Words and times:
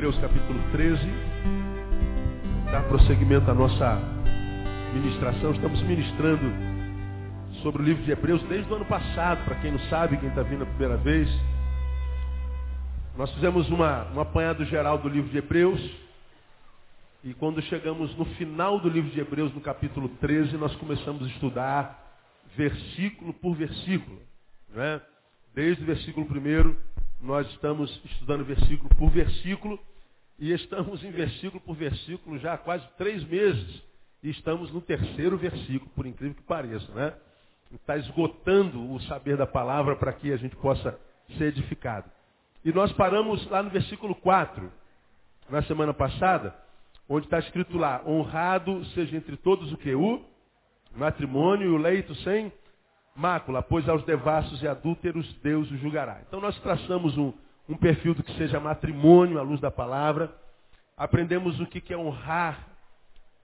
Hebreus 0.00 0.18
capítulo 0.18 0.58
13. 0.72 0.98
Dar 2.72 2.88
prosseguimento 2.88 3.50
à 3.50 3.52
nossa 3.52 3.98
ministração. 4.94 5.52
Estamos 5.52 5.82
ministrando 5.82 6.50
sobre 7.62 7.82
o 7.82 7.84
livro 7.84 8.02
de 8.04 8.10
Hebreus 8.10 8.42
desde 8.44 8.72
o 8.72 8.76
ano 8.76 8.86
passado. 8.86 9.44
Para 9.44 9.56
quem 9.56 9.72
não 9.72 9.78
sabe, 9.90 10.16
quem 10.16 10.30
está 10.30 10.42
vindo 10.42 10.62
a 10.62 10.66
primeira 10.66 10.96
vez. 10.96 11.28
Nós 13.14 13.30
fizemos 13.34 13.68
uma, 13.68 14.10
um 14.14 14.20
apanhado 14.20 14.64
geral 14.64 14.96
do 14.96 15.06
livro 15.06 15.28
de 15.28 15.36
Hebreus. 15.36 15.78
E 17.22 17.34
quando 17.34 17.60
chegamos 17.60 18.16
no 18.16 18.24
final 18.36 18.80
do 18.80 18.88
livro 18.88 19.10
de 19.10 19.20
Hebreus, 19.20 19.52
no 19.52 19.60
capítulo 19.60 20.08
13, 20.18 20.56
nós 20.56 20.74
começamos 20.76 21.24
a 21.24 21.26
estudar 21.26 22.16
versículo 22.56 23.34
por 23.34 23.54
versículo. 23.54 24.18
Né? 24.70 24.98
Desde 25.54 25.82
o 25.82 25.86
versículo 25.86 26.26
1, 26.26 26.74
nós 27.20 27.46
estamos 27.50 28.00
estudando 28.06 28.46
versículo 28.46 28.88
por 28.96 29.10
versículo. 29.10 29.78
E 30.40 30.52
estamos 30.52 31.04
em 31.04 31.10
versículo 31.10 31.60
por 31.60 31.76
versículo 31.76 32.38
já 32.38 32.54
há 32.54 32.58
quase 32.58 32.84
três 32.96 33.22
meses. 33.24 33.82
E 34.22 34.30
estamos 34.30 34.72
no 34.72 34.80
terceiro 34.80 35.36
versículo, 35.36 35.90
por 35.94 36.06
incrível 36.06 36.34
que 36.34 36.42
pareça. 36.42 36.90
Né? 36.92 37.14
Está 37.72 37.96
esgotando 37.96 38.92
o 38.92 39.00
saber 39.02 39.36
da 39.36 39.46
palavra 39.46 39.94
para 39.96 40.12
que 40.12 40.32
a 40.32 40.36
gente 40.36 40.56
possa 40.56 40.98
ser 41.38 41.44
edificado. 41.44 42.10
E 42.64 42.72
nós 42.72 42.92
paramos 42.94 43.46
lá 43.48 43.62
no 43.62 43.70
versículo 43.70 44.14
4, 44.16 44.72
na 45.48 45.62
semana 45.62 45.94
passada 45.94 46.54
onde 47.10 47.26
está 47.26 47.40
escrito 47.40 47.76
lá, 47.76 48.00
honrado 48.06 48.84
seja 48.94 49.16
entre 49.16 49.36
todos 49.36 49.72
o 49.72 49.76
que? 49.76 49.92
O 49.92 50.22
matrimônio 50.94 51.66
e 51.66 51.74
o 51.74 51.76
leito 51.76 52.14
sem 52.16 52.52
mácula, 53.16 53.60
pois 53.60 53.88
aos 53.88 54.04
devassos 54.04 54.62
e 54.62 54.68
adúlteros 54.68 55.26
Deus 55.42 55.68
o 55.72 55.76
julgará. 55.78 56.22
Então 56.26 56.40
nós 56.40 56.56
traçamos 56.60 57.18
um, 57.18 57.32
um 57.70 57.76
perfil 57.76 58.14
do 58.14 58.24
que 58.24 58.36
seja 58.36 58.58
matrimônio 58.58 59.38
à 59.38 59.42
luz 59.42 59.60
da 59.60 59.70
palavra, 59.70 60.34
aprendemos 60.96 61.60
o 61.60 61.66
que 61.66 61.94
é 61.94 61.96
honrar 61.96 62.66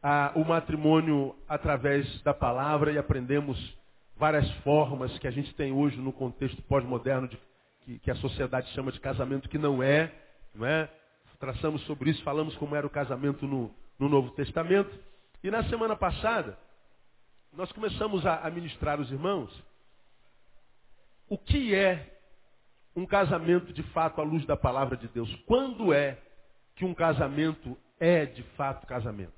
a, 0.02 0.32
o 0.34 0.44
matrimônio 0.44 1.34
através 1.48 2.20
da 2.22 2.34
palavra 2.34 2.90
e 2.90 2.98
aprendemos 2.98 3.56
várias 4.16 4.50
formas 4.62 5.16
que 5.18 5.28
a 5.28 5.30
gente 5.30 5.54
tem 5.54 5.72
hoje 5.72 5.96
no 5.98 6.12
contexto 6.12 6.60
pós-moderno 6.62 7.28
que, 7.82 8.00
que 8.00 8.10
a 8.10 8.16
sociedade 8.16 8.68
chama 8.70 8.90
de 8.90 8.98
casamento 8.98 9.48
que 9.48 9.58
não 9.58 9.80
é, 9.80 10.12
não 10.52 10.66
é? 10.66 10.90
traçamos 11.38 11.82
sobre 11.82 12.10
isso, 12.10 12.22
falamos 12.24 12.56
como 12.56 12.74
era 12.74 12.86
o 12.86 12.90
casamento 12.90 13.46
no, 13.46 13.70
no 13.98 14.08
Novo 14.08 14.30
Testamento. 14.30 14.90
E 15.44 15.50
na 15.50 15.62
semana 15.68 15.94
passada, 15.94 16.58
nós 17.52 17.70
começamos 17.70 18.26
a, 18.26 18.40
a 18.44 18.50
ministrar 18.50 19.00
os 19.00 19.12
irmãos 19.12 19.52
o 21.28 21.36
que 21.36 21.74
é 21.74 22.15
um 22.96 23.06
casamento 23.06 23.72
de 23.72 23.82
fato 23.84 24.20
à 24.20 24.24
luz 24.24 24.44
da 24.46 24.56
palavra 24.56 24.96
de 24.96 25.06
Deus. 25.08 25.32
Quando 25.46 25.92
é 25.92 26.18
que 26.74 26.84
um 26.84 26.94
casamento 26.94 27.76
é 28.00 28.26
de 28.26 28.42
fato 28.56 28.86
casamento? 28.86 29.32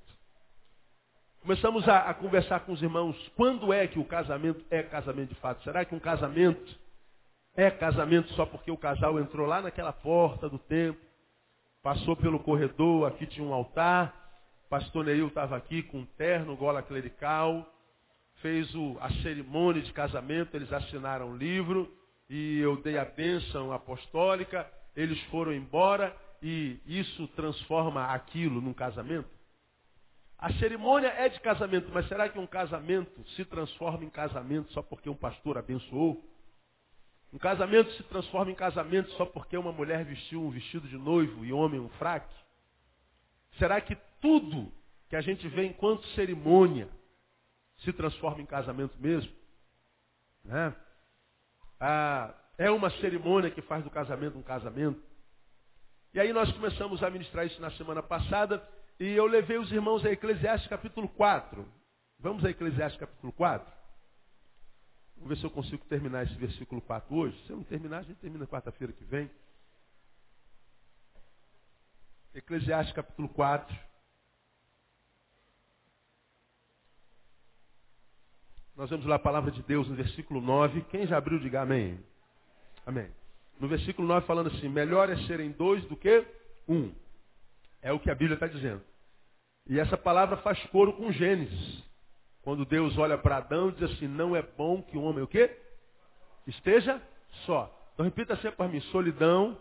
Começamos 1.40 1.88
a, 1.88 2.10
a, 2.10 2.14
conversar 2.14 2.60
com 2.60 2.72
os 2.72 2.82
irmãos, 2.82 3.16
quando 3.36 3.72
é 3.72 3.86
que 3.86 3.98
o 3.98 4.04
casamento 4.04 4.64
é 4.70 4.82
casamento 4.82 5.30
de 5.30 5.40
fato? 5.40 5.62
Será 5.64 5.84
que 5.84 5.94
um 5.94 6.00
casamento 6.00 6.78
é 7.56 7.70
casamento 7.70 8.32
só 8.34 8.46
porque 8.46 8.70
o 8.70 8.76
casal 8.76 9.18
entrou 9.18 9.46
lá 9.46 9.60
naquela 9.60 9.92
porta 9.92 10.48
do 10.48 10.58
templo, 10.58 11.08
Passou 11.82 12.16
pelo 12.16 12.40
corredor, 12.40 13.06
aqui 13.08 13.26
tinha 13.26 13.46
um 13.46 13.54
altar. 13.54 14.14
Pastor 14.68 15.04
Neil 15.04 15.28
estava 15.28 15.56
aqui 15.56 15.82
com 15.82 16.00
um 16.00 16.04
terno, 16.04 16.56
gola 16.56 16.82
clerical. 16.82 17.66
Fez 18.42 18.74
o, 18.74 18.98
a 19.00 19.10
cerimônia 19.22 19.80
de 19.80 19.92
casamento, 19.92 20.54
eles 20.54 20.72
assinaram 20.72 21.30
o 21.30 21.36
livro. 21.36 21.90
E 22.28 22.58
eu 22.58 22.76
dei 22.82 22.98
a 22.98 23.04
bênção 23.04 23.72
apostólica. 23.72 24.70
Eles 24.94 25.20
foram 25.24 25.52
embora 25.52 26.14
e 26.42 26.80
isso 26.86 27.26
transforma 27.28 28.06
aquilo 28.06 28.60
num 28.60 28.74
casamento? 28.74 29.28
A 30.38 30.52
cerimônia 30.54 31.08
é 31.08 31.28
de 31.28 31.40
casamento, 31.40 31.90
mas 31.92 32.06
será 32.06 32.28
que 32.28 32.38
um 32.38 32.46
casamento 32.46 33.26
se 33.30 33.44
transforma 33.44 34.04
em 34.04 34.10
casamento 34.10 34.72
só 34.72 34.80
porque 34.82 35.10
um 35.10 35.16
pastor 35.16 35.58
abençoou? 35.58 36.24
Um 37.32 37.38
casamento 37.38 37.90
se 37.92 38.02
transforma 38.04 38.50
em 38.50 38.54
casamento 38.54 39.10
só 39.12 39.26
porque 39.26 39.56
uma 39.56 39.72
mulher 39.72 40.04
vestiu 40.04 40.42
um 40.42 40.50
vestido 40.50 40.86
de 40.88 40.96
noivo 40.96 41.44
e 41.44 41.52
homem 41.52 41.80
um 41.80 41.88
fraque? 41.90 42.34
Será 43.58 43.80
que 43.80 43.96
tudo 44.20 44.72
que 45.08 45.16
a 45.16 45.20
gente 45.20 45.46
vê 45.48 45.66
enquanto 45.66 46.06
cerimônia 46.08 46.88
se 47.78 47.92
transforma 47.92 48.40
em 48.40 48.46
casamento 48.46 48.96
mesmo? 48.98 49.32
Né? 50.44 50.74
Ah, 51.80 52.34
é 52.56 52.70
uma 52.70 52.90
cerimônia 52.90 53.50
que 53.50 53.62
faz 53.62 53.84
do 53.84 53.90
casamento 53.90 54.36
um 54.36 54.42
casamento? 54.42 55.00
E 56.12 56.18
aí 56.18 56.32
nós 56.32 56.50
começamos 56.52 57.02
a 57.02 57.10
ministrar 57.10 57.46
isso 57.46 57.60
na 57.60 57.70
semana 57.72 58.02
passada 58.02 58.66
e 58.98 59.12
eu 59.12 59.26
levei 59.26 59.58
os 59.58 59.70
irmãos 59.70 60.04
a 60.04 60.10
Eclesiastes 60.10 60.68
capítulo 60.68 61.08
4. 61.08 61.66
Vamos 62.18 62.44
a 62.44 62.50
Eclesiastes 62.50 62.98
capítulo 62.98 63.32
4? 63.32 63.72
Vamos 65.16 65.28
ver 65.28 65.36
se 65.36 65.44
eu 65.44 65.50
consigo 65.50 65.84
terminar 65.84 66.24
esse 66.24 66.34
versículo 66.34 66.80
4 66.80 67.14
hoje. 67.14 67.40
Se 67.46 67.50
eu 67.50 67.56
não 67.56 67.64
terminar, 67.64 67.98
a 67.98 68.02
gente 68.02 68.18
termina 68.18 68.46
quarta-feira 68.46 68.92
que 68.92 69.04
vem. 69.04 69.30
Eclesiastes 72.34 72.94
capítulo 72.94 73.28
4. 73.28 73.87
Nós 78.78 78.88
vamos 78.90 79.06
lá 79.06 79.16
a 79.16 79.18
palavra 79.18 79.50
de 79.50 79.60
Deus 79.64 79.88
no 79.88 79.96
versículo 79.96 80.40
9. 80.40 80.82
Quem 80.82 81.04
já 81.04 81.18
abriu, 81.18 81.40
diga 81.40 81.62
amém. 81.62 81.98
Amém. 82.86 83.10
No 83.58 83.66
versículo 83.66 84.06
9 84.06 84.24
falando 84.24 84.50
assim, 84.50 84.68
melhor 84.68 85.10
é 85.10 85.16
serem 85.26 85.50
dois 85.50 85.84
do 85.86 85.96
que 85.96 86.24
um. 86.68 86.94
É 87.82 87.92
o 87.92 87.98
que 87.98 88.08
a 88.08 88.14
Bíblia 88.14 88.34
está 88.34 88.46
dizendo. 88.46 88.80
E 89.66 89.80
essa 89.80 89.96
palavra 89.96 90.36
faz 90.36 90.64
coro 90.66 90.92
com 90.92 91.10
Gênesis. 91.10 91.82
Quando 92.42 92.64
Deus 92.64 92.96
olha 92.96 93.18
para 93.18 93.38
Adão 93.38 93.70
e 93.70 93.72
diz 93.72 93.90
assim, 93.90 94.06
não 94.06 94.36
é 94.36 94.42
bom 94.42 94.80
que 94.80 94.96
o 94.96 95.02
homem 95.02 95.24
o 95.24 95.26
quê? 95.26 95.58
Esteja 96.46 97.02
só. 97.46 97.68
Então 97.94 98.04
repita 98.04 98.36
sempre 98.36 98.58
para 98.58 98.68
mim, 98.68 98.80
solidão 98.92 99.58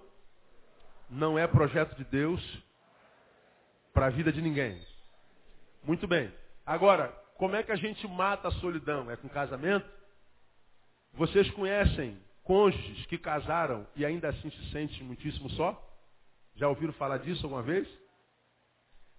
não 1.10 1.40
é 1.40 1.48
projeto 1.48 1.96
de 1.96 2.04
Deus 2.04 2.64
para 3.96 4.06
a 4.06 4.12
vida 4.12 4.32
de 4.32 4.44
ninguém. 4.44 4.80
Muito 5.84 6.08
bem. 6.08 6.32
Agora, 6.64 7.12
como 7.38 7.56
é 7.56 7.64
que 7.64 7.72
a 7.72 7.76
gente 7.76 8.08
mata 8.08 8.48
a 8.48 8.52
solidão? 8.52 9.10
É 9.10 9.16
com 9.16 9.30
casamento? 9.30 9.88
Vocês 11.14 11.50
conhecem 11.52 12.18
cônjuges 12.44 13.06
que 13.06 13.18
casaram 13.18 13.88
e 13.96 14.06
ainda 14.06 14.30
assim 14.30 14.50
se 14.50 14.72
sentem 14.72 15.04
muitíssimo 15.04 15.50
só? 15.52 15.84
Já 16.56 16.68
ouviram 16.68 16.94
falar 16.94 17.20
disso 17.20 17.46
alguma 17.46 17.62
vez? 17.62 17.88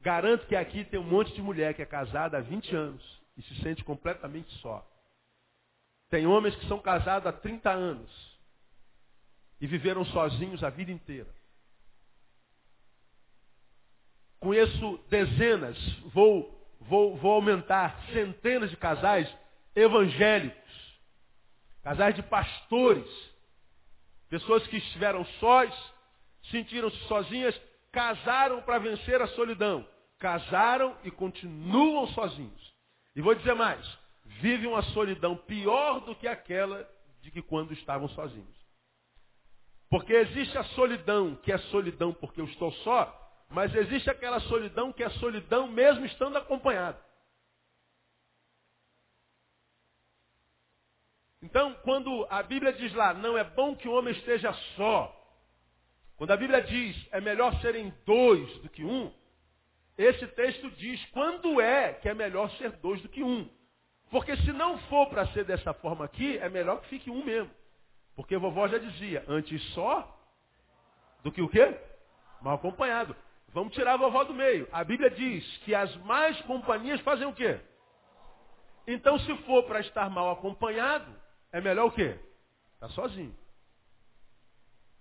Garanto 0.00 0.46
que 0.46 0.56
aqui 0.56 0.84
tem 0.84 0.98
um 0.98 1.04
monte 1.04 1.32
de 1.34 1.42
mulher 1.42 1.74
que 1.74 1.82
é 1.82 1.86
casada 1.86 2.38
há 2.38 2.40
20 2.40 2.74
anos 2.74 3.20
e 3.36 3.42
se 3.42 3.62
sente 3.62 3.84
completamente 3.84 4.52
só. 4.60 4.86
Tem 6.10 6.26
homens 6.26 6.56
que 6.56 6.66
são 6.66 6.80
casados 6.80 7.26
há 7.26 7.32
30 7.32 7.70
anos 7.70 8.38
e 9.60 9.66
viveram 9.66 10.04
sozinhos 10.06 10.64
a 10.64 10.70
vida 10.70 10.90
inteira. 10.90 11.28
Conheço 14.40 14.98
dezenas, 15.08 15.76
vou, 16.12 16.57
vou, 16.88 17.16
vou 17.16 17.32
aumentar 17.32 18.02
centenas 18.12 18.70
de 18.70 18.76
casais 18.76 19.32
evangélicos, 19.74 20.98
casais 21.82 22.14
de 22.14 22.22
pastores, 22.22 23.06
pessoas 24.28 24.66
que 24.66 24.78
estiveram 24.78 25.24
sós, 25.38 25.72
sentiram-se 26.50 26.98
sozinhas, 27.06 27.60
casaram 27.92 28.62
para 28.62 28.78
vencer 28.78 29.20
a 29.20 29.28
solidão, 29.28 29.86
casaram 30.18 30.96
e 31.04 31.10
continuam 31.10 32.08
sozinhos. 32.08 32.72
E 33.14 33.20
vou 33.20 33.34
dizer 33.34 33.54
mais, 33.54 33.86
vive 34.40 34.66
uma 34.66 34.82
solidão 34.82 35.36
pior 35.36 36.00
do 36.00 36.14
que 36.14 36.26
aquela 36.26 36.88
de 37.20 37.30
que 37.30 37.42
quando 37.42 37.72
estavam 37.72 38.08
sozinhos. 38.10 38.56
Porque 39.90 40.12
existe 40.12 40.56
a 40.56 40.64
solidão, 40.64 41.36
que 41.36 41.52
é 41.52 41.58
solidão 41.58 42.12
porque 42.12 42.40
eu 42.40 42.44
estou 42.44 42.70
só, 42.72 43.27
mas 43.50 43.74
existe 43.74 44.10
aquela 44.10 44.40
solidão 44.40 44.92
que 44.92 45.02
é 45.02 45.10
solidão 45.10 45.66
mesmo 45.68 46.04
estando 46.04 46.36
acompanhado. 46.36 46.98
Então, 51.42 51.74
quando 51.82 52.26
a 52.28 52.42
Bíblia 52.42 52.72
diz 52.72 52.92
lá, 52.94 53.14
não 53.14 53.38
é 53.38 53.44
bom 53.44 53.74
que 53.74 53.88
o 53.88 53.92
homem 53.92 54.12
esteja 54.12 54.52
só, 54.76 55.14
quando 56.16 56.32
a 56.32 56.36
Bíblia 56.36 56.60
diz, 56.62 57.08
é 57.12 57.20
melhor 57.20 57.54
serem 57.60 57.94
dois 58.04 58.58
do 58.58 58.68
que 58.68 58.84
um, 58.84 59.12
esse 59.96 60.26
texto 60.28 60.70
diz 60.72 61.04
quando 61.06 61.60
é 61.60 61.94
que 61.94 62.08
é 62.08 62.14
melhor 62.14 62.50
ser 62.52 62.70
dois 62.72 63.00
do 63.02 63.08
que 63.08 63.22
um. 63.22 63.48
Porque 64.10 64.36
se 64.38 64.52
não 64.52 64.78
for 64.82 65.08
para 65.08 65.26
ser 65.28 65.44
dessa 65.44 65.74
forma 65.74 66.04
aqui, 66.04 66.38
é 66.38 66.48
melhor 66.48 66.80
que 66.80 66.88
fique 66.88 67.10
um 67.10 67.24
mesmo. 67.24 67.50
Porque 68.14 68.36
vovó 68.36 68.66
já 68.68 68.78
dizia, 68.78 69.24
antes 69.28 69.62
só 69.74 70.16
do 71.22 71.30
que 71.30 71.42
o 71.42 71.48
quê? 71.48 71.76
Mal 72.40 72.54
acompanhado. 72.54 73.14
Vamos 73.52 73.72
tirar 73.72 73.94
a 73.94 73.96
vovó 73.96 74.24
do 74.24 74.34
meio. 74.34 74.68
A 74.72 74.84
Bíblia 74.84 75.10
diz 75.10 75.44
que 75.58 75.74
as 75.74 75.94
mais 76.04 76.40
companhias 76.42 77.00
fazem 77.00 77.26
o 77.26 77.32
quê? 77.32 77.60
Então, 78.86 79.18
se 79.18 79.36
for 79.44 79.64
para 79.64 79.80
estar 79.80 80.08
mal 80.10 80.30
acompanhado, 80.30 81.14
é 81.52 81.60
melhor 81.60 81.86
o 81.86 81.92
quê? 81.92 82.18
Estar 82.74 82.88
tá 82.88 82.88
sozinho. 82.90 83.36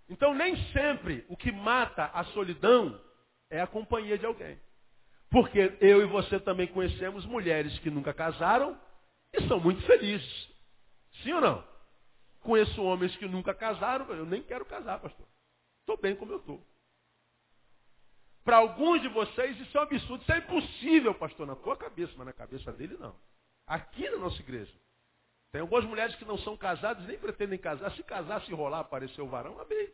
Então, 0.09 0.33
nem 0.33 0.55
sempre 0.71 1.25
o 1.29 1.35
que 1.35 1.51
mata 1.51 2.05
a 2.13 2.23
solidão 2.25 2.99
é 3.49 3.61
a 3.61 3.67
companhia 3.67 4.17
de 4.17 4.25
alguém. 4.25 4.59
Porque 5.29 5.77
eu 5.81 6.01
e 6.01 6.05
você 6.05 6.39
também 6.39 6.67
conhecemos 6.67 7.25
mulheres 7.25 7.77
que 7.79 7.89
nunca 7.89 8.13
casaram 8.13 8.79
e 9.33 9.45
são 9.47 9.59
muito 9.59 9.81
felizes. 9.85 10.49
Sim 11.23 11.33
ou 11.33 11.41
não? 11.41 11.67
Conheço 12.41 12.81
homens 12.81 13.15
que 13.17 13.27
nunca 13.27 13.53
casaram, 13.53 14.09
eu 14.13 14.25
nem 14.25 14.41
quero 14.41 14.65
casar, 14.65 14.99
pastor. 14.99 15.27
Estou 15.81 15.97
bem 15.97 16.15
como 16.15 16.31
eu 16.31 16.37
estou. 16.37 16.65
Para 18.47 18.59
alguns 18.59 19.01
de 19.01 19.09
vocês 19.09 19.59
isso 19.59 19.77
é 19.77 19.81
um 19.81 19.83
absurdo, 19.83 20.21
isso 20.21 20.31
é 20.31 20.37
impossível, 20.37 21.13
pastor, 21.13 21.45
na 21.45 21.53
tua 21.53 21.75
cabeça, 21.75 22.13
mas 22.15 22.27
na 22.27 22.31
cabeça 22.31 22.71
dele 22.71 22.95
não. 22.97 23.13
Aqui 23.67 24.09
na 24.09 24.15
nossa 24.15 24.41
igreja. 24.41 24.71
Tem 25.51 25.59
algumas 25.59 25.83
mulheres 25.83 26.15
que 26.15 26.23
não 26.23 26.37
são 26.37 26.55
casadas, 26.55 27.05
nem 27.05 27.17
pretendem 27.17 27.59
casar. 27.59 27.91
Se 27.91 28.01
casar, 28.03 28.41
se 28.43 28.53
rolar, 28.53 28.79
aparecer 28.79 29.19
o 29.19 29.27
varão, 29.27 29.59
amém. 29.59 29.89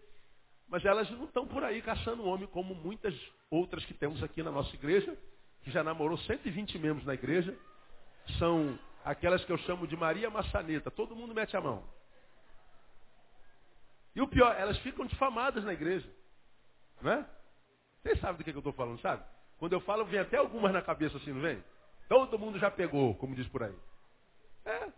Mas 0.67 0.85
elas 0.85 1.09
não 1.09 1.25
estão 1.25 1.47
por 1.47 1.63
aí 1.63 1.81
caçando 1.81 2.27
homem, 2.27 2.47
como 2.47 2.75
muitas 2.75 3.19
outras 3.49 3.83
que 3.85 3.93
temos 3.95 4.21
aqui 4.21 4.43
na 4.43 4.51
nossa 4.51 4.75
igreja, 4.75 5.17
que 5.63 5.71
já 5.71 5.83
namorou 5.83 6.19
120 6.19 6.77
membros 6.77 7.07
na 7.07 7.15
igreja. 7.15 7.57
São 8.37 8.77
aquelas 9.03 9.43
que 9.43 9.51
eu 9.51 9.57
chamo 9.57 9.87
de 9.87 9.97
Maria 9.97 10.29
Maçaneta. 10.29 10.91
Todo 10.91 11.15
mundo 11.15 11.33
mete 11.33 11.57
a 11.57 11.61
mão. 11.61 11.83
E 14.15 14.21
o 14.21 14.27
pior, 14.27 14.55
elas 14.55 14.77
ficam 14.77 15.07
difamadas 15.07 15.63
na 15.63 15.73
igreja. 15.73 16.07
Não 17.01 17.13
é? 17.13 17.25
Vocês 18.03 18.19
sabem 18.19 18.37
do 18.37 18.43
que, 18.43 18.51
eu 18.51 18.57
estou 18.57 18.73
falando, 18.73 18.99
sabe? 18.99 19.23
Quando 19.57 19.73
eu 19.73 19.79
falo, 19.79 20.05
vem 20.05 20.19
até 20.19 20.37
algumas 20.37 20.73
na 20.73 20.81
cabeça 20.81 21.15
assim, 21.17 21.31
não 21.31 21.41
vem? 21.41 21.63
Todo 22.09 22.37
mundo 22.37 22.59
já 22.59 22.69
pegou, 22.69 23.15
como 23.15 23.33
diz 23.33 23.47
por 23.47 23.63
aí. 23.63 23.75
É. 24.65 24.89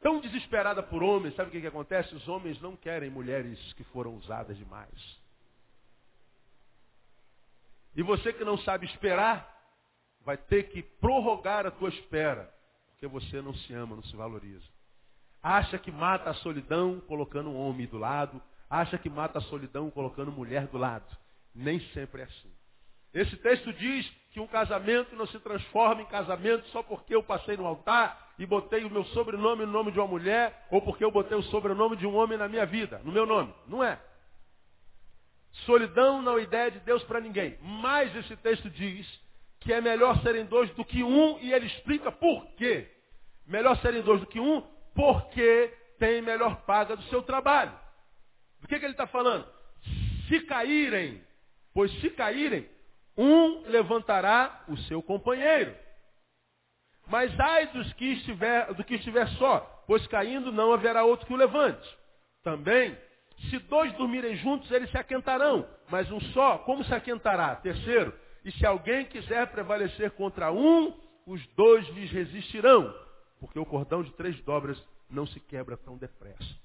Tão 0.00 0.20
desesperada 0.20 0.82
por 0.84 1.02
homens, 1.02 1.34
sabe 1.34 1.48
o 1.48 1.52
que, 1.52 1.60
que 1.60 1.66
acontece? 1.66 2.14
Os 2.14 2.28
homens 2.28 2.60
não 2.60 2.76
querem 2.76 3.10
mulheres 3.10 3.60
que 3.72 3.82
foram 3.84 4.14
usadas 4.14 4.56
demais. 4.56 5.20
E 7.96 8.02
você 8.02 8.32
que 8.32 8.44
não 8.44 8.56
sabe 8.58 8.86
esperar, 8.86 9.52
vai 10.24 10.36
ter 10.36 10.64
que 10.68 10.82
prorrogar 10.82 11.66
a 11.66 11.70
tua 11.72 11.88
espera, 11.88 12.54
porque 12.90 13.06
você 13.08 13.42
não 13.42 13.54
se 13.54 13.72
ama, 13.72 13.96
não 13.96 14.02
se 14.04 14.14
valoriza. 14.14 14.66
Acha 15.42 15.78
que 15.78 15.90
mata 15.90 16.30
a 16.30 16.34
solidão 16.34 17.00
colocando 17.00 17.50
um 17.50 17.56
homem 17.56 17.86
do 17.86 17.98
lado, 17.98 18.40
acha 18.70 18.96
que 18.98 19.08
mata 19.08 19.38
a 19.38 19.42
solidão 19.42 19.90
colocando 19.90 20.30
mulher 20.30 20.68
do 20.68 20.78
lado. 20.78 21.06
Nem 21.56 21.80
sempre 21.92 22.20
é 22.20 22.24
assim. 22.24 22.52
Esse 23.14 23.34
texto 23.38 23.72
diz 23.72 24.06
que 24.30 24.38
um 24.38 24.46
casamento 24.46 25.16
não 25.16 25.26
se 25.26 25.40
transforma 25.40 26.02
em 26.02 26.06
casamento 26.06 26.68
só 26.68 26.82
porque 26.82 27.14
eu 27.14 27.22
passei 27.22 27.56
no 27.56 27.66
altar 27.66 28.34
e 28.38 28.44
botei 28.44 28.84
o 28.84 28.90
meu 28.90 29.04
sobrenome 29.06 29.64
no 29.64 29.72
nome 29.72 29.90
de 29.90 29.98
uma 29.98 30.06
mulher, 30.06 30.66
ou 30.70 30.82
porque 30.82 31.02
eu 31.02 31.10
botei 31.10 31.36
o 31.36 31.42
sobrenome 31.44 31.96
de 31.96 32.06
um 32.06 32.14
homem 32.14 32.36
na 32.36 32.46
minha 32.46 32.66
vida, 32.66 33.00
no 33.02 33.10
meu 33.10 33.24
nome. 33.24 33.54
Não 33.66 33.82
é. 33.82 33.98
Solidão 35.64 36.20
não 36.20 36.38
é 36.38 36.42
ideia 36.42 36.70
de 36.70 36.80
Deus 36.80 37.02
para 37.04 37.20
ninguém. 37.20 37.56
Mas 37.62 38.14
esse 38.14 38.36
texto 38.36 38.68
diz 38.68 39.08
que 39.60 39.72
é 39.72 39.80
melhor 39.80 40.20
serem 40.20 40.44
dois 40.44 40.68
do 40.74 40.84
que 40.84 41.02
um, 41.02 41.38
e 41.38 41.54
ele 41.54 41.66
explica 41.66 42.12
por 42.12 42.46
quê. 42.56 42.86
Melhor 43.46 43.78
serem 43.78 44.02
dois 44.02 44.20
do 44.20 44.26
que 44.26 44.38
um, 44.38 44.60
porque 44.94 45.72
tem 45.98 46.20
melhor 46.20 46.62
paga 46.66 46.94
do 46.94 47.02
seu 47.04 47.22
trabalho. 47.22 47.72
Do 48.60 48.68
que, 48.68 48.78
que 48.78 48.84
ele 48.84 48.92
está 48.92 49.06
falando? 49.06 49.46
Se 50.28 50.40
caírem, 50.40 51.24
pois 51.76 51.92
se 52.00 52.08
caírem, 52.08 52.66
um 53.18 53.60
levantará 53.68 54.64
o 54.66 54.78
seu 54.78 55.02
companheiro. 55.02 55.76
Mas 57.06 57.38
ai 57.38 57.66
dos 57.66 57.92
que 57.92 58.12
estiver, 58.12 58.72
do 58.72 58.82
que 58.82 58.94
estiver 58.94 59.28
só, 59.32 59.60
pois 59.86 60.06
caindo 60.06 60.50
não 60.50 60.72
haverá 60.72 61.04
outro 61.04 61.26
que 61.26 61.34
o 61.34 61.36
levante. 61.36 61.86
Também, 62.42 62.96
se 63.50 63.58
dois 63.58 63.92
dormirem 63.92 64.36
juntos, 64.36 64.70
eles 64.70 64.90
se 64.90 64.96
aquentarão, 64.96 65.68
mas 65.90 66.10
um 66.10 66.18
só, 66.32 66.56
como 66.60 66.82
se 66.82 66.94
aquentará? 66.94 67.54
Terceiro, 67.56 68.18
e 68.42 68.50
se 68.52 68.64
alguém 68.64 69.04
quiser 69.04 69.46
prevalecer 69.48 70.12
contra 70.12 70.50
um, 70.50 70.98
os 71.26 71.46
dois 71.48 71.86
lhes 71.88 72.10
resistirão, 72.10 72.90
porque 73.38 73.58
o 73.58 73.66
cordão 73.66 74.02
de 74.02 74.14
três 74.14 74.40
dobras 74.44 74.82
não 75.10 75.26
se 75.26 75.38
quebra 75.40 75.76
tão 75.76 75.98
depressa. 75.98 76.56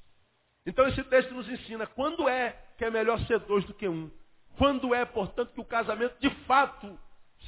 Então 0.66 0.88
esse 0.88 1.04
texto 1.04 1.34
nos 1.34 1.50
ensina 1.50 1.86
quando 1.86 2.30
é 2.30 2.52
que 2.78 2.86
é 2.86 2.90
melhor 2.90 3.20
ser 3.26 3.40
dois 3.40 3.66
do 3.66 3.74
que 3.74 3.90
um. 3.90 4.10
Quando 4.58 4.94
é, 4.94 5.06
portanto, 5.06 5.54
que 5.54 5.62
o 5.62 5.66
casamento 5.66 6.16
de 6.20 6.30
fato 6.46 6.98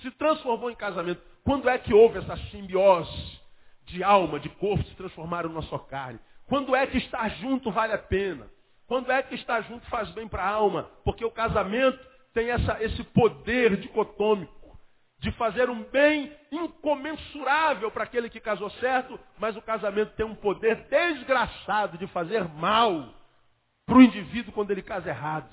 se 0.01 0.11
transformou 0.11 0.71
em 0.71 0.75
casamento? 0.75 1.21
Quando 1.43 1.69
é 1.69 1.77
que 1.77 1.93
houve 1.93 2.19
essa 2.19 2.37
simbiose 2.49 3.41
de 3.85 4.03
alma, 4.03 4.39
de 4.39 4.49
corpo 4.49 4.83
se 4.85 4.95
transformaram 4.95 5.49
na 5.49 5.61
sua 5.63 5.79
carne? 5.79 6.19
Quando 6.47 6.75
é 6.75 6.85
que 6.87 6.97
estar 6.97 7.29
junto 7.29 7.71
vale 7.71 7.93
a 7.93 7.97
pena? 7.97 8.49
Quando 8.87 9.11
é 9.11 9.21
que 9.23 9.35
estar 9.35 9.61
junto 9.61 9.85
faz 9.87 10.09
bem 10.11 10.27
para 10.27 10.43
a 10.43 10.49
alma? 10.49 10.89
Porque 11.03 11.23
o 11.23 11.31
casamento 11.31 11.99
tem 12.33 12.49
essa, 12.49 12.83
esse 12.83 13.03
poder 13.03 13.77
dicotômico 13.77 14.53
de 15.19 15.31
fazer 15.31 15.69
um 15.69 15.83
bem 15.83 16.35
incomensurável 16.51 17.89
para 17.91 18.03
aquele 18.03 18.29
que 18.29 18.41
casou 18.41 18.69
certo, 18.71 19.17
mas 19.39 19.55
o 19.55 19.61
casamento 19.61 20.13
tem 20.15 20.25
um 20.25 20.35
poder 20.35 20.87
desgraçado 20.89 21.97
de 21.97 22.05
fazer 22.07 22.43
mal 22.43 23.13
para 23.85 23.95
o 23.95 24.01
indivíduo 24.01 24.51
quando 24.51 24.71
ele 24.71 24.81
casa 24.81 25.09
errado. 25.09 25.49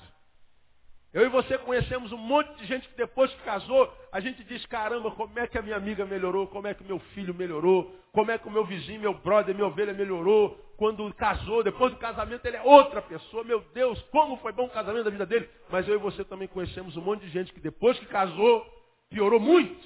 Eu 1.13 1.25
e 1.25 1.29
você 1.29 1.57
conhecemos 1.57 2.13
um 2.13 2.17
monte 2.17 2.55
de 2.55 2.65
gente 2.65 2.87
que 2.87 2.95
depois 2.95 3.29
que 3.33 3.43
casou, 3.43 3.93
a 4.13 4.21
gente 4.21 4.43
diz, 4.45 4.65
caramba, 4.67 5.11
como 5.11 5.37
é 5.37 5.45
que 5.45 5.57
a 5.57 5.61
minha 5.61 5.75
amiga 5.75 6.05
melhorou, 6.05 6.47
como 6.47 6.67
é 6.67 6.73
que 6.73 6.83
o 6.83 6.85
meu 6.85 6.99
filho 7.13 7.33
melhorou, 7.33 7.93
como 8.13 8.31
é 8.31 8.37
que 8.37 8.47
o 8.47 8.51
meu 8.51 8.63
vizinho, 8.63 9.01
meu 9.01 9.13
brother, 9.13 9.53
minha 9.53 9.67
ovelha 9.67 9.93
melhorou. 9.93 10.57
Quando 10.77 11.13
casou, 11.13 11.63
depois 11.63 11.91
do 11.91 11.99
casamento, 11.99 12.45
ele 12.45 12.57
é 12.57 12.61
outra 12.61 13.01
pessoa. 13.01 13.43
Meu 13.43 13.59
Deus, 13.73 14.01
como 14.03 14.37
foi 14.37 14.53
bom 14.53 14.65
o 14.65 14.69
casamento 14.69 15.03
da 15.03 15.11
vida 15.11 15.25
dele. 15.25 15.49
Mas 15.69 15.87
eu 15.87 15.95
e 15.95 15.97
você 15.97 16.23
também 16.23 16.47
conhecemos 16.47 16.95
um 16.95 17.01
monte 17.01 17.21
de 17.21 17.29
gente 17.29 17.53
que 17.53 17.59
depois 17.59 17.99
que 17.99 18.05
casou, 18.05 18.65
piorou 19.09 19.39
muito. 19.39 19.85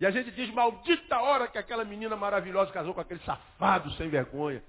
E 0.00 0.06
a 0.06 0.10
gente 0.10 0.32
diz, 0.32 0.50
maldita 0.50 1.20
hora 1.20 1.46
que 1.46 1.56
aquela 1.56 1.84
menina 1.84 2.16
maravilhosa 2.16 2.72
casou 2.72 2.92
com 2.92 3.00
aquele 3.00 3.20
safado 3.20 3.90
sem 3.92 4.08
vergonha. 4.08 4.62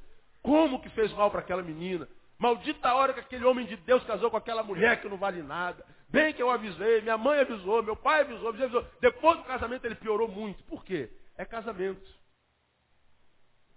Como 0.44 0.80
que 0.80 0.90
fez 0.90 1.12
mal 1.14 1.32
para 1.32 1.40
aquela 1.40 1.64
menina? 1.64 2.08
Maldita 2.42 2.90
a 2.90 2.96
hora 2.96 3.14
que 3.14 3.20
aquele 3.20 3.46
homem 3.46 3.68
de 3.68 3.78
Deus 3.78 4.04
casou 4.04 4.32
com 4.32 4.36
aquela 4.36 4.64
mulher 4.64 5.00
que 5.00 5.08
não 5.08 5.16
vale 5.16 5.44
nada. 5.44 5.86
Bem 6.10 6.34
que 6.34 6.42
eu 6.42 6.50
avisei, 6.50 7.00
minha 7.02 7.16
mãe 7.16 7.40
avisou, 7.40 7.84
meu 7.84 7.96
pai 7.96 8.22
avisou, 8.22 8.50
avisou. 8.50 8.84
Depois 9.00 9.38
do 9.38 9.44
casamento 9.44 9.86
ele 9.86 9.94
piorou 9.94 10.28
muito. 10.28 10.64
Por 10.64 10.84
quê? 10.84 11.12
É 11.38 11.46
casamento. 11.46 12.02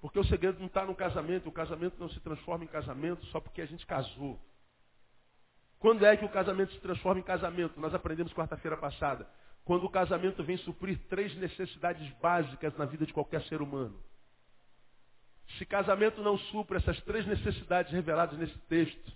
Porque 0.01 0.19
o 0.19 0.25
segredo 0.25 0.61
não 0.61 0.67
está 0.67 0.83
no 0.83 0.95
casamento, 0.95 1.47
o 1.47 1.53
casamento 1.53 2.01
não 2.01 2.09
se 2.09 2.19
transforma 2.21 2.65
em 2.65 2.69
casamento 2.69 3.27
só 3.27 3.39
porque 3.39 3.61
a 3.61 3.67
gente 3.67 3.85
casou. 3.85 4.41
Quando 5.79 6.07
é 6.07 6.17
que 6.17 6.25
o 6.25 6.31
casamento 6.31 6.73
se 6.73 6.81
transforma 6.81 7.21
em 7.21 7.25
casamento? 7.25 7.79
Nós 7.79 7.95
aprendemos 7.95 8.33
quarta-feira 8.33 8.79
passada. 8.79 9.29
Quando 9.63 9.85
o 9.85 9.91
casamento 9.91 10.43
vem 10.43 10.57
suprir 10.57 10.99
três 11.11 11.37
necessidades 11.37 12.11
básicas 12.15 12.75
na 12.79 12.87
vida 12.87 13.05
de 13.05 13.13
qualquer 13.13 13.43
ser 13.43 13.61
humano. 13.61 14.03
Se 15.59 15.65
casamento 15.65 16.21
não 16.21 16.37
supra 16.37 16.79
essas 16.79 17.01
três 17.03 17.27
necessidades 17.27 17.93
reveladas 17.93 18.39
nesse 18.39 18.59
texto, 18.69 19.13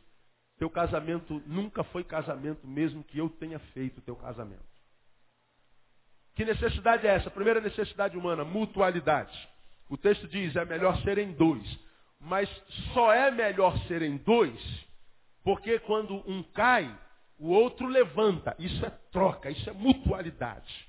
teu 0.56 0.70
casamento 0.70 1.42
nunca 1.46 1.82
foi 1.84 2.04
casamento, 2.04 2.66
mesmo 2.66 3.02
que 3.02 3.18
eu 3.18 3.28
tenha 3.28 3.58
feito 3.72 4.00
teu 4.00 4.14
casamento. 4.14 4.62
Que 6.34 6.44
necessidade 6.44 7.06
é 7.06 7.10
essa? 7.10 7.30
Primeira 7.30 7.60
necessidade 7.60 8.16
humana, 8.16 8.44
mutualidade. 8.44 9.48
O 9.88 9.96
texto 9.96 10.28
diz, 10.28 10.54
é 10.54 10.64
melhor 10.64 11.00
serem 11.02 11.32
dois. 11.32 11.78
Mas 12.20 12.48
só 12.92 13.12
é 13.12 13.30
melhor 13.30 13.76
serem 13.86 14.16
dois, 14.18 14.60
porque 15.42 15.78
quando 15.80 16.16
um 16.30 16.42
cai, 16.42 16.92
o 17.38 17.50
outro 17.50 17.86
levanta. 17.86 18.54
Isso 18.58 18.84
é 18.84 18.90
troca, 19.10 19.50
isso 19.50 19.68
é 19.68 19.72
mutualidade. 19.72 20.88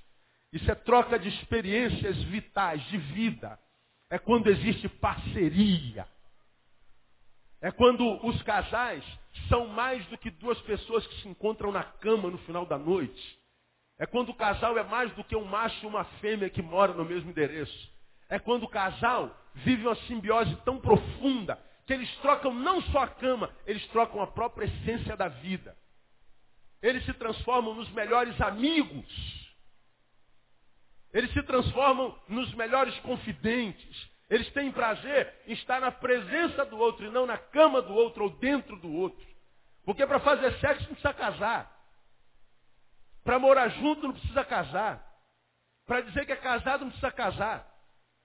Isso 0.52 0.70
é 0.70 0.74
troca 0.74 1.18
de 1.18 1.28
experiências 1.28 2.16
vitais, 2.24 2.82
de 2.84 2.98
vida 2.98 3.58
é 4.10 4.18
quando 4.18 4.48
existe 4.48 4.88
parceria. 4.88 6.06
É 7.62 7.70
quando 7.70 8.26
os 8.26 8.42
casais 8.42 9.04
são 9.48 9.68
mais 9.68 10.04
do 10.06 10.18
que 10.18 10.30
duas 10.30 10.60
pessoas 10.62 11.06
que 11.06 11.22
se 11.22 11.28
encontram 11.28 11.70
na 11.70 11.84
cama 11.84 12.28
no 12.28 12.38
final 12.38 12.66
da 12.66 12.76
noite. 12.76 13.38
É 13.98 14.06
quando 14.06 14.30
o 14.30 14.34
casal 14.34 14.76
é 14.78 14.82
mais 14.82 15.12
do 15.14 15.22
que 15.22 15.36
um 15.36 15.44
macho 15.44 15.84
e 15.84 15.86
uma 15.86 16.04
fêmea 16.20 16.50
que 16.50 16.62
moram 16.62 16.94
no 16.94 17.04
mesmo 17.04 17.30
endereço. 17.30 17.92
É 18.28 18.38
quando 18.38 18.64
o 18.64 18.68
casal 18.68 19.36
vive 19.56 19.86
uma 19.86 19.96
simbiose 20.06 20.56
tão 20.64 20.80
profunda 20.80 21.60
que 21.86 21.92
eles 21.92 22.10
trocam 22.16 22.54
não 22.54 22.80
só 22.82 23.00
a 23.00 23.08
cama, 23.08 23.50
eles 23.66 23.86
trocam 23.88 24.22
a 24.22 24.26
própria 24.26 24.64
essência 24.64 25.16
da 25.16 25.28
vida. 25.28 25.76
Eles 26.82 27.04
se 27.04 27.12
transformam 27.12 27.74
nos 27.74 27.90
melhores 27.90 28.40
amigos. 28.40 29.39
Eles 31.12 31.32
se 31.32 31.42
transformam 31.42 32.16
nos 32.28 32.52
melhores 32.54 32.96
confidentes. 33.00 34.10
Eles 34.28 34.50
têm 34.52 34.70
prazer 34.70 35.34
em 35.46 35.52
estar 35.52 35.80
na 35.80 35.90
presença 35.90 36.64
do 36.64 36.78
outro 36.78 37.04
e 37.04 37.10
não 37.10 37.26
na 37.26 37.36
cama 37.36 37.82
do 37.82 37.92
outro 37.92 38.24
ou 38.24 38.30
dentro 38.30 38.76
do 38.76 38.92
outro. 38.92 39.26
Porque 39.84 40.06
para 40.06 40.20
fazer 40.20 40.52
sexo 40.58 40.82
não 40.82 40.94
precisa 40.94 41.12
casar. 41.12 41.76
Para 43.24 43.38
morar 43.38 43.68
junto 43.68 44.06
não 44.06 44.12
precisa 44.12 44.44
casar. 44.44 45.04
Para 45.86 46.02
dizer 46.02 46.24
que 46.26 46.32
é 46.32 46.36
casado 46.36 46.82
não 46.82 46.90
precisa 46.90 47.10
casar. 47.10 47.66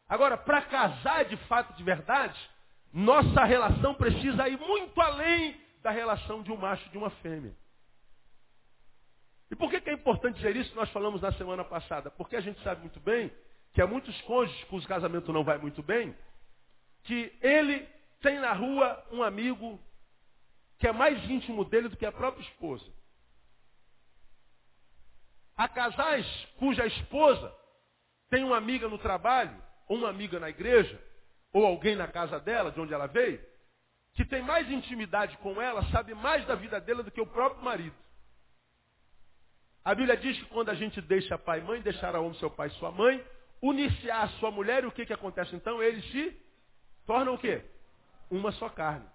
Agora, 0.07 0.37
para 0.37 0.61
casar 0.61 1.25
de 1.25 1.35
fato, 1.47 1.75
de 1.75 1.83
verdade, 1.83 2.39
nossa 2.93 3.43
relação 3.43 3.95
precisa 3.95 4.47
ir 4.47 4.59
muito 4.59 5.01
além 5.01 5.59
da 5.81 5.89
relação 5.89 6.43
de 6.43 6.51
um 6.51 6.57
macho 6.57 6.85
e 6.87 6.91
de 6.91 6.97
uma 6.97 7.09
fêmea. 7.09 7.55
E 9.51 9.55
por 9.55 9.69
que, 9.69 9.79
que 9.79 9.89
é 9.89 9.93
importante 9.93 10.37
dizer 10.37 10.55
isso? 10.55 10.75
Nós 10.75 10.89
falamos 10.89 11.21
na 11.21 11.31
semana 11.33 11.63
passada. 11.63 12.09
Porque 12.11 12.35
a 12.35 12.41
gente 12.41 12.61
sabe 12.63 12.81
muito 12.81 12.99
bem 12.99 13.31
que 13.73 13.81
há 13.81 13.87
muitos 13.87 14.19
cônjuges 14.21 14.63
cujo 14.65 14.87
casamento 14.87 15.33
não 15.33 15.43
vai 15.43 15.57
muito 15.57 15.83
bem, 15.83 16.15
que 17.03 17.31
ele 17.41 17.87
tem 18.21 18.39
na 18.39 18.53
rua 18.53 19.05
um 19.11 19.21
amigo 19.21 19.79
que 20.79 20.87
é 20.87 20.91
mais 20.91 21.23
íntimo 21.29 21.65
dele 21.65 21.89
do 21.89 21.97
que 21.97 22.05
a 22.05 22.11
própria 22.11 22.41
esposa. 22.43 22.85
Há 25.57 25.67
casais 25.67 26.25
cuja 26.57 26.85
esposa 26.85 27.53
tem 28.29 28.43
uma 28.43 28.57
amiga 28.57 28.87
no 28.87 28.97
trabalho, 28.97 29.61
ou 29.87 29.97
uma 29.97 30.09
amiga 30.09 30.39
na 30.39 30.49
igreja, 30.49 31.01
ou 31.53 31.65
alguém 31.65 31.95
na 31.95 32.07
casa 32.07 32.39
dela, 32.39 32.71
de 32.71 32.79
onde 32.79 32.93
ela 32.93 33.07
veio, 33.07 33.41
que 34.13 34.25
tem 34.25 34.41
mais 34.41 34.69
intimidade 34.69 35.37
com 35.37 35.61
ela, 35.61 35.83
sabe 35.91 36.13
mais 36.13 36.45
da 36.45 36.55
vida 36.55 36.79
dela 36.79 37.03
do 37.03 37.11
que 37.11 37.21
o 37.21 37.27
próprio 37.27 37.63
marido. 37.63 37.95
A 39.85 39.93
Bíblia 39.93 40.17
diz 40.17 40.37
que 40.39 40.45
quando 40.45 40.69
a 40.69 40.73
gente 40.73 40.99
deixa 40.99 41.37
pai 41.37 41.59
e 41.59 41.63
mãe, 41.63 41.79
deixar 41.79 42.15
a 42.15 42.19
homem 42.19 42.33
seu 42.39 42.49
pai 42.49 42.67
e 42.67 42.71
sua 42.71 42.91
mãe, 42.91 43.23
a 44.11 44.27
sua 44.39 44.49
mulher, 44.49 44.83
e 44.83 44.87
o 44.87 44.91
que, 44.91 45.05
que 45.05 45.13
acontece 45.13 45.55
então? 45.55 45.81
Eles 45.81 46.03
se 46.11 46.35
tornam 47.05 47.35
o 47.35 47.37
quê? 47.37 47.63
Uma 48.29 48.51
só 48.53 48.67
carne. 48.67 49.05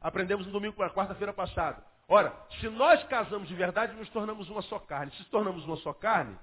Aprendemos 0.00 0.46
no 0.46 0.52
domingo, 0.52 0.82
na 0.82 0.90
quarta-feira 0.90 1.32
passada. 1.32 1.84
Ora, 2.08 2.32
se 2.58 2.68
nós 2.70 3.02
casamos 3.04 3.48
de 3.48 3.54
verdade, 3.54 3.94
nos 3.94 4.08
tornamos 4.10 4.48
uma 4.48 4.62
só 4.62 4.78
carne. 4.78 5.12
Se 5.12 5.24
tornamos 5.24 5.64
uma 5.66 5.76
só 5.76 5.92
carne, 5.92 6.38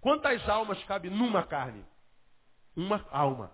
quantas 0.00 0.48
almas 0.48 0.82
cabe 0.84 1.08
numa 1.08 1.44
carne? 1.44 1.84
Uma 2.76 3.06
alma. 3.10 3.52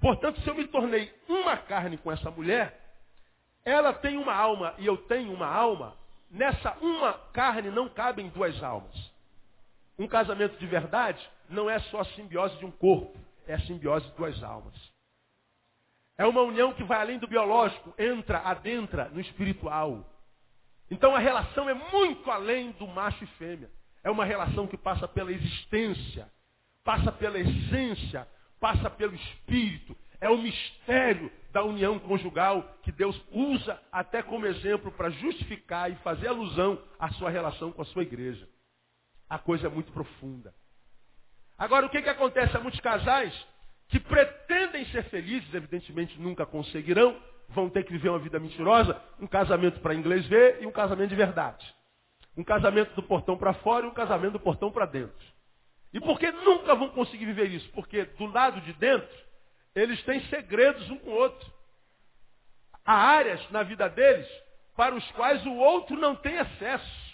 Portanto, 0.00 0.40
se 0.40 0.48
eu 0.48 0.54
me 0.54 0.66
tornei 0.68 1.12
uma 1.28 1.56
carne 1.56 1.98
com 1.98 2.12
essa 2.12 2.30
mulher, 2.30 2.78
ela 3.64 3.92
tem 3.92 4.16
uma 4.16 4.34
alma 4.34 4.74
e 4.78 4.86
eu 4.86 4.96
tenho 4.96 5.32
uma 5.32 5.46
alma, 5.46 5.96
nessa 6.30 6.76
uma 6.80 7.14
carne 7.32 7.70
não 7.70 7.88
cabem 7.88 8.28
duas 8.28 8.62
almas. 8.62 9.10
Um 9.98 10.06
casamento 10.06 10.56
de 10.58 10.66
verdade 10.66 11.20
não 11.48 11.68
é 11.68 11.78
só 11.78 12.00
a 12.00 12.04
simbiose 12.04 12.56
de 12.58 12.64
um 12.64 12.70
corpo, 12.70 13.18
é 13.46 13.54
a 13.54 13.60
simbiose 13.60 14.06
de 14.06 14.16
duas 14.16 14.42
almas. 14.42 14.74
É 16.16 16.26
uma 16.26 16.42
união 16.42 16.72
que 16.72 16.84
vai 16.84 17.00
além 17.00 17.18
do 17.18 17.26
biológico, 17.26 17.94
entra, 17.98 18.38
adentra 18.38 19.08
no 19.08 19.20
espiritual. 19.20 20.06
Então 20.90 21.14
a 21.14 21.18
relação 21.18 21.68
é 21.68 21.74
muito 21.74 22.30
além 22.30 22.72
do 22.72 22.86
macho 22.86 23.24
e 23.24 23.26
fêmea. 23.38 23.70
É 24.02 24.10
uma 24.10 24.24
relação 24.24 24.66
que 24.66 24.76
passa 24.76 25.06
pela 25.06 25.32
existência, 25.32 26.30
passa 26.84 27.12
pela 27.12 27.38
essência, 27.38 28.26
passa 28.58 28.90
pelo 28.90 29.14
espírito. 29.14 29.96
É 30.20 30.28
o 30.28 30.38
mistério 30.38 31.30
da 31.52 31.64
união 31.64 31.98
conjugal 31.98 32.62
que 32.82 32.92
Deus 32.92 33.20
usa 33.30 33.80
até 33.90 34.22
como 34.22 34.46
exemplo 34.46 34.92
para 34.92 35.10
justificar 35.10 35.90
e 35.90 35.96
fazer 35.96 36.28
alusão 36.28 36.80
à 36.98 37.10
sua 37.12 37.30
relação 37.30 37.72
com 37.72 37.82
a 37.82 37.86
sua 37.86 38.02
igreja. 38.02 38.48
A 39.28 39.38
coisa 39.38 39.66
é 39.66 39.70
muito 39.70 39.92
profunda. 39.92 40.54
Agora, 41.56 41.86
o 41.86 41.90
que, 41.90 42.02
que 42.02 42.08
acontece? 42.08 42.56
Há 42.56 42.60
muitos 42.60 42.80
casais 42.80 43.34
que 43.88 43.98
pretendem 43.98 44.84
ser 44.86 45.04
felizes, 45.04 45.52
evidentemente 45.52 46.20
nunca 46.20 46.46
conseguirão, 46.46 47.20
vão 47.48 47.68
ter 47.68 47.84
que 47.84 47.92
viver 47.92 48.08
uma 48.08 48.18
vida 48.18 48.38
mentirosa, 48.38 49.00
um 49.18 49.26
casamento 49.26 49.80
para 49.80 49.94
inglês 49.94 50.26
ver 50.26 50.62
e 50.62 50.66
um 50.66 50.72
casamento 50.72 51.10
de 51.10 51.16
verdade. 51.16 51.74
Um 52.36 52.44
casamento 52.44 52.94
do 52.94 53.02
portão 53.02 53.36
para 53.36 53.52
fora 53.54 53.86
e 53.86 53.88
um 53.88 53.94
casamento 53.94 54.32
do 54.32 54.40
portão 54.40 54.70
para 54.70 54.86
dentro. 54.86 55.26
E 55.92 56.00
por 56.00 56.18
que 56.18 56.30
nunca 56.30 56.74
vão 56.74 56.88
conseguir 56.90 57.26
viver 57.26 57.50
isso? 57.50 57.68
Porque 57.70 58.04
do 58.04 58.26
lado 58.26 58.60
de 58.60 58.72
dentro, 58.74 59.08
eles 59.74 60.02
têm 60.04 60.20
segredos 60.28 60.88
um 60.90 60.98
com 60.98 61.10
o 61.10 61.14
outro. 61.14 61.52
Há 62.84 62.94
áreas 62.94 63.50
na 63.50 63.62
vida 63.62 63.88
deles 63.88 64.28
para 64.74 64.94
os 64.94 65.10
quais 65.12 65.44
o 65.46 65.54
outro 65.54 65.96
não 65.96 66.16
tem 66.16 66.38
acesso. 66.38 67.10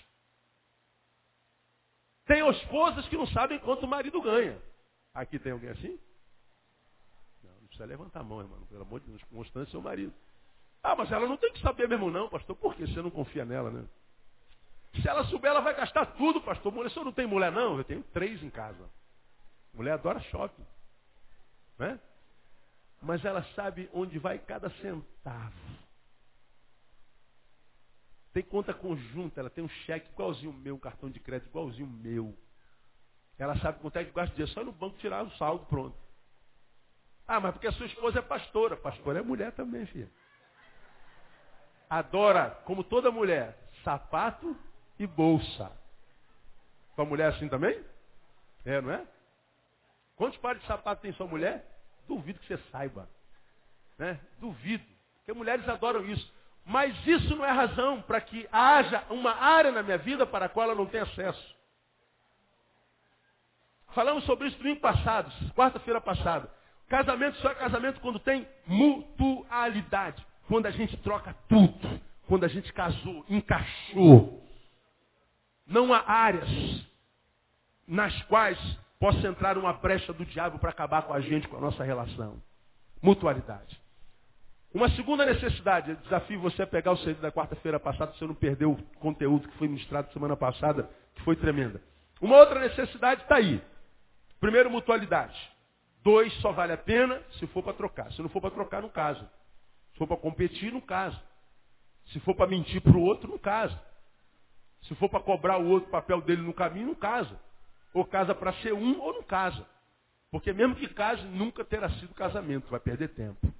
Tem 2.26 2.48
esposas 2.48 3.06
que 3.08 3.16
não 3.16 3.26
sabem 3.28 3.58
quanto 3.60 3.84
o 3.84 3.88
marido 3.88 4.20
ganha. 4.20 4.60
Aqui 5.14 5.38
tem 5.38 5.52
alguém 5.52 5.70
assim? 5.70 5.98
Não, 7.42 7.52
não 7.60 7.66
precisa 7.68 7.84
levantar 7.84 8.20
a 8.20 8.25
mão, 8.25 8.40
irmão. 8.40 8.66
Pelo 8.66 8.82
amor 8.82 9.00
de 9.00 9.06
Deus, 9.06 9.22
constante 9.25 9.70
seu 9.70 9.80
marido. 9.80 10.12
Ah, 10.82 10.94
mas 10.94 11.10
ela 11.10 11.26
não 11.26 11.36
tem 11.36 11.52
que 11.52 11.60
saber 11.60 11.88
mesmo 11.88 12.10
não, 12.10 12.28
pastor. 12.28 12.56
Por 12.56 12.75
que 12.75 12.86
você 12.86 13.00
não 13.02 13.10
confia 13.10 13.44
nela, 13.44 13.70
né? 13.70 13.84
Se 15.00 15.08
ela 15.08 15.25
souber, 15.25 15.50
ela 15.50 15.60
vai 15.60 15.75
gastar 15.75 16.06
tudo, 16.16 16.40
pastor. 16.40 16.72
Mulher, 16.72 16.90
senhor 16.90 17.04
não 17.04 17.12
tem 17.12 17.26
mulher, 17.26 17.52
não? 17.52 17.76
Eu 17.76 17.84
tenho 17.84 18.02
três 18.12 18.42
em 18.42 18.50
casa. 18.50 18.88
Mulher 19.75 19.92
adora 19.92 20.20
shopping. 20.20 20.66
Né? 21.78 22.00
Mas 23.00 23.24
ela 23.24 23.42
sabe 23.54 23.88
onde 23.92 24.18
vai 24.18 24.38
cada 24.38 24.70
centavo. 24.70 25.54
Tem 28.32 28.42
conta 28.42 28.74
conjunta, 28.74 29.40
ela 29.40 29.48
tem 29.48 29.64
um 29.64 29.68
cheque 29.68 30.10
igualzinho 30.10 30.50
o 30.50 30.54
meu, 30.54 30.74
um 30.74 30.78
cartão 30.78 31.08
de 31.10 31.18
crédito 31.18 31.48
igualzinho 31.48 31.86
o 31.86 31.90
meu. 31.90 32.36
Ela 33.38 33.56
sabe 33.58 33.80
quanto 33.80 33.96
é 33.96 34.04
que 34.04 34.12
gasta 34.12 34.34
dinheiro, 34.34 34.52
só 34.52 34.64
no 34.64 34.72
banco 34.72 34.98
tirar 34.98 35.24
o 35.24 35.30
saldo, 35.32 35.66
pronto. 35.66 35.96
Ah, 37.26 37.40
mas 37.40 37.52
porque 37.52 37.66
a 37.66 37.72
sua 37.72 37.86
esposa 37.86 38.20
é 38.20 38.22
pastora. 38.22 38.76
Pastora 38.76 39.18
é 39.18 39.22
mulher 39.22 39.52
também, 39.52 39.84
filha. 39.86 40.10
Adora, 41.90 42.50
como 42.64 42.84
toda 42.84 43.10
mulher, 43.10 43.56
sapato 43.82 44.56
e 44.98 45.06
bolsa. 45.06 45.70
Sua 46.94 47.04
mulher 47.04 47.32
é 47.32 47.36
assim 47.36 47.48
também? 47.48 47.84
É, 48.64 48.80
não 48.80 48.90
é? 48.90 49.06
Quantos 50.16 50.38
pares 50.38 50.60
de 50.62 50.66
sapato 50.66 51.02
tem 51.02 51.12
sua 51.12 51.26
mulher? 51.26 51.75
Duvido 52.08 52.38
que 52.38 52.46
você 52.46 52.58
saiba. 52.70 53.08
Né? 53.98 54.20
Duvido. 54.38 54.84
Porque 55.18 55.32
mulheres 55.32 55.68
adoram 55.68 56.04
isso. 56.04 56.32
Mas 56.64 56.94
isso 57.06 57.36
não 57.36 57.44
é 57.44 57.50
razão 57.50 58.02
para 58.02 58.20
que 58.20 58.48
haja 58.50 59.04
uma 59.10 59.32
área 59.34 59.70
na 59.70 59.82
minha 59.82 59.98
vida 59.98 60.26
para 60.26 60.46
a 60.46 60.48
qual 60.48 60.66
ela 60.66 60.75
não 60.75 60.86
tem 60.86 61.00
acesso. 61.00 61.56
Falamos 63.94 64.25
sobre 64.25 64.48
isso 64.48 64.58
domingo 64.58 64.80
passado, 64.80 65.32
quarta-feira 65.54 66.00
passada. 66.00 66.50
Casamento 66.88 67.38
só 67.38 67.50
é 67.50 67.54
casamento 67.54 68.00
quando 68.00 68.18
tem 68.18 68.46
mutualidade. 68.66 70.25
Quando 70.48 70.66
a 70.66 70.70
gente 70.70 70.96
troca 70.98 71.34
tudo. 71.48 72.00
Quando 72.26 72.44
a 72.44 72.48
gente 72.48 72.72
casou, 72.72 73.25
encaixou. 73.28 74.44
Não 75.66 75.94
há 75.94 76.04
áreas 76.06 76.48
nas 77.86 78.20
quais 78.25 78.58
possa 78.98 79.26
entrar 79.26 79.58
uma 79.58 79.72
brecha 79.72 80.12
do 80.12 80.24
diabo 80.24 80.58
para 80.58 80.70
acabar 80.70 81.02
com 81.02 81.12
a 81.12 81.20
gente, 81.20 81.48
com 81.48 81.56
a 81.56 81.60
nossa 81.60 81.84
relação. 81.84 82.42
Mutualidade. 83.02 83.80
Uma 84.72 84.90
segunda 84.90 85.24
necessidade, 85.24 85.90
eu 85.90 85.96
desafio 85.96 86.40
você 86.40 86.62
a 86.62 86.66
pegar 86.66 86.92
o 86.92 86.96
CD 86.98 87.14
da 87.20 87.32
quarta-feira 87.32 87.80
passada, 87.80 88.12
se 88.12 88.18
você 88.18 88.26
não 88.26 88.34
perdeu 88.34 88.72
o 88.72 88.82
conteúdo 88.98 89.48
que 89.48 89.56
foi 89.56 89.68
ministrado 89.68 90.12
semana 90.12 90.36
passada, 90.36 90.90
que 91.14 91.22
foi 91.22 91.36
tremenda. 91.36 91.80
Uma 92.20 92.36
outra 92.36 92.60
necessidade 92.60 93.22
está 93.22 93.36
aí. 93.36 93.62
Primeiro, 94.40 94.70
mutualidade. 94.70 95.36
Dois, 96.02 96.32
só 96.40 96.52
vale 96.52 96.72
a 96.72 96.76
pena 96.76 97.20
se 97.38 97.46
for 97.48 97.62
para 97.62 97.72
trocar. 97.72 98.12
Se 98.12 98.22
não 98.22 98.28
for 98.28 98.40
para 98.40 98.50
trocar, 98.50 98.82
não 98.82 98.88
casa. 98.88 99.28
Se 99.92 99.98
for 99.98 100.06
para 100.06 100.16
competir, 100.16 100.72
não 100.72 100.80
casa. 100.80 101.20
Se 102.12 102.20
for 102.20 102.34
para 102.34 102.46
mentir 102.46 102.80
para 102.80 102.96
o 102.96 103.00
outro, 103.00 103.28
não 103.30 103.38
casa. 103.38 103.78
Se 104.82 104.94
for 104.96 105.08
para 105.08 105.20
cobrar 105.20 105.58
o 105.58 105.68
outro 105.68 105.90
papel 105.90 106.20
dele 106.20 106.42
no 106.42 106.54
caminho, 106.54 106.88
não 106.88 106.94
casa. 106.94 107.40
Ou 107.96 108.04
casa 108.04 108.34
para 108.34 108.52
ser 108.60 108.74
um 108.74 109.00
ou 109.00 109.14
não 109.14 109.22
casa. 109.22 109.66
Porque 110.30 110.52
mesmo 110.52 110.76
que 110.76 110.86
case, 110.86 111.22
nunca 111.22 111.64
terá 111.64 111.88
sido 111.92 112.12
casamento, 112.12 112.68
vai 112.68 112.78
perder 112.78 113.08
tempo. 113.14 113.50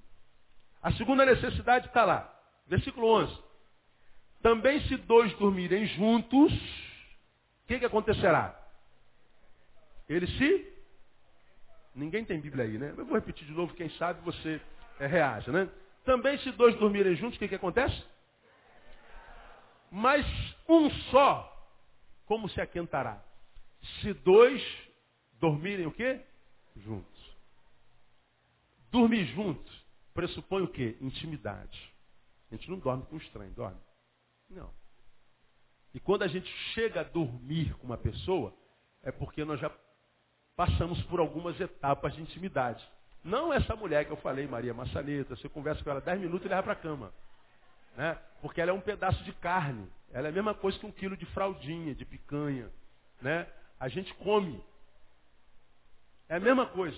A 0.79 0.91
segunda 0.91 1.25
necessidade 1.25 1.87
está 1.87 2.05
lá. 2.05 2.39
Versículo 2.67 3.07
11. 3.07 3.35
Também 4.43 4.79
se 4.81 4.95
dois 4.97 5.33
dormirem 5.39 5.87
juntos, 5.87 6.53
o 6.53 7.67
que, 7.67 7.79
que 7.79 7.85
acontecerá? 7.85 8.55
Eles 10.07 10.29
se. 10.37 10.71
Ninguém 11.95 12.23
tem 12.23 12.39
Bíblia 12.39 12.65
aí, 12.65 12.77
né? 12.77 12.93
Eu 12.95 13.05
vou 13.07 13.15
repetir 13.15 13.47
de 13.47 13.53
novo, 13.53 13.73
quem 13.73 13.89
sabe 13.97 14.21
você 14.21 14.61
é, 14.99 15.07
reaja, 15.07 15.51
né? 15.51 15.67
Também 16.05 16.37
se 16.37 16.51
dois 16.51 16.77
dormirem 16.77 17.15
juntos, 17.15 17.37
o 17.37 17.39
que, 17.39 17.47
que 17.47 17.55
acontece? 17.55 18.05
Mas 19.89 20.23
um 20.69 20.91
só, 21.09 21.67
como 22.27 22.47
se 22.49 22.61
aquentará? 22.61 23.25
Se 24.01 24.13
dois 24.13 24.63
dormirem 25.33 25.85
o 25.85 25.91
quê? 25.91 26.21
Juntos. 26.75 27.37
Dormir 28.91 29.25
juntos 29.27 29.85
pressupõe 30.13 30.63
o 30.63 30.67
quê? 30.67 30.97
Intimidade. 30.99 31.93
A 32.51 32.55
gente 32.55 32.69
não 32.71 32.79
dorme 32.79 33.05
com 33.05 33.17
estranho, 33.17 33.51
dorme? 33.51 33.79
Não. 34.49 34.71
E 35.93 35.99
quando 35.99 36.23
a 36.23 36.27
gente 36.27 36.49
chega 36.73 37.01
a 37.01 37.03
dormir 37.03 37.73
com 37.75 37.85
uma 37.85 37.97
pessoa, 37.97 38.53
é 39.03 39.11
porque 39.11 39.45
nós 39.45 39.59
já 39.59 39.71
passamos 40.55 41.01
por 41.03 41.19
algumas 41.19 41.59
etapas 41.59 42.15
de 42.15 42.21
intimidade. 42.21 42.83
Não 43.23 43.53
essa 43.53 43.75
mulher 43.75 44.05
que 44.05 44.11
eu 44.11 44.17
falei, 44.17 44.47
Maria 44.47 44.73
Massaneta, 44.73 45.35
você 45.35 45.47
conversa 45.47 45.83
com 45.83 45.89
ela 45.91 46.01
10 46.01 46.21
minutos 46.21 46.45
e 46.45 46.49
leva 46.49 46.63
para 46.63 46.73
a 46.73 46.77
cama. 46.77 47.13
Né? 47.95 48.17
Porque 48.41 48.59
ela 48.59 48.71
é 48.71 48.73
um 48.73 48.81
pedaço 48.81 49.23
de 49.23 49.33
carne. 49.33 49.87
Ela 50.11 50.27
é 50.27 50.29
a 50.29 50.33
mesma 50.33 50.53
coisa 50.53 50.79
que 50.79 50.85
um 50.85 50.91
quilo 50.91 51.17
de 51.17 51.25
fraldinha, 51.27 51.93
de 51.93 52.05
picanha. 52.05 52.71
Né? 53.21 53.47
A 53.79 53.87
gente 53.87 54.13
come. 54.15 54.63
É 56.29 56.35
a 56.35 56.39
mesma 56.39 56.65
coisa. 56.65 56.97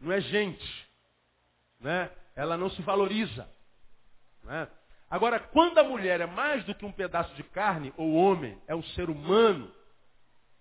Não 0.00 0.12
é 0.12 0.20
gente. 0.20 0.88
Né? 1.80 2.10
Ela 2.36 2.56
não 2.56 2.70
se 2.70 2.82
valoriza. 2.82 3.48
Né? 4.42 4.68
Agora, 5.10 5.38
quando 5.38 5.78
a 5.78 5.84
mulher 5.84 6.20
é 6.20 6.26
mais 6.26 6.64
do 6.64 6.74
que 6.74 6.84
um 6.84 6.92
pedaço 6.92 7.34
de 7.34 7.42
carne, 7.42 7.92
ou 7.96 8.14
homem, 8.14 8.58
é 8.66 8.74
um 8.74 8.82
ser 8.82 9.08
humano, 9.08 9.70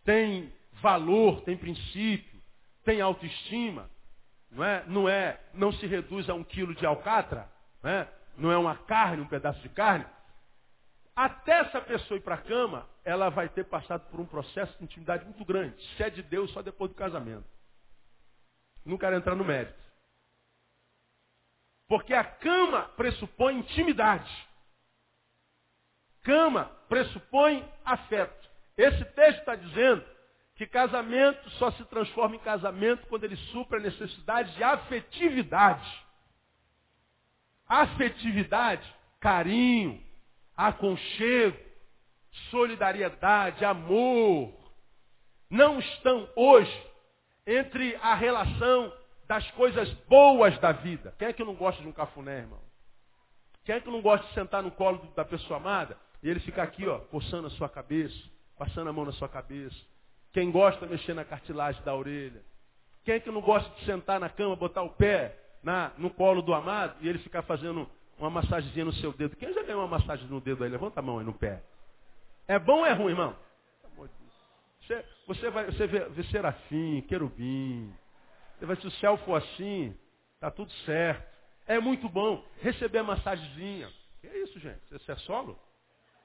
tem 0.03 0.53
valor, 0.81 1.41
tem 1.41 1.57
princípio, 1.57 2.41
tem 2.83 3.01
autoestima, 3.01 3.89
não 4.51 4.63
é? 4.63 4.83
Não 4.87 5.09
é, 5.09 5.39
não 5.53 5.71
se 5.73 5.87
reduz 5.87 6.29
a 6.29 6.33
um 6.33 6.43
quilo 6.43 6.75
de 6.75 6.85
alcatra, 6.85 7.49
não 7.81 7.89
é? 7.89 8.07
Não 8.37 8.51
é 8.51 8.57
uma 8.57 8.75
carne, 8.75 9.21
um 9.21 9.27
pedaço 9.27 9.59
de 9.61 9.69
carne. 9.69 10.05
Até 11.15 11.59
essa 11.59 11.79
pessoa 11.79 12.17
ir 12.17 12.21
para 12.21 12.35
a 12.35 12.41
cama, 12.41 12.89
ela 13.03 13.29
vai 13.29 13.47
ter 13.47 13.65
passado 13.65 14.09
por 14.09 14.19
um 14.19 14.25
processo 14.25 14.75
de 14.77 14.83
intimidade 14.83 15.25
muito 15.25 15.45
grande. 15.45 15.75
Se 15.95 16.03
é 16.03 16.09
de 16.09 16.23
Deus, 16.23 16.51
só 16.51 16.61
depois 16.61 16.89
do 16.89 16.95
casamento. 16.95 17.45
Não 18.83 18.97
quero 18.97 19.15
entrar 19.15 19.35
no 19.35 19.45
mérito. 19.45 19.77
Porque 21.87 22.13
a 22.13 22.23
cama 22.23 22.83
pressupõe 22.97 23.59
intimidade. 23.59 24.31
Cama 26.23 26.65
pressupõe 26.89 27.69
afeto. 27.85 28.49
Esse 28.75 29.05
texto 29.05 29.39
está 29.39 29.55
dizendo 29.55 30.03
que 30.55 30.65
casamento 30.65 31.47
só 31.51 31.71
se 31.71 31.85
transforma 31.85 32.35
em 32.35 32.39
casamento 32.39 33.05
quando 33.07 33.25
ele 33.25 33.35
supra 33.35 33.77
a 33.77 33.81
necessidade 33.81 34.55
de 34.55 34.63
afetividade. 34.63 36.05
Afetividade, 37.67 38.91
carinho, 39.19 40.03
aconchego, 40.67 41.57
solidariedade, 42.49 43.65
amor, 43.65 44.53
não 45.49 45.77
estão 45.79 46.29
hoje 46.35 46.87
entre 47.45 47.95
a 47.97 48.15
relação 48.15 48.91
das 49.27 49.49
coisas 49.51 49.91
boas 50.07 50.57
da 50.59 50.71
vida. 50.71 51.13
Quem 51.19 51.27
é 51.27 51.33
que 51.33 51.43
não 51.43 51.53
gosta 51.53 51.81
de 51.81 51.87
um 51.87 51.91
cafuné, 51.91 52.39
irmão? 52.39 52.61
Quem 53.65 53.75
é 53.75 53.79
que 53.79 53.89
não 53.89 54.01
gosta 54.01 54.25
de 54.27 54.33
sentar 54.33 54.63
no 54.63 54.71
colo 54.71 54.99
da 55.15 55.25
pessoa 55.25 55.57
amada 55.57 55.97
e 56.21 56.29
ele 56.29 56.39
ficar 56.39 56.63
aqui, 56.63 56.87
ó, 56.87 56.99
coçando 56.99 57.47
a 57.47 57.51
sua 57.51 57.67
cabeça, 57.67 58.17
passando 58.57 58.89
a 58.89 58.93
mão 58.93 59.05
na 59.05 59.11
sua 59.11 59.27
cabeça? 59.27 59.75
Quem 60.31 60.49
gosta 60.49 60.85
de 60.85 60.91
mexer 60.93 61.13
na 61.13 61.25
cartilagem 61.25 61.83
da 61.83 61.93
orelha? 61.93 62.41
Quem 63.03 63.15
é 63.15 63.19
que 63.19 63.29
não 63.29 63.41
gosta 63.41 63.69
de 63.75 63.85
sentar 63.85 64.17
na 64.17 64.29
cama, 64.29 64.55
botar 64.55 64.81
o 64.81 64.91
pé 64.91 65.37
na, 65.61 65.91
no 65.97 66.09
colo 66.09 66.41
do 66.41 66.53
amado 66.53 66.95
e 67.01 67.09
ele 67.09 67.19
ficar 67.19 67.41
fazendo 67.41 67.89
uma 68.17 68.29
massagenzinha 68.29 68.85
no 68.85 68.93
seu 68.93 69.11
dedo? 69.13 69.35
Quem 69.35 69.53
já 69.53 69.63
ganhou 69.63 69.81
uma 69.81 69.99
massagem 69.99 70.27
no 70.27 70.39
dedo 70.39 70.63
aí? 70.63 70.69
Levanta 70.69 70.99
a 70.99 71.03
mão 71.03 71.19
aí 71.19 71.25
no 71.25 71.33
pé. 71.33 71.63
É 72.47 72.59
bom 72.59 72.79
ou 72.79 72.85
é 72.85 72.93
ruim, 72.93 73.11
irmão? 73.11 73.35
Você, 74.81 75.05
você 75.27 75.49
vai 75.49 75.65
você 75.65 75.87
vê, 75.87 76.09
vê 76.09 76.23
serafim, 76.25 77.01
querubim. 77.07 77.93
Você 78.57 78.65
vai, 78.65 78.75
se 78.75 78.87
o 78.87 78.91
céu 78.91 79.17
for 79.17 79.35
assim, 79.35 79.97
tá 80.39 80.51
tudo 80.51 80.71
certo. 80.85 81.31
É 81.65 81.79
muito 81.79 82.09
bom 82.09 82.43
receber 82.61 82.99
a 82.99 83.03
massagenzinha. 83.03 83.89
Que 84.19 84.27
é 84.27 84.43
isso, 84.43 84.59
gente? 84.59 84.81
Você 84.89 85.11
é 85.11 85.15
solo? 85.17 85.57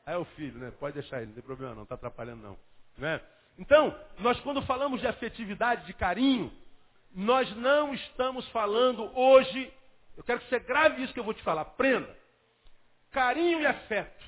Ah, 0.04 0.12
é 0.12 0.16
o 0.16 0.24
filho, 0.24 0.58
né? 0.58 0.72
Pode 0.80 0.94
deixar 0.94 1.18
ele, 1.18 1.26
não 1.26 1.34
tem 1.34 1.42
problema 1.42 1.74
não 1.74 1.82
está 1.84 1.94
atrapalhando 1.94 2.42
não. 2.42 2.58
Né? 2.96 3.20
Então, 3.58 3.94
nós 4.18 4.40
quando 4.40 4.62
falamos 4.62 5.00
de 5.00 5.06
afetividade, 5.06 5.86
de 5.86 5.92
carinho, 5.92 6.52
nós 7.14 7.54
não 7.56 7.94
estamos 7.94 8.48
falando 8.48 9.10
hoje, 9.16 9.72
eu 10.18 10.24
quero 10.24 10.40
que 10.40 10.48
você 10.48 10.59
grave 10.59 11.04
isso 11.04 11.14
que 11.14 11.20
eu 11.20 11.24
vou 11.24 11.33
te 11.33 11.44
falar, 11.44 11.61
aprenda. 11.61 12.14
Carinho 13.12 13.61
e 13.61 13.66
afeto 13.66 14.24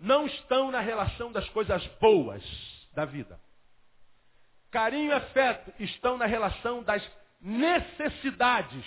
não 0.00 0.26
estão 0.26 0.70
na 0.70 0.80
relação 0.80 1.30
das 1.30 1.46
coisas 1.50 1.86
boas 2.00 2.42
da 2.94 3.04
vida. 3.04 3.38
Carinho 4.70 5.10
e 5.10 5.12
afeto 5.12 5.74
estão 5.78 6.16
na 6.16 6.24
relação 6.24 6.82
das 6.82 7.06
necessidades 7.38 8.86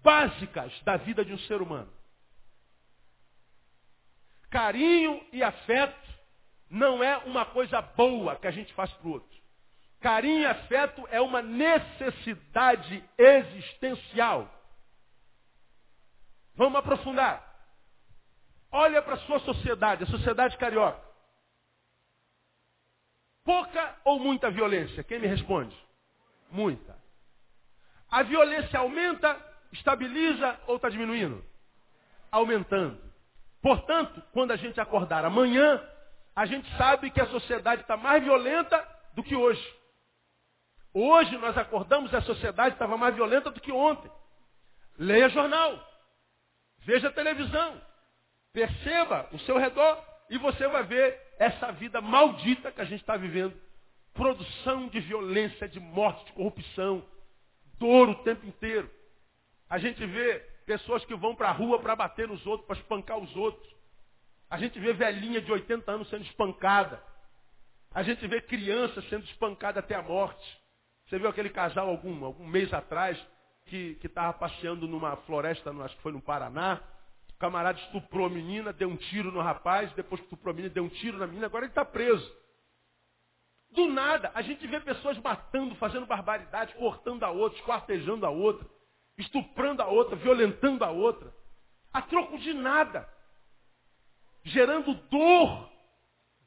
básicas 0.00 0.72
da 0.82 0.96
vida 0.96 1.24
de 1.24 1.32
um 1.32 1.38
ser 1.40 1.60
humano. 1.60 1.92
Carinho 4.50 5.20
e 5.32 5.42
afeto 5.42 6.08
não 6.70 7.02
é 7.02 7.16
uma 7.18 7.44
coisa 7.44 7.82
boa 7.82 8.36
que 8.36 8.46
a 8.46 8.52
gente 8.52 8.72
faz 8.72 8.92
para 8.92 9.08
o 9.08 9.12
outro. 9.14 9.39
Carinho 10.00 10.40
e 10.40 10.46
afeto 10.46 11.06
é 11.10 11.20
uma 11.20 11.42
necessidade 11.42 13.04
existencial. 13.18 14.48
Vamos 16.54 16.78
aprofundar. 16.78 17.46
Olha 18.72 19.02
para 19.02 19.14
a 19.14 19.18
sua 19.18 19.40
sociedade, 19.40 20.04
a 20.04 20.06
sociedade 20.06 20.56
carioca. 20.56 21.00
Pouca 23.44 23.96
ou 24.04 24.18
muita 24.18 24.50
violência? 24.50 25.04
Quem 25.04 25.18
me 25.18 25.26
responde? 25.26 25.76
Muita. 26.50 26.96
A 28.10 28.22
violência 28.22 28.78
aumenta, 28.78 29.36
estabiliza 29.72 30.58
ou 30.66 30.76
está 30.76 30.88
diminuindo? 30.88 31.44
Aumentando. 32.30 33.00
Portanto, 33.60 34.22
quando 34.32 34.52
a 34.52 34.56
gente 34.56 34.80
acordar 34.80 35.24
amanhã, 35.24 35.82
a 36.34 36.46
gente 36.46 36.68
sabe 36.76 37.10
que 37.10 37.20
a 37.20 37.26
sociedade 37.26 37.82
está 37.82 37.96
mais 37.96 38.22
violenta 38.22 38.86
do 39.14 39.22
que 39.22 39.36
hoje. 39.36 39.79
Hoje 40.92 41.36
nós 41.38 41.56
acordamos 41.56 42.12
e 42.12 42.16
a 42.16 42.22
sociedade 42.22 42.74
estava 42.74 42.96
mais 42.96 43.14
violenta 43.14 43.50
do 43.50 43.60
que 43.60 43.70
ontem. 43.70 44.10
Leia 44.98 45.28
jornal. 45.28 45.78
Veja 46.80 47.10
televisão. 47.10 47.80
Perceba 48.52 49.28
o 49.32 49.38
seu 49.40 49.56
redor 49.56 50.04
e 50.28 50.38
você 50.38 50.66
vai 50.66 50.82
ver 50.82 51.20
essa 51.38 51.70
vida 51.72 52.00
maldita 52.00 52.72
que 52.72 52.80
a 52.80 52.84
gente 52.84 53.00
está 53.00 53.16
vivendo. 53.16 53.54
Produção 54.12 54.88
de 54.88 55.00
violência, 55.00 55.68
de 55.68 55.78
morte, 55.78 56.24
de 56.26 56.32
corrupção, 56.32 57.06
dor 57.78 58.08
o 58.08 58.22
tempo 58.24 58.44
inteiro. 58.44 58.90
A 59.68 59.78
gente 59.78 60.04
vê 60.04 60.40
pessoas 60.66 61.04
que 61.04 61.14
vão 61.14 61.34
para 61.34 61.48
a 61.48 61.52
rua 61.52 61.78
para 61.78 61.94
bater 61.94 62.26
nos 62.26 62.44
outros, 62.44 62.66
para 62.66 62.76
espancar 62.76 63.18
os 63.18 63.34
outros. 63.36 63.72
A 64.50 64.58
gente 64.58 64.78
vê 64.80 64.92
velhinha 64.92 65.40
de 65.40 65.50
80 65.50 65.90
anos 65.90 66.08
sendo 66.08 66.24
espancada. 66.24 67.00
A 67.92 68.02
gente 68.02 68.26
vê 68.26 68.40
criança 68.40 69.00
sendo 69.02 69.24
espancada 69.24 69.78
até 69.78 69.94
a 69.94 70.02
morte. 70.02 70.59
Você 71.10 71.18
viu 71.18 71.28
aquele 71.28 71.50
casal 71.50 71.88
algum, 71.88 72.24
algum 72.24 72.46
mês 72.46 72.72
atrás 72.72 73.20
que 73.66 73.98
estava 74.00 74.32
passeando 74.32 74.86
numa 74.86 75.16
floresta, 75.16 75.72
acho 75.82 75.96
que 75.96 76.02
foi 76.02 76.12
no 76.12 76.22
Paraná, 76.22 76.80
camarada 77.36 77.80
estuprou 77.80 78.26
a 78.26 78.30
menina, 78.30 78.72
deu 78.72 78.88
um 78.88 78.96
tiro 78.96 79.32
no 79.32 79.40
rapaz, 79.40 79.92
depois 79.94 80.20
estuprou 80.20 80.52
a 80.52 80.54
menina, 80.54 80.72
deu 80.72 80.84
um 80.84 80.88
tiro 80.88 81.18
na 81.18 81.26
menina, 81.26 81.46
agora 81.46 81.64
ele 81.64 81.72
está 81.72 81.84
preso. 81.84 82.32
Do 83.72 83.88
nada, 83.88 84.30
a 84.36 84.40
gente 84.40 84.64
vê 84.68 84.78
pessoas 84.78 85.18
matando, 85.18 85.74
fazendo 85.74 86.06
barbaridade, 86.06 86.74
cortando 86.74 87.24
a 87.24 87.30
outra, 87.30 87.58
esquartejando 87.58 88.24
a 88.24 88.30
outra, 88.30 88.64
estuprando 89.18 89.82
a 89.82 89.88
outra, 89.88 90.14
violentando 90.14 90.84
a 90.84 90.90
outra. 90.92 91.34
A 91.92 92.02
troco 92.02 92.38
de 92.38 92.52
nada. 92.52 93.08
Gerando 94.44 94.94
dor, 94.94 95.68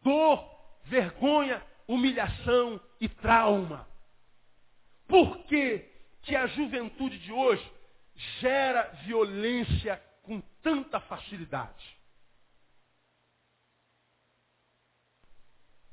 dor, 0.02 0.50
vergonha, 0.86 1.62
humilhação 1.86 2.80
e 3.02 3.10
trauma. 3.10 3.92
Por 5.14 5.44
que, 5.44 5.88
que 6.24 6.36
a 6.36 6.48
juventude 6.48 7.20
de 7.20 7.32
hoje 7.32 7.72
gera 8.40 8.82
violência 9.06 10.04
com 10.24 10.42
tanta 10.64 11.00
facilidade? 11.02 11.96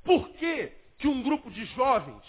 Por 0.03 0.31
que, 0.31 0.69
que 0.97 1.07
um 1.07 1.23
grupo 1.23 1.51
de 1.51 1.67
jovens, 1.67 2.25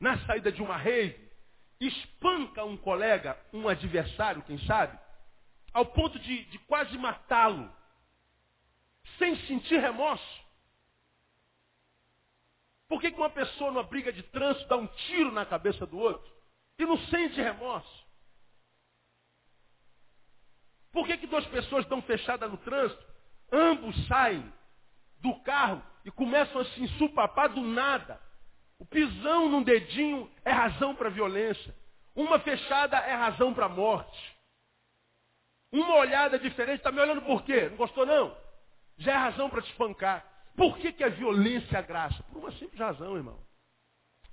na 0.00 0.18
saída 0.26 0.50
de 0.50 0.60
uma 0.60 0.76
rave, 0.76 1.30
espanca 1.78 2.64
um 2.64 2.76
colega, 2.76 3.40
um 3.52 3.68
adversário, 3.68 4.42
quem 4.42 4.58
sabe, 4.66 4.98
ao 5.72 5.86
ponto 5.86 6.18
de, 6.18 6.42
de 6.46 6.58
quase 6.58 6.98
matá-lo, 6.98 7.72
sem 9.16 9.36
sentir 9.46 9.78
remorso? 9.78 10.45
Por 12.88 13.00
que, 13.00 13.08
uma 13.08 13.30
pessoa 13.30 13.70
numa 13.70 13.82
briga 13.82 14.12
de 14.12 14.22
trânsito 14.22 14.68
dá 14.68 14.76
um 14.76 14.86
tiro 14.86 15.32
na 15.32 15.44
cabeça 15.44 15.84
do 15.86 15.98
outro 15.98 16.32
e 16.78 16.84
não 16.84 16.98
sente 17.06 17.40
remorso? 17.40 18.06
Por 20.92 21.06
que, 21.06 21.16
que 21.18 21.26
duas 21.26 21.46
pessoas 21.48 21.84
estão 21.84 22.00
fechadas 22.02 22.50
no 22.50 22.56
trânsito? 22.58 23.04
Ambos 23.52 24.06
saem 24.06 24.52
do 25.20 25.34
carro 25.40 25.82
e 26.04 26.10
começam 26.10 26.60
a 26.60 26.64
se 26.64 26.82
ensupapar 26.82 27.48
do 27.48 27.60
nada. 27.60 28.20
O 28.78 28.86
pisão 28.86 29.48
num 29.48 29.62
dedinho 29.62 30.30
é 30.44 30.52
razão 30.52 30.94
para 30.94 31.10
violência. 31.10 31.74
Uma 32.14 32.38
fechada 32.38 32.96
é 32.98 33.14
razão 33.14 33.52
para 33.52 33.68
morte. 33.68 34.36
Uma 35.72 35.96
olhada 35.96 36.38
diferente, 36.38 36.78
está 36.78 36.92
me 36.92 37.00
olhando 37.00 37.22
por 37.22 37.42
quê? 37.42 37.68
Não 37.68 37.76
gostou 37.76 38.06
não? 38.06 38.36
Já 38.96 39.12
é 39.12 39.16
razão 39.16 39.50
para 39.50 39.62
te 39.62 39.70
espancar. 39.70 40.24
Por 40.56 40.78
que, 40.78 40.92
que 40.92 41.04
a 41.04 41.08
violência 41.08 41.76
é 41.76 41.82
graça? 41.82 42.22
Por 42.24 42.38
uma 42.38 42.52
simples 42.52 42.80
razão, 42.80 43.16
irmão. 43.16 43.38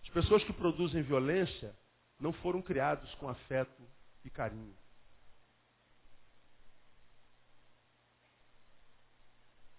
As 0.04 0.10
pessoas 0.10 0.44
que 0.44 0.54
produzem 0.54 1.02
violência 1.02 1.76
não 2.20 2.32
foram 2.32 2.62
criados 2.62 3.14
com 3.16 3.28
afeto 3.28 3.84
e 4.24 4.30
carinho. 4.30 4.76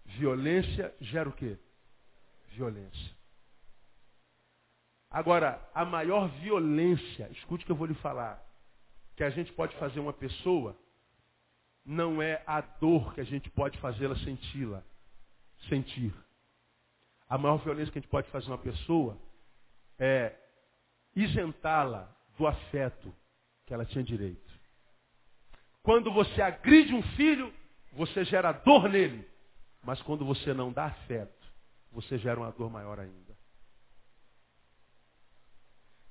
Violência 0.05 0.95
gera 1.01 1.29
o 1.29 1.33
quê? 1.33 1.59
Violência. 2.51 3.15
Agora, 5.11 5.61
a 5.75 5.85
maior 5.85 6.29
violência, 6.41 7.29
escute 7.31 7.65
o 7.65 7.67
que 7.67 7.73
eu 7.73 7.77
vou 7.77 7.87
lhe 7.87 7.95
falar, 7.95 8.45
que 9.17 9.25
a 9.25 9.31
gente 9.31 9.53
pode 9.53 9.75
fazer 9.77 10.01
uma 10.01 10.13
pessoa 10.13 10.77
não 11.85 12.23
é 12.23 12.43
a 12.47 12.61
dor 12.61 13.15
que 13.15 13.21
a 13.21 13.25
gente 13.25 13.51
pode 13.51 13.79
fazê-la 13.79 14.17
senti-la, 14.17 14.83
sentir. 15.69 16.15
A 17.29 17.39
maior 17.39 17.59
violência 17.59 17.93
que 17.93 17.99
a 17.99 18.01
gente 18.03 18.11
pode 18.11 18.29
fazer 18.31 18.49
uma 18.49 18.59
pessoa 18.59 19.19
é 19.99 20.35
isentá-la 21.17 22.09
do 22.37 22.47
afeto 22.47 23.15
que 23.67 23.73
ela 23.73 23.85
tinha 23.85 24.05
direito. 24.05 24.53
Quando 25.83 26.13
você 26.13 26.41
agride 26.41 26.95
um 26.95 27.03
filho, 27.15 27.53
você 27.93 28.25
gera 28.25 28.53
dor 28.53 28.89
nele. 28.89 29.29
Mas 29.83 30.01
quando 30.03 30.25
você 30.25 30.55
não 30.55 30.73
dá 30.73 30.87
afeto, 30.87 31.47
você 31.93 32.19
gera 32.19 32.41
uma 32.41 32.51
dor 32.51 32.71
maior 32.71 32.99
ainda. 32.99 33.35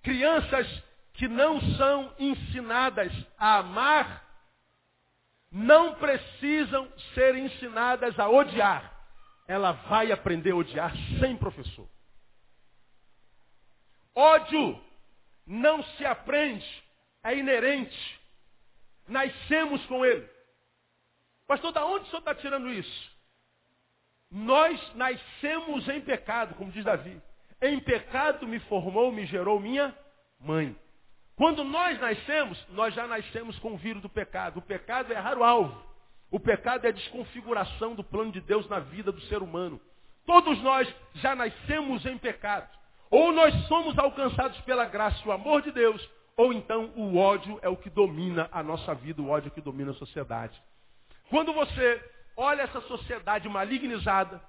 Crianças 0.04 0.67
que 1.13 1.28
não 1.28 1.60
são 1.78 2.13
ensinadas 2.19 3.12
a 3.38 3.60
amar, 3.60 4.23
não 5.52 5.95
precisam 5.95 6.91
ser 7.13 7.36
ensinadas 7.36 8.17
a 8.19 8.30
odiar. 8.30 8.92
Ela 9.47 9.73
vai 9.73 10.12
aprender 10.12 10.51
a 10.51 10.56
odiar 10.56 10.93
sem 11.19 11.36
professor. 11.38 11.88
Ódio 14.15 14.79
não 15.45 15.84
se 15.84 16.06
aprende, 16.06 16.84
é 17.23 17.36
inerente. 17.36 18.19
Nascemos 19.08 19.86
com 19.88 20.06
ele. 20.06 20.29
Pastor, 21.45 21.71
da 21.71 21.86
onde 21.86 22.06
o 22.06 22.08
senhor 22.08 22.19
está 22.19 22.36
tirando 22.36 22.69
isso? 22.69 23.13
Nós 24.32 24.95
nascemos 24.95 25.88
em 25.89 26.01
pecado, 26.01 26.56
como 26.56 26.71
diz 26.71 26.84
Davi. 26.84 27.21
Em 27.62 27.79
pecado 27.79 28.47
me 28.47 28.60
formou, 28.62 29.12
me 29.12 29.25
gerou 29.25 29.60
minha 29.60 29.95
mãe. 30.39 30.75
Quando 31.36 31.63
nós 31.63 31.99
nascemos, 31.99 32.67
nós 32.69 32.93
já 32.93 33.08
nascemos 33.08 33.58
com 33.60 33.73
o 33.73 33.77
vírus 33.77 34.01
do 34.01 34.10
pecado. 34.10 34.58
O 34.58 34.62
pecado 34.62 35.12
é 35.12 35.15
errar 35.15 35.38
o 35.38 35.43
alvo. 35.43 35.92
O 36.34 36.39
pecado 36.39 36.86
é 36.86 36.88
a 36.88 36.91
desconfiguração 36.91 37.93
do 37.93 38.04
plano 38.04 38.32
de 38.32 38.41
Deus 38.41 38.67
na 38.67 38.80
vida 38.80 39.12
do 39.12 39.22
ser 39.22 39.43
humano. 39.43 39.80
Todos 40.26 40.60
nós 40.63 40.91
já 41.13 41.36
nascemos 41.36 42.04
em 42.08 42.17
pecado. 42.17 42.67
Ou 43.12 43.32
nós 43.32 43.54
somos 43.67 43.96
alcançados 44.00 44.60
pela 44.62 44.86
graça 44.86 45.22
e 45.24 45.28
o 45.28 45.32
amor 45.32 45.62
de 45.62 45.72
Deus, 45.72 46.02
ou 46.36 46.52
então 46.52 46.91
o 46.96 47.17
ódio 47.17 47.60
é 47.62 47.69
o 47.69 47.78
que 47.78 47.88
domina 47.88 48.50
a 48.52 48.63
nossa 48.63 48.96
vida, 48.96 49.22
o 49.22 49.30
ódio 49.30 49.50
é 49.50 49.52
o 49.52 49.54
que 49.54 49.62
domina 49.62 49.91
a 49.91 49.93
sociedade. 49.93 50.60
Quando 51.30 51.54
você 51.54 52.04
olha 52.36 52.63
essa 52.63 52.82
sociedade 52.82 53.48
malignizada, 53.48 54.41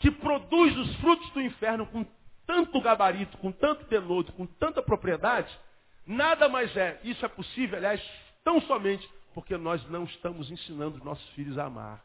que 0.00 0.10
produz 0.10 0.76
os 0.76 0.96
frutos 0.96 1.30
do 1.30 1.40
inferno 1.40 1.86
com 1.86 2.04
tanto 2.46 2.78
gabarito, 2.78 3.38
com 3.38 3.50
tanto 3.50 3.86
denodo, 3.86 4.32
com 4.32 4.44
tanta 4.44 4.82
propriedade, 4.82 5.58
nada 6.06 6.46
mais 6.46 6.76
é, 6.76 7.00
isso 7.02 7.24
é 7.24 7.28
possível, 7.28 7.78
aliás, 7.78 8.02
tão 8.44 8.60
somente 8.60 9.08
porque 9.34 9.56
nós 9.56 9.84
não 9.88 10.04
estamos 10.04 10.50
ensinando 10.50 10.96
os 10.96 11.02
nossos 11.02 11.28
filhos 11.30 11.58
a 11.58 11.64
amar. 11.64 12.04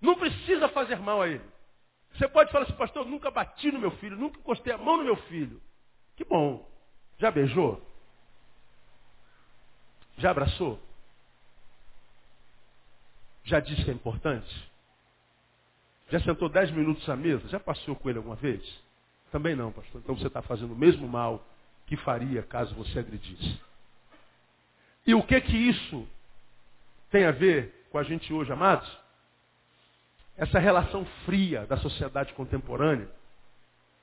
Não 0.00 0.16
precisa 0.18 0.68
fazer 0.68 0.98
mal 0.98 1.22
a 1.22 1.28
ele. 1.28 1.44
Você 2.14 2.28
pode 2.28 2.50
falar 2.50 2.64
assim, 2.64 2.74
pastor, 2.74 3.06
nunca 3.06 3.30
bati 3.30 3.70
no 3.70 3.78
meu 3.78 3.90
filho, 3.92 4.16
nunca 4.16 4.38
encostei 4.38 4.72
a 4.72 4.78
mão 4.78 4.96
no 4.96 5.04
meu 5.04 5.16
filho. 5.16 5.60
Que 6.16 6.24
bom. 6.24 6.68
Já 7.18 7.30
beijou? 7.30 7.80
Já 10.18 10.30
abraçou? 10.30 10.80
Já 13.44 13.60
disse 13.60 13.84
que 13.84 13.90
é 13.90 13.94
importante? 13.94 14.70
Já 16.08 16.20
sentou 16.20 16.48
dez 16.48 16.70
minutos 16.70 17.08
à 17.08 17.16
mesa? 17.16 17.46
Já 17.48 17.60
passeou 17.60 17.96
com 17.96 18.08
ele 18.08 18.18
alguma 18.18 18.36
vez? 18.36 18.62
Também 19.30 19.54
não, 19.54 19.70
pastor. 19.70 20.00
Então 20.00 20.16
você 20.16 20.26
está 20.26 20.42
fazendo 20.42 20.72
o 20.72 20.76
mesmo 20.76 21.06
mal 21.06 21.44
que 21.86 21.96
faria 21.96 22.42
caso 22.42 22.74
você 22.74 22.98
agredisse. 22.98 23.60
E 25.10 25.14
o 25.14 25.24
que 25.24 25.40
que 25.40 25.56
isso 25.56 26.06
tem 27.10 27.24
a 27.24 27.32
ver 27.32 27.88
com 27.90 27.98
a 27.98 28.04
gente 28.04 28.32
hoje, 28.32 28.52
amados? 28.52 28.88
Essa 30.36 30.60
relação 30.60 31.04
fria 31.26 31.66
da 31.66 31.76
sociedade 31.78 32.32
contemporânea 32.32 33.10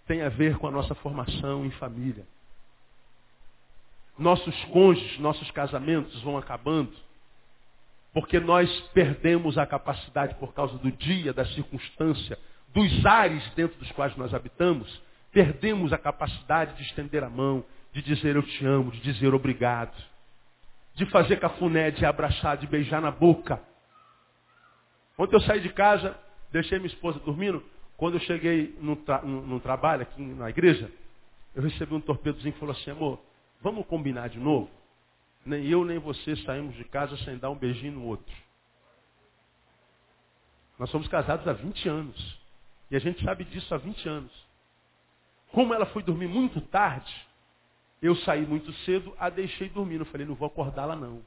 tem 0.06 0.22
a 0.22 0.28
ver 0.28 0.58
com 0.58 0.67
a 0.67 0.72
nossa 0.72 0.93
formação 0.96 1.65
em 1.65 1.72
família. 1.72 2.28
Nossos 4.20 4.54
cônjuges, 4.65 5.17
nossos 5.20 5.50
casamentos 5.52 6.22
vão 6.24 6.38
acabando 6.38 6.93
porque 8.12 8.38
nós 8.38 8.70
perdemos 8.93 9.58
a 9.58 9.65
capacidade 9.65 10.36
por 10.36 10.54
causa 10.54 10.78
do 10.78 10.91
dia, 10.91 11.32
da 11.32 11.46
circunstância, 11.46 12.38
dos 12.74 13.06
ares 13.06 13.50
dentro 13.52 13.80
dos 13.80 13.89
quais 13.93 14.13
nós 14.17 14.34
habitamos, 14.34 15.02
perdemos 15.32 15.93
a 15.93 15.98
capacidade 15.98 16.76
de 16.76 16.84
estender 16.84 17.24
a 17.24 17.30
mão, 17.30 17.63
de 17.93 18.02
dizer 18.02 18.36
eu 18.36 18.43
te 18.43 18.65
amo, 18.65 18.91
de 18.91 19.00
dizer 19.00 19.34
obrigado, 19.34 19.96
de 20.97 21.05
fazer 21.05 21.39
cafuné, 21.39 21.91
de 21.91 22.03
abraçar, 22.03 22.57
de 22.57 22.65
beijar 22.65 22.99
na 22.99 23.12
boca. 23.12 23.62
Ontem 25.15 25.36
eu 25.36 25.41
saí 25.41 25.62
de 25.62 25.69
casa, 25.69 26.17
deixei 26.51 26.79
minha 26.79 26.91
esposa 26.91 27.19
dormindo. 27.19 27.63
Quando 27.95 28.15
eu 28.15 28.19
cheguei 28.21 28.75
no, 28.81 28.95
tra 28.95 29.21
no, 29.21 29.60
trabalho 29.60 30.01
aqui 30.01 30.19
na 30.19 30.49
igreja, 30.49 30.91
eu 31.53 31.62
recebi 31.62 31.93
um 31.93 32.01
torpedozinho 32.01 32.51
que 32.51 32.60
falou 32.60 32.75
assim, 32.75 32.89
amor, 32.89 33.19
vamos 33.62 33.86
combinar 33.86 34.29
de 34.29 34.39
novo? 34.39 34.71
Nem 35.45 35.67
eu 35.67 35.86
nem 35.86 35.99
você 35.99 36.36
saímos 36.38 36.75
de 36.75 36.83
casa 36.86 37.15
sem 37.17 37.38
dar 37.38 37.51
um 37.51 37.55
beijinho 37.55 37.93
no 37.93 38.05
outro. 38.05 38.36
Nós 40.79 40.89
somos 40.89 41.07
casados 41.07 41.47
há 41.47 41.53
20 41.53 41.88
anos. 41.88 42.39
E 42.89 42.95
a 42.95 42.99
gente 42.99 43.23
sabe 43.23 43.43
disso 43.45 43.71
há 43.73 43.77
20 43.77 44.10
anos. 44.10 44.31
Como 45.51 45.75
ela 45.75 45.86
foi 45.86 46.01
dormir 46.01 46.27
muito 46.27 46.60
tarde, 46.60 47.27
eu 48.01 48.15
saí 48.17 48.45
muito 48.45 48.71
cedo, 48.86 49.13
a 49.19 49.29
deixei 49.29 49.69
dormindo. 49.69 50.01
Eu 50.01 50.05
falei, 50.05 50.25
não 50.27 50.36
vou 50.36 50.47
acordá-la 50.47 50.95
não. 50.95 51.21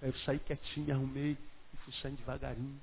Aí 0.00 0.08
eu 0.08 0.14
saí 0.24 0.38
quietinho, 0.38 0.94
arrumei 0.94 1.36
e 1.74 1.76
fui 1.78 1.92
saindo 2.00 2.18
devagarinho. 2.18 2.78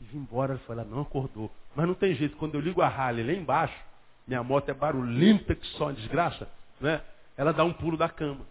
E 0.00 0.04
vim 0.04 0.18
embora. 0.18 0.52
Ela 0.52 0.60
falou, 0.60 0.82
ela 0.82 0.90
não 0.90 1.02
acordou. 1.02 1.50
Mas 1.74 1.86
não 1.86 1.94
tem 1.94 2.14
jeito, 2.14 2.36
quando 2.36 2.54
eu 2.54 2.60
ligo 2.60 2.82
a 2.82 2.88
Harley 2.88 3.24
lá 3.24 3.32
embaixo, 3.32 3.76
minha 4.26 4.42
moto 4.42 4.68
é 4.68 4.74
barulhenta 4.74 5.54
que 5.54 5.66
só 5.68 5.84
uma 5.86 5.92
desgraça, 5.92 6.48
né? 6.80 7.02
Ela 7.36 7.52
dá 7.52 7.64
um 7.64 7.72
pulo 7.72 7.96
da 7.96 8.08
cama. 8.08 8.44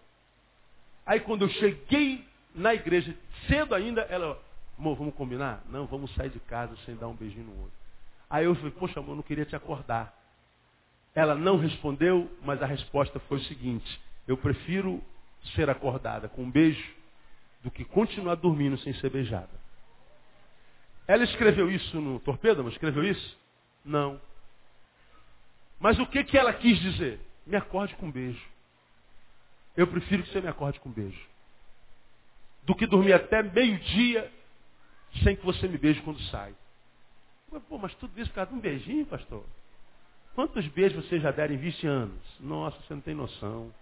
Aí 1.06 1.20
quando 1.20 1.42
eu 1.42 1.48
cheguei 1.48 2.24
na 2.54 2.74
igreja, 2.74 3.16
cedo 3.46 3.74
ainda, 3.74 4.02
ela, 4.02 4.40
amor, 4.78 4.96
vamos 4.96 5.14
combinar? 5.14 5.62
Não, 5.68 5.86
vamos 5.86 6.12
sair 6.14 6.30
de 6.30 6.40
casa 6.40 6.76
sem 6.84 6.96
dar 6.96 7.08
um 7.08 7.14
beijinho 7.14 7.46
no 7.46 7.52
outro. 7.52 7.72
Aí 8.28 8.44
eu 8.44 8.54
falei, 8.54 8.70
poxa, 8.72 9.00
amor, 9.00 9.16
não 9.16 9.22
queria 9.22 9.44
te 9.44 9.54
acordar. 9.54 10.14
Ela 11.14 11.34
não 11.34 11.58
respondeu, 11.58 12.30
mas 12.42 12.62
a 12.62 12.66
resposta 12.66 13.18
foi 13.20 13.38
o 13.38 13.44
seguinte: 13.44 14.00
eu 14.26 14.36
prefiro 14.36 15.02
ser 15.54 15.68
acordada 15.68 16.28
com 16.28 16.42
um 16.42 16.50
beijo 16.50 16.94
do 17.62 17.70
que 17.70 17.84
continuar 17.84 18.36
dormindo 18.36 18.78
sem 18.78 18.92
ser 18.94 19.10
beijada. 19.10 19.60
Ela 21.06 21.24
escreveu 21.24 21.70
isso 21.70 22.00
no 22.00 22.20
torpedo, 22.20 22.62
mas 22.62 22.74
escreveu 22.74 23.04
isso? 23.04 23.38
Não. 23.84 24.20
Mas 25.78 25.98
o 25.98 26.06
que, 26.06 26.22
que 26.22 26.38
ela 26.38 26.52
quis 26.52 26.78
dizer? 26.78 27.18
Me 27.46 27.56
acorde 27.56 27.94
com 27.96 28.06
um 28.06 28.12
beijo. 28.12 28.40
Eu 29.76 29.86
prefiro 29.86 30.22
que 30.22 30.30
você 30.30 30.40
me 30.40 30.48
acorde 30.48 30.78
com 30.78 30.88
um 30.88 30.92
beijo. 30.92 31.20
Do 32.62 32.74
que 32.74 32.86
dormir 32.86 33.14
até 33.14 33.42
meio-dia 33.42 34.30
sem 35.24 35.34
que 35.34 35.44
você 35.44 35.66
me 35.66 35.78
beije 35.78 36.00
quando 36.02 36.20
sai. 36.24 36.54
Pô, 37.68 37.78
mas 37.78 37.94
tudo 37.94 38.18
isso 38.20 38.30
por 38.30 38.36
causa 38.36 38.50
de 38.50 38.56
um 38.56 38.60
beijinho, 38.60 39.06
pastor? 39.06 39.44
Quantos 40.34 40.66
beijos 40.68 41.04
você 41.04 41.18
já 41.18 41.30
deram 41.30 41.54
em 41.54 41.58
20 41.58 41.86
anos? 41.86 42.40
Nossa, 42.40 42.80
você 42.82 42.94
não 42.94 43.00
tem 43.00 43.14
noção. 43.14 43.74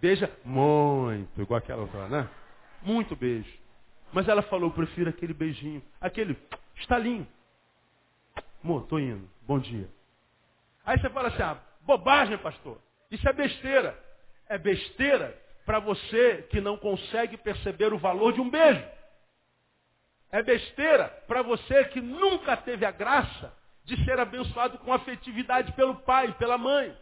Beija 0.00 0.30
muito, 0.44 1.40
igual 1.42 1.58
aquela 1.58 1.82
outra, 1.82 2.08
né? 2.08 2.28
Muito 2.82 3.14
beijo. 3.16 3.52
Mas 4.12 4.28
ela 4.28 4.42
falou, 4.42 4.70
prefiro 4.70 5.10
aquele 5.10 5.34
beijinho, 5.34 5.82
aquele 6.00 6.36
estalinho. 6.76 7.26
Amor, 8.62 8.86
tô 8.86 8.98
indo. 8.98 9.28
Bom 9.42 9.58
dia. 9.58 9.88
Aí 10.84 10.98
você 10.98 11.10
fala 11.10 11.28
assim, 11.28 11.42
ah, 11.42 11.58
bobagem, 11.82 12.38
pastor. 12.38 12.78
Isso 13.10 13.28
é 13.28 13.32
besteira. 13.32 13.98
É 14.48 14.56
besteira 14.56 15.36
para 15.66 15.78
você 15.78 16.46
que 16.48 16.60
não 16.60 16.78
consegue 16.78 17.36
perceber 17.36 17.92
o 17.92 17.98
valor 17.98 18.32
de 18.32 18.40
um 18.40 18.48
beijo. 18.48 18.82
É 20.30 20.42
besteira 20.42 21.08
para 21.26 21.42
você 21.42 21.84
que 21.86 22.00
nunca 22.00 22.56
teve 22.56 22.86
a 22.86 22.90
graça 22.90 23.52
de 23.88 24.04
ser 24.04 24.20
abençoado 24.20 24.76
com 24.78 24.92
afetividade 24.92 25.72
pelo 25.72 25.94
pai, 26.02 26.34
pela 26.34 26.58
mãe. 26.58 26.94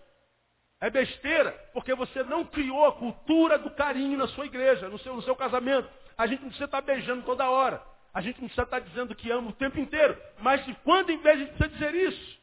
É 0.81 0.89
besteira, 0.89 1.51
porque 1.73 1.93
você 1.95 2.23
não 2.23 2.45
criou 2.45 2.87
a 2.87 2.93
cultura 2.93 3.59
do 3.59 3.71
carinho 3.73 4.17
na 4.17 4.29
sua 4.29 4.47
igreja, 4.47 4.89
no 4.89 4.99
seu, 5.01 5.17
no 5.17 5.23
seu 5.23 5.35
casamento. 5.35 5.89
A 6.17 6.29
gente 6.29 6.43
não 6.43 6.49
precisa 6.49 6.67
estar 6.67 6.81
beijando 6.83 7.25
toda 7.25 7.51
hora. 7.51 7.83
A 8.15 8.21
gente 8.21 8.37
não 8.37 8.47
precisa 8.47 8.63
estar 8.63 8.79
dizendo 8.79 9.17
que 9.17 9.31
ama 9.31 9.51
o 9.51 9.55
tempo 9.55 9.81
inteiro. 9.81 10.17
Mas 10.39 10.65
de 10.65 10.75
quando 10.85 11.11
em 11.11 11.19
vez 11.19 11.37
a 11.37 11.39
gente 11.41 11.55
precisa 11.57 11.77
dizer 11.77 11.95
isso? 11.95 12.39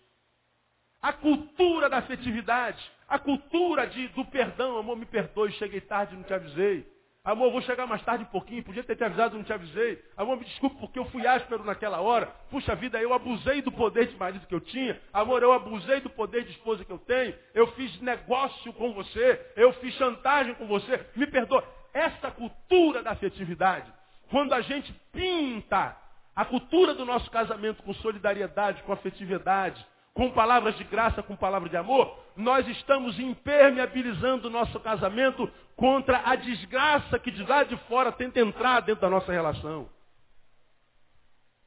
A 1.01 1.13
cultura 1.13 1.89
da 1.89 1.99
afetividade, 1.99 2.83
a 3.07 3.17
cultura 3.17 3.87
de, 3.87 4.09
do 4.09 4.25
perdão, 4.25 4.77
amor, 4.77 4.97
me 4.97 5.05
perdoe, 5.05 5.53
cheguei 5.53 5.79
tarde, 5.79 6.15
não 6.15 6.23
te 6.23 6.33
avisei. 6.33 6.85
Amor, 7.25 7.53
vou 7.53 7.61
chegar 7.61 7.87
mais 7.87 8.03
tarde 8.03 8.25
um 8.25 8.27
pouquinho, 8.27 8.61
podia 8.65 8.83
ter 8.83 8.97
te 8.97 9.03
avisado, 9.05 9.37
não 9.37 9.45
te 9.45 9.53
avisei. 9.53 10.03
Amor, 10.17 10.35
me 10.35 10.43
desculpe 10.43 10.75
porque 10.75 10.99
eu 10.99 11.05
fui 11.05 11.25
áspero 11.25 11.63
naquela 11.63 12.01
hora. 12.01 12.25
Puxa 12.49 12.75
vida, 12.75 13.01
eu 13.01 13.13
abusei 13.13 13.61
do 13.61 13.71
poder 13.71 14.07
de 14.07 14.17
marido 14.17 14.45
que 14.45 14.53
eu 14.53 14.59
tinha. 14.59 14.99
Amor, 15.13 15.41
eu 15.41 15.53
abusei 15.53 16.01
do 16.01 16.09
poder 16.09 16.43
de 16.43 16.51
esposa 16.51 16.83
que 16.83 16.91
eu 16.91 16.97
tenho. 16.99 17.33
Eu 17.53 17.67
fiz 17.75 17.97
negócio 18.01 18.73
com 18.73 18.91
você. 18.93 19.53
Eu 19.55 19.71
fiz 19.75 19.93
chantagem 19.93 20.53
com 20.55 20.67
você. 20.67 20.99
Me 21.15 21.25
perdoa. 21.25 21.65
Essa 21.93 22.29
cultura 22.29 23.01
da 23.01 23.11
afetividade, 23.11 23.89
quando 24.29 24.51
a 24.51 24.59
gente 24.59 24.91
pinta 25.13 25.95
a 26.35 26.43
cultura 26.43 26.93
do 26.93 27.05
nosso 27.05 27.31
casamento 27.31 27.83
com 27.83 27.93
solidariedade, 27.93 28.83
com 28.83 28.91
afetividade, 28.91 29.85
com 30.13 30.29
palavras 30.29 30.77
de 30.77 30.83
graça, 30.83 31.23
com 31.23 31.35
palavras 31.35 31.71
de 31.71 31.77
amor, 31.77 32.17
nós 32.35 32.67
estamos 32.67 33.19
impermeabilizando 33.19 34.47
o 34.47 34.51
nosso 34.51 34.79
casamento 34.79 35.51
contra 35.75 36.21
a 36.23 36.35
desgraça 36.35 37.17
que 37.17 37.31
de 37.31 37.43
lá 37.43 37.63
de 37.63 37.75
fora 37.87 38.11
tenta 38.11 38.39
entrar 38.39 38.81
dentro 38.81 39.01
da 39.01 39.09
nossa 39.09 39.31
relação. 39.31 39.89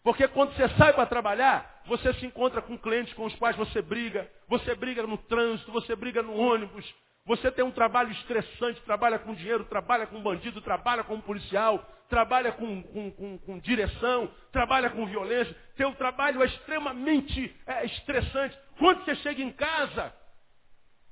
Porque 0.03 0.29
quando 0.29 0.55
você 0.55 0.69
sai 0.77 0.93
para 0.93 1.07
trabalhar, 1.07 1.83
você 1.87 2.15
se 2.15 2.25
encontra 2.25 2.63
com 2.63 2.79
clientes 2.79 3.13
com 3.15 3.25
os 3.25 3.35
quais 3.35 3.57
você 3.57 3.83
briga, 3.83 4.31
você 4.47 4.73
briga 4.77 5.03
no 5.05 5.19
trânsito, 5.19 5.73
você 5.73 5.97
briga 5.97 6.23
no 6.23 6.37
ônibus, 6.37 6.95
você 7.25 7.51
tem 7.51 7.65
um 7.65 7.73
trabalho 7.73 8.13
estressante, 8.13 8.81
trabalha 8.83 9.19
com 9.19 9.35
dinheiro, 9.35 9.65
trabalha 9.65 10.07
com 10.07 10.23
bandido, 10.23 10.61
trabalha 10.61 11.03
com 11.03 11.21
policial, 11.21 11.85
trabalha 12.09 12.53
com, 12.53 12.83
com, 12.83 13.11
com, 13.11 13.39
com 13.39 13.59
direção, 13.59 14.31
trabalha 14.53 14.91
com 14.91 15.07
violência. 15.07 15.57
Teu 15.77 15.95
trabalho 15.95 16.43
é 16.43 16.47
extremamente 16.47 17.55
é, 17.67 17.85
estressante. 17.87 18.57
Quando 18.79 19.05
você 19.05 19.15
chega 19.17 19.43
em 19.43 19.53
casa, 19.53 20.15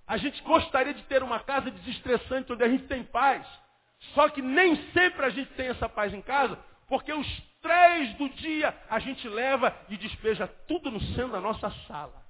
a 0.06 0.16
gente 0.16 0.42
gostaria 0.42 0.94
de 0.94 1.02
ter 1.04 1.22
uma 1.22 1.40
casa 1.40 1.70
desestressante 1.70 2.52
onde 2.52 2.64
a 2.64 2.68
gente 2.68 2.86
tem 2.86 3.02
paz. 3.04 3.46
Só 4.14 4.28
que 4.28 4.42
nem 4.42 4.76
sempre 4.92 5.24
a 5.24 5.30
gente 5.30 5.52
tem 5.54 5.68
essa 5.68 5.88
paz 5.88 6.12
em 6.12 6.20
casa, 6.20 6.58
porque 6.88 7.12
os 7.12 7.42
três 7.62 8.14
do 8.14 8.28
dia 8.28 8.76
a 8.90 8.98
gente 8.98 9.26
leva 9.28 9.74
e 9.88 9.96
despeja 9.96 10.46
tudo 10.68 10.90
no 10.90 11.00
centro 11.00 11.32
da 11.32 11.40
nossa 11.40 11.70
sala. 11.86 12.22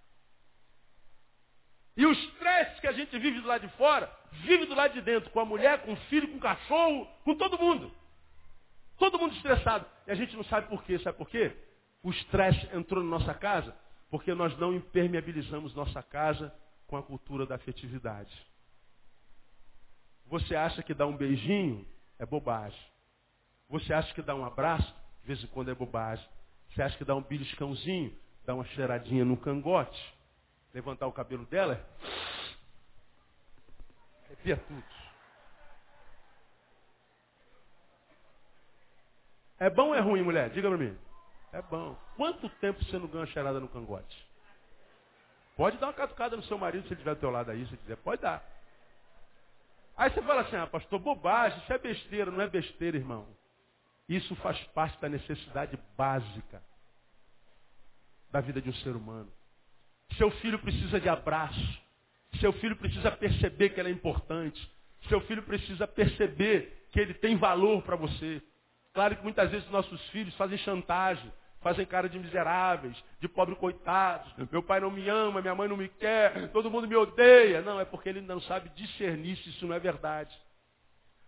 E 1.97 2.07
o 2.07 2.13
estresse 2.13 2.81
que 2.81 2.87
a 2.87 2.93
gente 2.93 3.17
vive 3.19 3.41
do 3.41 3.47
lado 3.47 3.67
de 3.67 3.77
fora, 3.77 4.11
vive 4.43 4.67
do 4.67 4.75
lado 4.75 4.95
de 4.95 5.01
dentro, 5.01 5.31
com 5.31 5.41
a 5.41 5.45
mulher, 5.45 5.83
com 5.83 5.93
o 5.93 5.97
filho, 6.09 6.29
com 6.29 6.39
o 6.39 6.41
cachorro, 6.41 7.07
com 7.25 7.35
todo 7.37 7.59
mundo. 7.59 7.93
Todo 8.99 9.19
mundo 9.19 9.35
estressado. 9.35 9.87
E 10.07 10.11
a 10.11 10.15
gente 10.15 10.37
não 10.37 10.45
sabe 10.45 10.69
por 10.69 10.83
quê. 10.85 10.99
Sabe 10.99 11.19
por 11.19 11.29
quê? 11.29 11.57
O 12.03 12.11
estresse 12.11 12.69
entrou 12.77 13.03
na 13.03 13.19
nossa 13.19 13.35
casa 13.35 13.75
porque 14.11 14.33
nós 14.33 14.57
não 14.59 14.73
impermeabilizamos 14.73 15.75
nossa 15.75 16.03
casa 16.03 16.55
com 16.87 16.97
a 16.97 17.03
cultura 17.03 17.47
da 17.47 17.57
afetividade. 17.57 18.33
Você 20.27 20.55
acha 20.55 20.83
que 20.83 20.95
dar 20.95 21.07
um 21.07 21.17
beijinho 21.17 21.87
é 22.19 22.25
bobagem. 22.25 22.79
Você 23.69 23.93
acha 23.93 24.15
que 24.15 24.23
dar 24.23 24.37
um 24.37 24.45
abraço, 24.45 24.95
de 25.21 25.27
vez 25.27 25.43
em 25.43 25.47
quando 25.49 25.71
é 25.71 25.75
bobagem. 25.75 26.27
Você 26.71 26.83
acha 26.83 26.97
que 26.97 27.05
dar 27.05 27.17
um 27.17 27.23
beliscãozinho, 27.23 28.17
dar 28.45 28.55
uma 28.55 28.65
cheiradinha 28.67 29.25
no 29.25 29.37
cangote, 29.37 30.15
levantar 30.73 31.07
o 31.07 31.13
cabelo 31.13 31.45
dela, 31.47 31.85
arrepia 34.27 34.57
tudo. 34.57 35.04
É 39.65 39.71
bom 39.71 39.89
ou 39.89 39.95
é 39.95 40.01
ruim, 40.01 40.21
mulher? 40.21 40.51
Diga 40.51 40.69
pra 40.69 40.77
mim. 40.77 40.95
É 41.51 41.63
bom. 41.63 41.97
Quanto 42.19 42.51
tempo 42.61 42.85
você 42.85 42.99
não 42.99 43.07
ganha 43.07 43.25
cheirada 43.25 43.59
no 43.59 43.67
cangote? 43.67 44.29
Pode 45.57 45.79
dar 45.79 45.87
uma 45.87 45.95
catucada 45.95 46.37
no 46.37 46.43
seu 46.43 46.59
marido 46.59 46.83
se 46.83 46.89
ele 46.89 46.97
estiver 46.97 47.15
do 47.15 47.21
teu 47.21 47.31
lado 47.31 47.51
aí, 47.51 47.67
se 47.67 47.75
quiser. 47.79 47.97
Pode 47.97 48.21
dar. 48.21 48.45
Aí 49.97 50.11
você 50.11 50.21
fala 50.21 50.43
assim, 50.43 50.57
ah, 50.57 50.67
pastor, 50.67 50.99
bobagem, 50.99 51.59
isso 51.61 51.73
é 51.73 51.79
besteira. 51.79 52.31
Não 52.31 52.43
é 52.43 52.47
besteira, 52.47 52.99
irmão. 52.99 53.27
Isso 54.07 54.37
faz 54.37 54.63
parte 54.75 55.01
da 55.01 55.09
necessidade 55.09 55.79
básica 55.97 56.63
da 58.31 58.43
vida 58.43 58.61
de 58.61 58.69
um 58.69 58.75
ser 58.75 58.95
humano. 58.95 59.33
Seu 60.19 60.31
filho 60.43 60.59
precisa 60.59 61.01
de 61.01 61.09
abraço. 61.09 61.83
Seu 62.39 62.53
filho 62.53 62.77
precisa 62.77 63.11
perceber 63.13 63.71
que 63.71 63.81
ele 63.81 63.89
é 63.89 63.93
importante. 63.93 64.71
Seu 65.09 65.23
filho 65.23 65.43
precisa 65.43 65.89
perceber 65.89 66.87
que 66.93 67.01
ele 67.01 67.15
tem 67.15 67.35
valor 67.39 67.81
para 67.81 67.97
você. 67.97 68.43
Claro 68.95 69.17
que 69.17 69.25
muitas 69.25 69.51
vezes 69.51 69.69
nossos 69.71 70.01
filhos 70.11 70.35
fazem 70.37 70.57
chantagem, 70.59 71.31
fazem 71.61 71.85
cara 71.85 72.09
de 72.09 72.17
miseráveis, 72.17 72.97
de 73.19 73.29
pobre 73.29 73.57
coitados. 73.57 74.33
Meu 74.53 74.63
pai 74.63 74.79
não 74.79 74.91
me 74.91 75.09
ama, 75.09 75.41
minha 75.41 75.55
mãe 75.55 75.69
não 75.69 75.77
me 75.77 75.89
quer, 75.89 76.49
todo 76.53 76.71
mundo 76.71 76.87
me 76.87 76.95
odeia. 76.95 77.61
Não, 77.61 77.81
é 77.81 77.85
porque 77.85 78.09
ele 78.09 78.21
não 78.21 78.41
sabe 78.43 78.69
discernir 78.71 79.37
se 79.39 79.51
isso 79.51 79.67
não 79.67 79.75
é 79.75 79.81
verdade. 79.81 80.33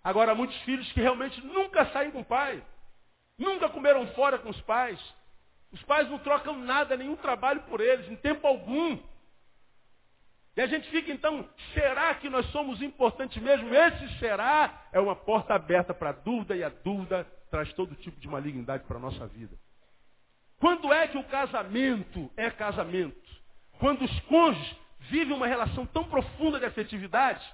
Agora, 0.04 0.32
muitos 0.32 0.56
filhos 0.58 0.90
que 0.92 1.00
realmente 1.00 1.44
nunca 1.44 1.84
saem 1.86 2.12
com 2.12 2.20
o 2.20 2.24
pai, 2.24 2.62
nunca 3.36 3.68
comeram 3.68 4.06
fora 4.14 4.38
com 4.38 4.50
os 4.50 4.60
pais, 4.60 5.00
os 5.72 5.82
pais 5.82 6.08
não 6.08 6.20
trocam 6.20 6.56
nada, 6.56 6.96
nenhum 6.96 7.16
trabalho 7.16 7.62
por 7.62 7.80
eles, 7.80 8.08
em 8.08 8.14
tempo 8.14 8.46
algum. 8.46 8.96
E 10.56 10.62
a 10.62 10.66
gente 10.66 10.88
fica 10.88 11.12
então, 11.12 11.46
será 11.74 12.14
que 12.14 12.30
nós 12.30 12.46
somos 12.46 12.80
importantes 12.80 13.40
mesmo? 13.42 13.74
Esse 13.74 14.18
será 14.18 14.86
é 14.90 14.98
uma 14.98 15.14
porta 15.14 15.54
aberta 15.54 15.92
para 15.92 16.10
a 16.10 16.12
dúvida 16.14 16.56
e 16.56 16.64
a 16.64 16.70
dúvida 16.70 17.26
traz 17.50 17.70
todo 17.74 17.94
tipo 17.96 18.18
de 18.18 18.26
malignidade 18.26 18.84
para 18.84 18.96
a 18.96 19.00
nossa 19.00 19.26
vida. 19.26 19.54
Quando 20.58 20.90
é 20.92 21.06
que 21.08 21.18
o 21.18 21.24
casamento 21.24 22.30
é 22.36 22.50
casamento? 22.50 23.36
Quando 23.78 24.02
os 24.04 24.20
cônjuges 24.20 24.76
vivem 25.00 25.36
uma 25.36 25.46
relação 25.46 25.84
tão 25.84 26.04
profunda 26.04 26.58
de 26.58 26.64
afetividade 26.64 27.44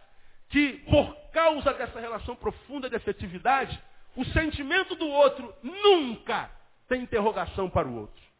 que, 0.48 0.74
por 0.88 1.12
causa 1.32 1.74
dessa 1.74 1.98
relação 1.98 2.36
profunda 2.36 2.88
de 2.88 2.94
afetividade, 2.94 3.82
o 4.14 4.24
sentimento 4.26 4.94
do 4.94 5.08
outro 5.08 5.52
nunca 5.60 6.48
tem 6.88 7.02
interrogação 7.02 7.68
para 7.68 7.88
o 7.88 7.96
outro. 7.96 8.31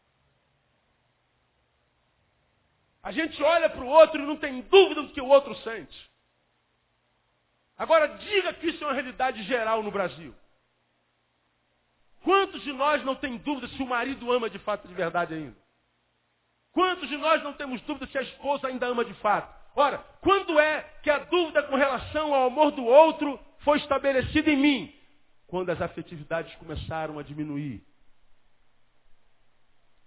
A 3.03 3.11
gente 3.11 3.41
olha 3.43 3.69
para 3.69 3.83
o 3.83 3.87
outro 3.87 4.21
e 4.21 4.25
não 4.25 4.37
tem 4.37 4.61
dúvida 4.61 5.03
do 5.03 5.09
que 5.09 5.21
o 5.21 5.27
outro 5.27 5.53
sente. 5.57 6.11
Agora, 7.77 8.07
diga 8.07 8.53
que 8.53 8.67
isso 8.67 8.83
é 8.83 8.87
uma 8.87 8.93
realidade 8.93 9.43
geral 9.43 9.83
no 9.83 9.91
Brasil. 9.91 10.33
Quantos 12.23 12.61
de 12.63 12.71
nós 12.71 13.03
não 13.03 13.15
tem 13.15 13.37
dúvida 13.37 13.67
se 13.67 13.83
o 13.83 13.85
marido 13.85 14.31
ama 14.31 14.49
de 14.49 14.57
fato 14.59 14.87
de 14.87 14.93
verdade 14.93 15.33
ainda? 15.33 15.57
Quantos 16.71 17.09
de 17.09 17.17
nós 17.17 17.43
não 17.43 17.53
temos 17.53 17.81
dúvida 17.81 18.07
se 18.07 18.17
a 18.17 18.21
esposa 18.21 18.67
ainda 18.67 18.87
ama 18.87 19.03
de 19.03 19.13
fato? 19.15 19.53
Ora, 19.75 19.97
quando 20.21 20.57
é 20.57 20.81
que 21.03 21.09
a 21.09 21.19
dúvida 21.19 21.61
com 21.63 21.75
relação 21.75 22.33
ao 22.33 22.47
amor 22.47 22.71
do 22.71 22.85
outro 22.85 23.37
foi 23.59 23.79
estabelecida 23.79 24.49
em 24.49 24.57
mim? 24.57 24.95
Quando 25.45 25.69
as 25.69 25.81
afetividades 25.81 26.55
começaram 26.55 27.19
a 27.19 27.23
diminuir 27.23 27.85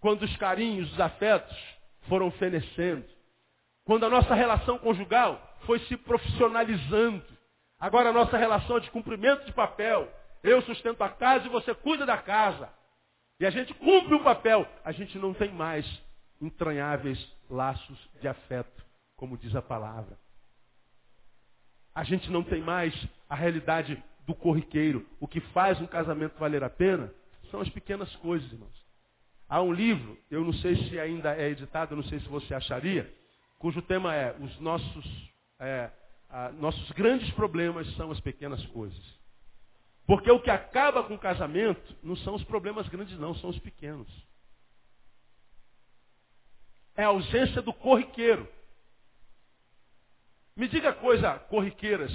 quando 0.06 0.22
os 0.22 0.37
carinhos, 0.37 0.92
os 0.92 1.00
afetos 1.00 1.56
foram 2.09 2.31
fenecendo, 2.33 3.05
quando 3.85 4.05
a 4.05 4.11
nossa 4.11 4.35
relação 4.35 4.79
conjugal 4.79 5.40
foi 5.64 5.79
se 5.81 5.97
profissionalizando. 5.97 7.25
Agora 7.79 8.11
a 8.11 8.12
nossa 8.12 8.37
relação 8.37 8.79
é 8.79 8.81
de 8.81 8.90
cumprimento 8.90 9.45
de 9.45 9.53
papel. 9.53 10.11
Eu 10.42 10.62
sustento 10.62 11.03
a 11.03 11.09
casa 11.09 11.47
e 11.47 11.51
você 11.51 11.75
cuida 11.75 12.07
da 12.07 12.19
casa. 12.19 12.69
E 13.38 13.47
a 13.47 13.51
gente 13.51 13.75
cumpre 13.75 14.14
o 14.14 14.23
papel. 14.25 14.66
A 14.85 14.92
gente 14.92 15.19
não 15.19 15.35
tem 15.35 15.53
mais 15.53 15.87
entranháveis 16.40 17.19
laços 17.49 17.99
de 18.21 18.29
afeto, 18.29 18.85
como 19.16 19.38
diz 19.38 19.55
a 19.55 19.62
palavra. 19.62 20.19
A 21.95 22.05
gente 22.05 22.31
não 22.31 22.42
tem 22.42 22.61
mais 22.61 22.95
a 23.29 23.35
realidade 23.35 24.03
do 24.27 24.35
corriqueiro. 24.35 25.07
O 25.21 25.29
que 25.29 25.40
faz 25.40 25.81
um 25.81 25.87
casamento 25.87 26.38
valer 26.38 26.62
a 26.62 26.71
pena 26.71 27.12
são 27.51 27.61
as 27.61 27.69
pequenas 27.69 28.14
coisas, 28.16 28.51
irmãos. 28.53 28.86
Há 29.48 29.62
um 29.62 29.72
livro, 29.72 30.18
eu 30.30 30.44
não 30.44 30.52
sei 30.54 30.76
se 30.88 30.98
ainda 30.98 31.35
é 31.37 31.48
editado, 31.48 31.92
eu 31.92 31.96
não 31.96 32.04
sei 32.04 32.18
se 32.18 32.28
você 32.28 32.52
acharia, 32.52 33.12
cujo 33.59 33.80
tema 33.82 34.14
é 34.14 34.37
os 34.40 34.59
nossos, 34.59 35.30
é, 35.61 35.90
a, 36.28 36.50
nossos 36.52 36.90
grandes 36.92 37.30
problemas 37.30 37.88
são 37.94 38.11
as 38.11 38.18
pequenas 38.20 38.64
coisas. 38.66 39.16
Porque 40.04 40.30
o 40.30 40.40
que 40.40 40.50
acaba 40.50 41.04
com 41.04 41.14
o 41.14 41.18
casamento 41.18 41.96
não 42.02 42.16
são 42.16 42.35
os 42.35 42.44
problemas 42.44 42.88
grandes, 42.88 43.18
não, 43.18 43.35
são 43.37 43.50
os 43.50 43.59
pequenos. 43.59 44.09
É 46.96 47.04
a 47.04 47.09
ausência 47.09 47.62
do 47.62 47.72
corriqueiro. 47.72 48.48
Me 50.56 50.66
diga 50.68 50.92
coisas 50.92 51.42
corriqueiras 51.42 52.12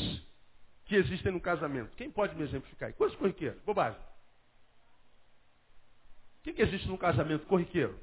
que 0.86 0.96
existem 0.96 1.32
no 1.32 1.39
casamento. 1.39 1.96
Quem 1.96 2.10
pode 2.10 2.36
me 2.36 2.44
exemplificar? 2.44 2.91
Coisas 2.94 3.17
corriqueiras, 3.17 3.62
bobagem. 3.63 4.00
O 6.42 6.44
que, 6.44 6.54
que 6.54 6.62
existe 6.64 6.88
num 6.88 6.98
casamento 6.98 7.46
corriqueiro? 7.46 8.00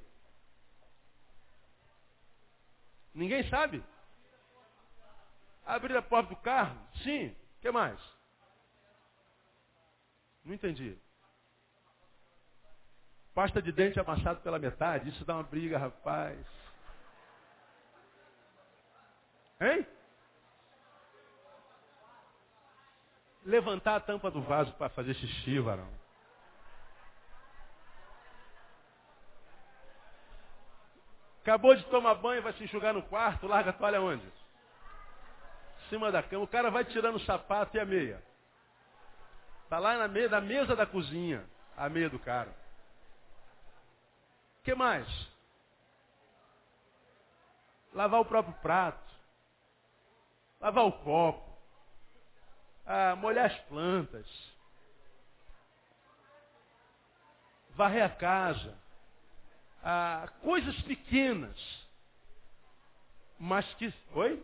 Ninguém 3.13 3.43
sabe? 3.51 3.83
Abrir 5.67 5.97
a 5.97 6.03
porta 6.03 6.31
do 6.31 6.37
carro? 6.37 6.79
Sim. 7.03 7.31
O 7.31 7.61
que 7.61 7.71
mais? 7.73 8.01
Não 10.45 10.55
entendi. 10.55 10.97
Pasta 13.35 13.61
de 13.61 13.73
dente 13.73 13.99
amassado 13.99 14.41
pela 14.41 14.57
metade. 14.61 15.09
Isso 15.09 15.25
dá 15.25 15.35
uma 15.35 15.43
briga, 15.43 15.77
rapaz. 15.77 16.39
Hein? 19.61 19.85
Levantar 23.45 23.97
a 23.97 24.01
tampa 24.01 24.31
do 24.31 24.43
vaso 24.43 24.73
para 24.75 24.91
fazer 24.91 25.15
xixi, 25.15 25.59
varão. 25.59 25.98
Acabou 31.49 31.75
de 31.75 31.83
tomar 31.87 32.15
banho, 32.17 32.43
vai 32.43 32.53
se 32.53 32.65
enxugar 32.65 32.93
no 32.93 33.03
quarto, 33.05 33.47
larga 33.47 33.71
a 33.71 33.73
toalha 33.73 34.03
onde? 34.03 34.23
Em 34.27 35.89
cima 35.89 36.13
da 36.13 36.23
cama. 36.23 36.45
O 36.45 36.47
cara 36.47 36.71
vai 36.71 36.85
tirando 36.85 37.15
o 37.15 37.25
sapato 37.25 37.75
e 37.75 37.81
a 37.81 37.87
meia. 37.87 38.23
Está 39.65 39.79
lá 39.79 39.97
na, 39.97 40.07
me 40.07 40.29
da 40.29 40.43
mesa 40.43 40.77
da 40.77 40.85
cozinha. 40.85 41.49
a 41.75 41.89
meia 41.89 42.11
do 42.11 42.19
cara. 42.19 42.51
O 44.61 44.65
que 44.65 44.75
mais? 44.75 45.09
Lavar 47.95 48.21
o 48.21 48.27
próprio 48.27 48.55
prato. 48.57 49.11
Lavar 50.61 50.85
o 50.85 50.93
copo. 50.93 51.59
Ah, 52.85 53.17
molhar 53.17 53.47
as 53.47 53.59
plantas. 53.61 54.27
Varrer 57.71 58.05
a 58.05 58.11
casa. 58.11 58.88
Ah, 59.83 60.29
coisas 60.43 60.79
pequenas. 60.83 61.57
Mas 63.39 63.67
que. 63.75 63.93
Oi? 64.15 64.43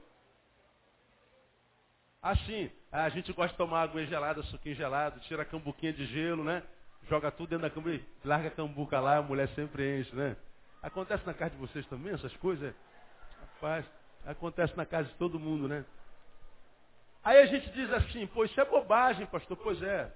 Assim, 2.23 2.71
a 2.91 3.09
gente 3.11 3.33
gosta 3.33 3.53
de 3.53 3.59
tomar 3.59 3.83
água 3.83 4.05
gelada, 4.07 4.43
suquinho 4.45 4.75
gelado, 4.75 5.21
tira 5.21 5.43
a 5.43 5.45
cambuquinha 5.45 5.93
de 5.93 6.07
gelo, 6.07 6.43
né? 6.43 6.63
Joga 7.09 7.31
tudo 7.31 7.51
dentro 7.51 7.69
da 7.69 7.71
cambuca, 7.71 8.03
larga 8.25 8.49
a 8.49 8.51
cambuca 8.51 8.99
lá, 8.99 9.19
a 9.19 9.23
mulher 9.23 9.49
sempre 9.49 10.01
enche, 10.01 10.15
né? 10.17 10.35
Acontece 10.83 11.27
na 11.27 11.35
casa 11.35 11.51
de 11.51 11.59
vocês 11.59 11.87
também, 11.87 12.15
essas 12.15 12.35
coisas? 12.37 12.75
Rapaz, 13.41 13.85
acontece 14.25 14.75
na 14.77 14.87
casa 14.87 15.09
de 15.09 15.15
todo 15.17 15.39
mundo, 15.39 15.69
né? 15.69 15.85
Aí 17.23 17.39
a 17.43 17.47
gente 17.47 17.71
diz 17.73 17.91
assim, 17.93 18.27
pô, 18.27 18.45
isso 18.45 18.59
é 18.61 18.65
bobagem, 18.65 19.27
pastor. 19.27 19.57
Pois 19.57 19.83
é, 19.83 20.11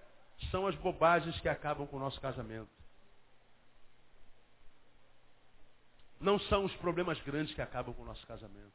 são 0.51 0.67
as 0.67 0.75
bobagens 0.77 1.39
que 1.41 1.49
acabam 1.49 1.87
com 1.87 1.97
o 1.97 2.01
nosso 2.01 2.21
casamento. 2.21 2.69
Não 6.21 6.39
são 6.41 6.65
os 6.65 6.75
problemas 6.77 7.21
grandes 7.23 7.55
que 7.55 7.63
acabam 7.63 7.95
com 7.95 8.03
o 8.03 8.07
nosso 8.07 8.27
casamento. 8.27 8.73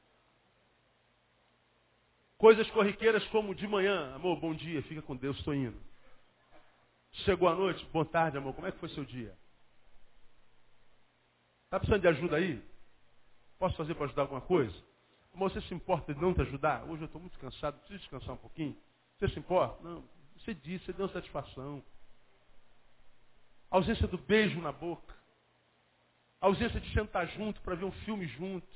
Coisas 2.37 2.69
corriqueiras 2.71 3.25
como 3.27 3.55
de 3.55 3.67
manhã, 3.67 4.13
amor, 4.15 4.39
bom 4.39 4.53
dia, 4.53 4.81
fica 4.83 5.01
com 5.01 5.15
Deus, 5.15 5.37
estou 5.37 5.53
indo. 5.53 5.79
Chegou 7.25 7.47
a 7.47 7.55
noite, 7.55 7.85
boa 7.85 8.05
tarde, 8.05 8.37
amor, 8.37 8.53
como 8.53 8.67
é 8.67 8.71
que 8.71 8.79
foi 8.79 8.89
seu 8.89 9.05
dia? 9.05 9.37
Está 11.65 11.79
precisando 11.79 12.01
de 12.01 12.07
ajuda 12.07 12.37
aí? 12.37 12.63
Posso 13.57 13.75
fazer 13.75 13.95
para 13.95 14.05
ajudar 14.05 14.23
alguma 14.23 14.41
coisa? 14.41 14.75
Amor, 15.33 15.51
você 15.51 15.61
se 15.61 15.73
importa 15.73 16.13
de 16.13 16.21
não 16.21 16.33
te 16.33 16.41
ajudar? 16.41 16.83
Hoje 16.83 17.03
eu 17.03 17.05
estou 17.05 17.19
muito 17.21 17.37
cansado, 17.39 17.77
preciso 17.79 17.99
descansar 17.99 18.35
um 18.35 18.37
pouquinho. 18.37 18.77
Você 19.17 19.29
se 19.29 19.39
importa? 19.39 19.81
Não, 19.81 20.03
você 20.37 20.53
disse, 20.53 20.85
você 20.85 20.93
deu 20.93 21.07
satisfação. 21.09 21.83
A 23.71 23.77
ausência 23.77 24.07
do 24.07 24.17
beijo 24.17 24.59
na 24.61 24.71
boca. 24.71 25.15
A 26.43 26.47
ausência 26.47 26.79
de 26.79 26.93
sentar 26.93 27.25
junto 27.29 27.59
para 27.61 27.73
ver 27.73 27.85
um 27.85 27.91
filme 28.03 28.27
junto. 28.27 28.67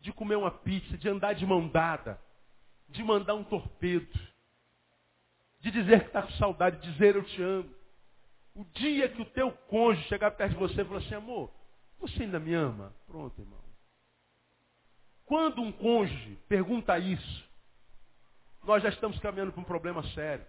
De 0.00 0.12
comer 0.12 0.34
uma 0.34 0.50
pizza, 0.50 0.98
de 0.98 1.08
andar 1.08 1.34
de 1.34 1.46
mão 1.46 1.68
dada 1.68 2.18
de 2.92 3.02
mandar 3.02 3.34
um 3.34 3.42
torpedo, 3.42 4.12
de 5.60 5.70
dizer 5.70 6.00
que 6.00 6.06
está 6.08 6.22
com 6.22 6.32
saudade, 6.32 6.80
de 6.80 6.92
dizer 6.92 7.16
eu 7.16 7.24
te 7.24 7.42
amo. 7.42 7.74
O 8.54 8.64
dia 8.64 9.08
que 9.08 9.22
o 9.22 9.24
teu 9.24 9.50
cônjuge 9.50 10.06
chegar 10.08 10.30
perto 10.32 10.52
de 10.52 10.58
você 10.58 10.82
e 10.82 10.84
falar 10.84 10.98
assim, 10.98 11.14
amor, 11.14 11.50
você 11.98 12.24
ainda 12.24 12.38
me 12.38 12.52
ama? 12.52 12.94
Pronto, 13.06 13.40
irmão. 13.40 13.62
Quando 15.24 15.62
um 15.62 15.72
cônjuge 15.72 16.38
pergunta 16.48 16.98
isso, 16.98 17.48
nós 18.64 18.82
já 18.82 18.90
estamos 18.90 19.18
caminhando 19.20 19.52
para 19.52 19.60
um 19.60 19.64
problema 19.64 20.02
sério. 20.08 20.44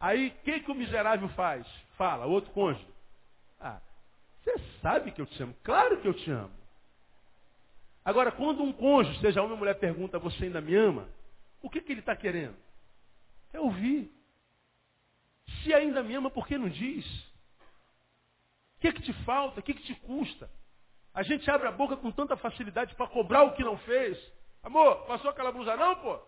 Aí, 0.00 0.28
o 0.28 0.42
que, 0.42 0.60
que 0.60 0.70
o 0.70 0.74
miserável 0.74 1.28
faz? 1.30 1.66
Fala, 1.96 2.26
outro 2.26 2.50
cônjuge. 2.52 2.86
Ah, 3.60 3.80
você 4.48 4.80
sabe 4.80 5.12
que 5.12 5.20
eu 5.20 5.26
te 5.26 5.42
amo. 5.42 5.54
Claro 5.62 6.00
que 6.00 6.08
eu 6.08 6.14
te 6.14 6.30
amo. 6.30 6.50
Agora, 8.04 8.32
quando 8.32 8.62
um 8.62 8.72
cônjuge, 8.72 9.20
seja 9.20 9.40
homem 9.40 9.52
ou 9.52 9.58
mulher, 9.58 9.78
pergunta, 9.78 10.18
você 10.18 10.44
ainda 10.44 10.60
me 10.60 10.74
ama? 10.74 11.08
O 11.60 11.68
que, 11.68 11.80
que 11.80 11.92
ele 11.92 12.00
está 12.00 12.16
querendo? 12.16 12.56
É 13.52 13.60
ouvir. 13.60 14.10
Se 15.62 15.74
ainda 15.74 16.02
me 16.02 16.14
ama, 16.14 16.30
por 16.30 16.46
que 16.46 16.56
não 16.56 16.68
diz? 16.68 17.04
O 18.76 18.80
que, 18.80 18.92
que 18.92 19.02
te 19.02 19.12
falta? 19.24 19.60
O 19.60 19.62
que, 19.62 19.74
que 19.74 19.82
te 19.82 19.94
custa? 20.00 20.48
A 21.12 21.22
gente 21.22 21.50
abre 21.50 21.66
a 21.68 21.72
boca 21.72 21.96
com 21.96 22.10
tanta 22.10 22.36
facilidade 22.36 22.94
para 22.94 23.08
cobrar 23.08 23.42
o 23.42 23.54
que 23.54 23.64
não 23.64 23.76
fez. 23.78 24.18
Amor, 24.62 25.06
passou 25.06 25.30
aquela 25.30 25.52
blusa 25.52 25.76
não, 25.76 25.96
pô? 25.96 26.18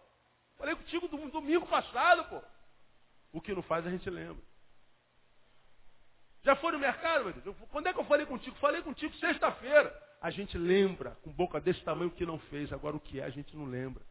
Falei 0.59 0.75
contigo 0.75 1.09
do 1.09 1.31
domingo 1.31 1.67
passado, 1.67 2.25
pô. 2.25 2.43
O 3.33 3.41
que 3.41 3.55
não 3.55 3.63
faz 3.63 3.87
a 3.87 3.91
gente 3.91 4.11
lembra. 4.11 4.43
Já 6.43 6.57
foi 6.57 6.73
no 6.73 6.79
mercado, 6.79 7.25
meu 7.25 7.33
Deus? 7.35 7.57
Quando 7.71 7.87
é 7.87 7.93
que 7.93 7.99
eu 7.99 8.05
falei 8.05 8.27
contigo? 8.27 8.57
Falei 8.57 8.83
contigo 8.83 9.15
sexta-feira. 9.17 9.95
A 10.21 10.31
gente 10.31 10.57
lembra, 10.57 11.17
com 11.23 11.31
boca 11.31 11.61
desse 11.61 11.83
tamanho, 11.83 12.09
o 12.09 12.15
que 12.15 12.27
não 12.27 12.39
fez. 12.39 12.73
Agora 12.73 12.97
o 12.97 13.01
que 13.01 13.21
é, 13.21 13.25
a 13.25 13.31
gente 13.31 13.57
não 13.57 13.67
lembra. 13.67 14.03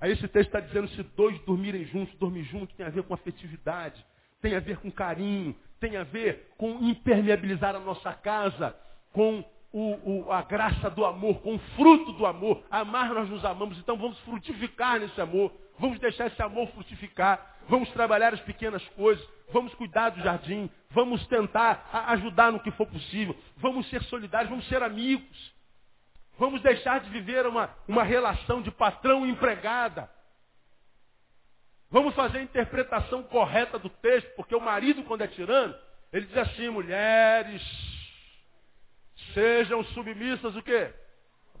Aí 0.00 0.12
esse 0.12 0.28
texto 0.28 0.48
está 0.48 0.60
dizendo 0.60 0.88
se 0.88 1.02
dois 1.02 1.38
dormirem 1.40 1.84
juntos, 1.84 2.14
dormir 2.16 2.44
juntos 2.44 2.74
tem 2.76 2.86
a 2.86 2.90
ver 2.90 3.02
com 3.02 3.14
afetividade, 3.14 4.04
tem 4.40 4.54
a 4.54 4.60
ver 4.60 4.78
com 4.78 4.90
carinho, 4.90 5.56
tem 5.80 5.96
a 5.96 6.04
ver 6.04 6.52
com 6.56 6.78
impermeabilizar 6.82 7.74
a 7.74 7.80
nossa 7.80 8.12
casa, 8.14 8.76
com 9.12 9.44
o, 9.72 10.26
o, 10.26 10.32
a 10.32 10.42
graça 10.42 10.88
do 10.90 11.04
amor, 11.04 11.40
com 11.40 11.54
o 11.54 11.58
fruto 11.76 12.12
do 12.12 12.26
amor. 12.26 12.62
Amar 12.70 13.12
nós 13.12 13.28
nos 13.28 13.44
amamos, 13.44 13.78
então 13.78 13.96
vamos 13.96 14.18
frutificar 14.20 14.98
nesse 15.00 15.20
amor, 15.20 15.52
vamos 15.78 15.98
deixar 15.98 16.26
esse 16.26 16.42
amor 16.42 16.68
frutificar, 16.68 17.56
vamos 17.68 17.90
trabalhar 17.90 18.32
as 18.34 18.40
pequenas 18.40 18.86
coisas, 18.90 19.26
vamos 19.52 19.74
cuidar 19.74 20.10
do 20.10 20.20
jardim, 20.22 20.70
vamos 20.90 21.26
tentar 21.26 21.88
ajudar 22.08 22.52
no 22.52 22.60
que 22.60 22.70
for 22.72 22.86
possível, 22.86 23.36
vamos 23.56 23.88
ser 23.88 24.02
solidários, 24.04 24.50
vamos 24.50 24.66
ser 24.68 24.82
amigos. 24.82 25.58
Vamos 26.38 26.62
deixar 26.62 27.00
de 27.00 27.10
viver 27.10 27.46
uma, 27.46 27.68
uma 27.88 28.04
relação 28.04 28.62
de 28.62 28.70
patrão 28.70 29.26
e 29.26 29.30
empregada. 29.30 30.08
Vamos 31.90 32.14
fazer 32.14 32.38
a 32.38 32.42
interpretação 32.42 33.24
correta 33.24 33.76
do 33.76 33.88
texto, 33.88 34.28
porque 34.36 34.54
o 34.54 34.60
marido, 34.60 35.02
quando 35.02 35.22
é 35.22 35.26
tirano, 35.26 35.74
ele 36.12 36.26
diz 36.26 36.36
assim, 36.36 36.68
mulheres, 36.68 37.60
sejam 39.38 39.84
submissas 39.84 40.56
o 40.56 40.62
quê? 40.62 40.92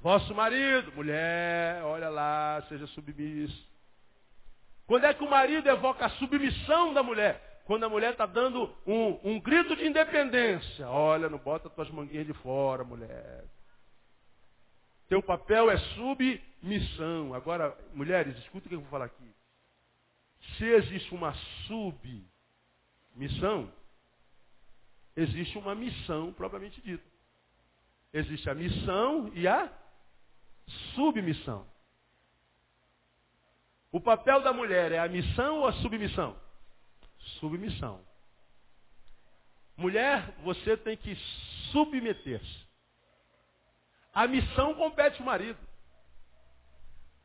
Vosso 0.02 0.34
marido, 0.34 0.90
mulher, 0.92 1.80
olha 1.84 2.08
lá, 2.08 2.60
seja 2.68 2.88
submissa. 2.88 3.56
Quando 4.86 5.04
é 5.04 5.14
que 5.14 5.22
o 5.22 5.30
marido 5.30 5.68
evoca 5.68 6.06
a 6.06 6.10
submissão 6.10 6.92
da 6.92 7.04
mulher? 7.04 7.62
Quando 7.66 7.84
a 7.84 7.88
mulher 7.88 8.10
está 8.12 8.26
dando 8.26 8.74
um, 8.86 9.20
um 9.22 9.40
grito 9.40 9.76
de 9.76 9.86
independência. 9.86 10.88
Olha, 10.88 11.28
não 11.28 11.38
bota 11.38 11.70
tuas 11.70 11.88
manguinhas 11.90 12.26
de 12.26 12.32
fora, 12.32 12.82
mulher. 12.82 13.44
Teu 15.08 15.22
papel 15.22 15.70
é 15.70 15.78
submissão. 15.78 17.32
Agora, 17.34 17.76
mulheres, 17.94 18.36
escuta 18.38 18.66
o 18.66 18.68
que 18.68 18.74
eu 18.74 18.80
vou 18.80 18.90
falar 18.90 19.04
aqui. 19.04 19.30
Se 20.56 20.64
existe 20.64 21.14
uma 21.14 21.32
submissão, 21.66 23.70
existe 25.14 25.58
uma 25.58 25.74
missão 25.74 26.32
propriamente 26.32 26.80
dita. 26.80 27.17
Existe 28.18 28.50
a 28.50 28.54
missão 28.54 29.30
e 29.32 29.46
a 29.46 29.70
submissão. 30.94 31.64
O 33.92 34.00
papel 34.00 34.42
da 34.42 34.52
mulher 34.52 34.90
é 34.90 34.98
a 34.98 35.08
missão 35.08 35.60
ou 35.60 35.68
a 35.68 35.72
submissão? 35.74 36.36
Submissão. 37.38 38.00
Mulher, 39.76 40.34
você 40.42 40.76
tem 40.76 40.96
que 40.96 41.14
submeter-se. 41.70 42.66
A 44.12 44.26
missão 44.26 44.74
compete 44.74 45.20
ao 45.20 45.26
marido. 45.26 45.58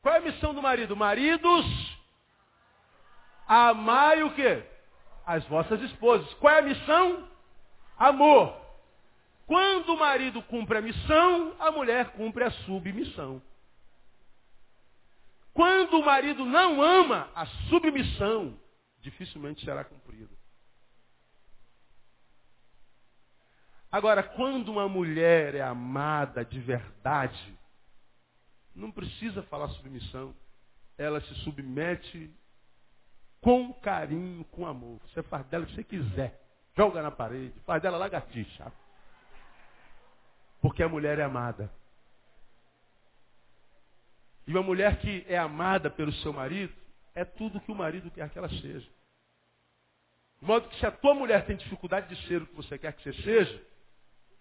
Qual 0.03 0.13
é 0.13 0.19
a 0.19 0.21
missão 0.21 0.53
do 0.53 0.61
marido? 0.61 0.95
Maridos, 0.95 1.65
amai 3.47 4.21
o 4.21 4.35
quê? 4.35 4.63
As 5.25 5.43
vossas 5.45 5.81
esposas. 5.81 6.31
Qual 6.35 6.53
é 6.53 6.59
a 6.59 6.61
missão? 6.61 7.27
Amor. 7.97 8.62
Quando 9.45 9.93
o 9.93 9.99
marido 9.99 10.41
cumpre 10.43 10.77
a 10.77 10.81
missão, 10.81 11.55
a 11.59 11.71
mulher 11.71 12.11
cumpre 12.11 12.43
a 12.43 12.51
submissão. 12.51 13.41
Quando 15.53 15.99
o 15.99 16.05
marido 16.05 16.45
não 16.45 16.81
ama, 16.81 17.29
a 17.35 17.45
submissão 17.69 18.57
dificilmente 18.99 19.63
será 19.63 19.83
cumprida. 19.83 20.33
Agora, 23.91 24.23
quando 24.23 24.69
uma 24.69 24.89
mulher 24.89 25.53
é 25.53 25.61
amada 25.61 26.43
de 26.43 26.59
verdade, 26.59 27.59
não 28.73 28.91
precisa 28.91 29.43
falar 29.43 29.67
submissão. 29.69 30.33
Ela 30.97 31.21
se 31.21 31.35
submete 31.43 32.33
com 33.39 33.71
carinho, 33.73 34.43
com 34.45 34.65
amor. 34.65 34.99
Você 35.07 35.21
faz 35.21 35.45
dela 35.45 35.65
o 35.65 35.67
que 35.67 35.75
você 35.75 35.83
quiser. 35.83 36.41
Joga 36.75 37.03
na 37.03 37.11
parede, 37.11 37.53
faz 37.67 37.83
dela 37.83 37.97
lagartixa. 37.97 38.71
Porque 40.63 40.81
a 40.81 40.87
mulher 40.87 41.19
é 41.19 41.23
amada. 41.23 41.69
E 44.47 44.51
uma 44.51 44.63
mulher 44.63 44.97
que 45.01 45.25
é 45.27 45.37
amada 45.37 45.89
pelo 45.89 46.13
seu 46.13 46.31
marido, 46.31 46.73
é 47.13 47.25
tudo 47.25 47.59
que 47.59 47.69
o 47.69 47.75
marido 47.75 48.09
quer 48.09 48.29
que 48.29 48.37
ela 48.37 48.47
seja. 48.47 48.89
De 50.39 50.47
modo 50.47 50.69
que 50.69 50.79
se 50.79 50.85
a 50.85 50.91
tua 50.91 51.13
mulher 51.13 51.45
tem 51.45 51.57
dificuldade 51.57 52.07
de 52.07 52.27
ser 52.27 52.41
o 52.41 52.47
que 52.47 52.55
você 52.55 52.77
quer 52.77 52.93
que 52.93 53.03
você 53.03 53.13
seja, 53.23 53.61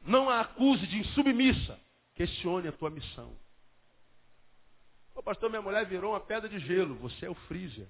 não 0.00 0.30
a 0.30 0.40
acuse 0.42 0.86
de 0.86 0.98
insubmissa. 0.98 1.76
Questione 2.14 2.68
a 2.68 2.72
tua 2.72 2.88
missão. 2.88 3.36
O 5.16 5.22
pastor, 5.24 5.50
minha 5.50 5.60
mulher 5.60 5.84
virou 5.86 6.12
uma 6.12 6.20
pedra 6.20 6.48
de 6.48 6.60
gelo. 6.60 6.94
Você 6.96 7.26
é 7.26 7.30
o 7.30 7.34
freezer. 7.34 7.88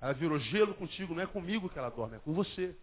Ela 0.00 0.12
virou 0.12 0.38
gelo 0.38 0.72
contigo, 0.74 1.16
não 1.16 1.22
é 1.22 1.26
comigo 1.26 1.68
que 1.68 1.78
ela 1.80 1.90
dorme, 1.90 2.16
é 2.16 2.20
com 2.20 2.32
você. 2.32 2.76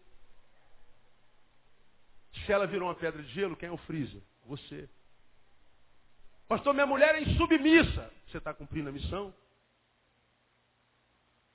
Se 2.45 2.51
ela 2.51 2.67
virou 2.67 2.87
uma 2.87 2.95
pedra 2.95 3.21
de 3.21 3.29
gelo, 3.33 3.55
quem 3.55 3.69
é 3.69 3.71
o 3.71 3.77
freezer? 3.77 4.21
Você. 4.45 4.89
Pastor, 6.47 6.73
minha 6.73 6.85
mulher 6.85 7.15
é 7.15 7.21
insubmissa. 7.21 8.11
Você 8.27 8.37
está 8.37 8.53
cumprindo 8.53 8.89
a 8.89 8.91
missão? 8.91 9.33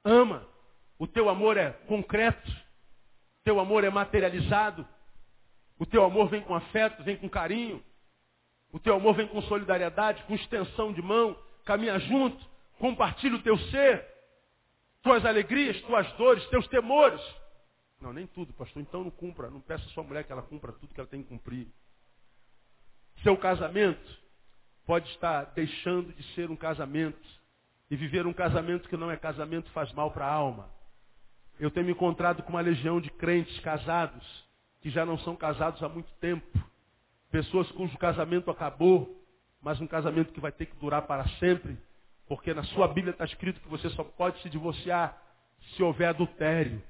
Ama. 0.04 0.46
O 0.98 1.06
teu 1.06 1.28
amor 1.28 1.56
é 1.56 1.70
concreto. 1.88 2.50
O 2.50 3.44
teu 3.44 3.58
amor 3.58 3.82
é 3.82 3.90
materializado. 3.90 4.86
O 5.78 5.84
teu 5.84 6.04
amor 6.04 6.28
vem 6.28 6.42
com 6.42 6.54
afeto, 6.54 7.02
vem 7.02 7.16
com 7.16 7.28
carinho. 7.28 7.82
O 8.72 8.78
teu 8.78 8.94
amor 8.94 9.14
vem 9.14 9.26
com 9.26 9.42
solidariedade, 9.42 10.22
com 10.24 10.34
extensão 10.34 10.92
de 10.92 11.02
mão. 11.02 11.36
Caminha 11.64 11.98
junto. 11.98 12.44
Compartilha 12.78 13.36
o 13.36 13.42
teu 13.42 13.58
ser. 13.70 14.06
Tuas 15.02 15.24
alegrias, 15.24 15.80
tuas 15.82 16.10
dores, 16.12 16.46
teus 16.48 16.66
temores. 16.68 17.20
Não, 18.04 18.12
nem 18.12 18.26
tudo, 18.26 18.52
pastor. 18.52 18.82
Então 18.82 19.02
não 19.02 19.10
cumpra. 19.10 19.48
Não 19.48 19.62
peça 19.62 19.82
a 19.82 19.88
sua 19.88 20.02
mulher 20.02 20.24
que 20.24 20.30
ela 20.30 20.42
cumpra 20.42 20.72
tudo 20.72 20.92
que 20.92 21.00
ela 21.00 21.08
tem 21.08 21.22
que 21.22 21.28
cumprir. 21.30 21.66
Seu 23.22 23.34
casamento 23.34 24.22
pode 24.84 25.08
estar 25.12 25.44
deixando 25.54 26.12
de 26.12 26.22
ser 26.34 26.50
um 26.50 26.56
casamento. 26.56 27.18
E 27.90 27.96
viver 27.96 28.26
um 28.26 28.32
casamento 28.32 28.90
que 28.90 28.96
não 28.96 29.10
é 29.10 29.16
casamento 29.16 29.70
faz 29.70 29.90
mal 29.94 30.10
para 30.10 30.26
a 30.26 30.30
alma. 30.30 30.68
Eu 31.58 31.70
tenho 31.70 31.86
me 31.86 31.92
encontrado 31.92 32.42
com 32.42 32.50
uma 32.50 32.60
legião 32.60 33.00
de 33.00 33.08
crentes 33.08 33.58
casados, 33.60 34.22
que 34.82 34.90
já 34.90 35.06
não 35.06 35.16
são 35.18 35.34
casados 35.34 35.82
há 35.82 35.88
muito 35.88 36.12
tempo. 36.20 36.46
Pessoas 37.30 37.70
cujo 37.72 37.96
casamento 37.96 38.50
acabou, 38.50 39.24
mas 39.62 39.80
um 39.80 39.86
casamento 39.86 40.32
que 40.32 40.40
vai 40.40 40.52
ter 40.52 40.66
que 40.66 40.76
durar 40.76 41.02
para 41.02 41.26
sempre. 41.38 41.78
Porque 42.26 42.52
na 42.52 42.64
sua 42.64 42.86
Bíblia 42.86 43.12
está 43.12 43.24
escrito 43.24 43.60
que 43.60 43.68
você 43.68 43.88
só 43.90 44.04
pode 44.04 44.42
se 44.42 44.50
divorciar 44.50 45.18
se 45.74 45.82
houver 45.82 46.08
adultério. 46.08 46.82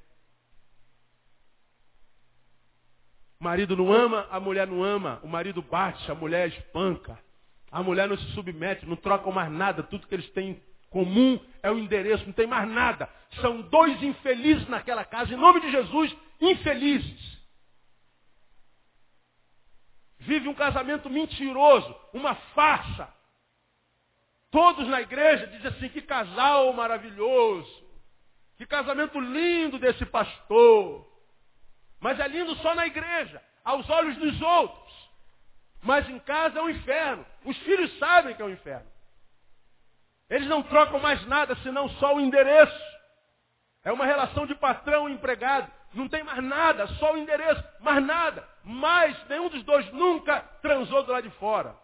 O 3.41 3.45
marido 3.45 3.77
não 3.77 3.93
ama, 3.93 4.27
a 4.31 4.39
mulher 4.41 4.67
não 4.67 4.83
ama. 4.83 5.21
O 5.23 5.29
marido 5.29 5.63
bate, 5.63 6.11
a 6.11 6.15
mulher 6.15 6.49
espanca. 6.49 7.19
A 7.71 7.83
mulher 7.83 8.09
não 8.09 8.17
se 8.17 8.33
submete, 8.33 8.87
não 8.87 8.97
trocam 8.97 9.33
mais 9.33 9.51
nada. 9.51 9.83
Tudo 9.83 10.07
que 10.07 10.15
eles 10.15 10.29
têm 10.31 10.51
em 10.51 10.63
comum 10.91 11.41
é 11.61 11.71
o 11.71 11.79
endereço, 11.79 12.25
não 12.25 12.33
tem 12.33 12.47
mais 12.47 12.69
nada. 12.69 13.09
São 13.41 13.63
dois 13.63 14.01
infelizes 14.03 14.69
naquela 14.69 15.05
casa, 15.05 15.35
em 15.35 15.37
nome 15.37 15.61
de 15.61 15.71
Jesus, 15.73 16.17
infelizes. 16.41 17.35
Vive 20.21 20.49
um 20.49 20.55
casamento 20.55 21.11
mentiroso, 21.11 21.95
uma 22.13 22.35
farsa. 22.55 23.13
Todos 24.51 24.87
na 24.87 25.03
igreja 25.03 25.49
dizem 25.49 25.67
assim: 25.67 25.89
que 25.89 26.01
casal 26.01 26.73
maravilhoso, 26.73 27.85
que 28.57 28.65
casamento 28.65 29.19
lindo 29.19 29.79
desse 29.81 30.07
pastor. 30.07 31.14
Mas 32.05 32.21
é 32.21 32.29
lindo 32.29 32.55
só 32.57 32.75
na 32.75 32.87
igreja, 32.87 33.43
aos 33.65 33.89
olhos 33.89 34.15
dos 34.19 34.39
outros. 34.43 35.11
Mas 35.81 36.07
em 36.07 36.19
casa 36.19 36.59
é 36.59 36.63
um 36.63 36.69
inferno. 36.69 37.25
Os 37.47 37.57
filhos 37.61 37.99
sabem 37.99 38.37
que 38.37 38.43
é 38.43 38.45
um 38.45 38.51
inferno. 38.51 38.87
Eles 40.29 40.47
não 40.47 40.63
trocam 40.63 41.01
mais 41.01 41.27
nada 41.27 41.57
senão 41.63 41.89
só 41.89 42.15
o 42.15 42.21
endereço. 42.21 42.79
É 43.83 43.91
uma 43.91 44.05
relação 44.05 44.45
de 44.45 44.55
patrão 44.55 45.09
e 45.09 45.15
empregado. 45.15 45.73
Não 45.95 46.07
tem 46.07 46.23
mais 46.23 46.45
nada, 46.45 46.87
só 46.99 47.15
o 47.15 47.17
endereço, 47.17 47.65
mais 47.81 48.05
nada. 48.05 48.47
Mas 48.63 49.17
nenhum 49.27 49.49
dos 49.49 49.63
dois 49.63 49.91
nunca 49.95 50.43
transou 50.61 51.05
do 51.05 51.13
lado 51.13 51.27
de 51.27 51.35
fora. 51.39 51.75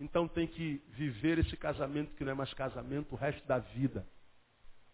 Então 0.00 0.26
tem 0.26 0.48
que 0.48 0.82
viver 0.88 1.38
esse 1.38 1.56
casamento 1.56 2.16
que 2.16 2.24
não 2.24 2.32
é 2.32 2.34
mais 2.34 2.52
casamento 2.54 3.12
o 3.12 3.16
resto 3.16 3.46
da 3.46 3.60
vida. 3.60 4.04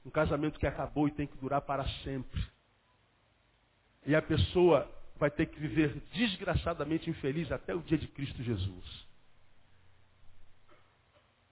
Um 0.05 0.11
casamento 0.11 0.59
que 0.59 0.67
acabou 0.67 1.09
e 1.09 1.13
tem 1.13 1.27
que 1.27 1.39
durar 1.39 1.63
para 1.63 1.89
sempre. 2.05 2.56
E 4.07 4.15
a 4.15 4.23
pessoa 4.23 4.91
vai 5.19 5.31
ter 5.31 5.47
que 5.47 5.59
viver 5.59 6.01
desgraçadamente 6.13 7.11
infeliz 7.11 7.51
até 7.51 7.75
o 7.75 7.83
dia 7.83 7.99
de 7.99 8.07
Cristo 8.07 8.43
Jesus. 8.43 9.07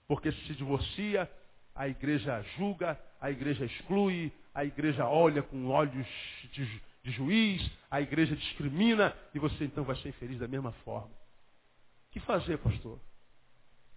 Porque 0.07 0.31
se 0.31 0.53
divorcia, 0.53 1.29
a 1.73 1.87
igreja 1.87 2.41
julga, 2.57 2.99
a 3.19 3.29
igreja 3.29 3.65
exclui, 3.65 4.31
a 4.53 4.63
igreja 4.63 5.05
olha 5.05 5.43
com 5.43 5.67
olhos 5.67 6.07
de, 6.53 6.81
de 7.03 7.11
juiz, 7.11 7.69
a 7.91 7.99
igreja 7.99 8.35
discrimina 8.35 9.13
e 9.33 9.39
você 9.39 9.65
então 9.65 9.83
vai 9.83 9.95
ser 9.97 10.09
infeliz 10.09 10.39
da 10.39 10.47
mesma 10.47 10.71
forma. 10.83 11.07
O 11.09 12.11
que 12.11 12.19
fazer, 12.21 12.57
pastor? 12.59 12.99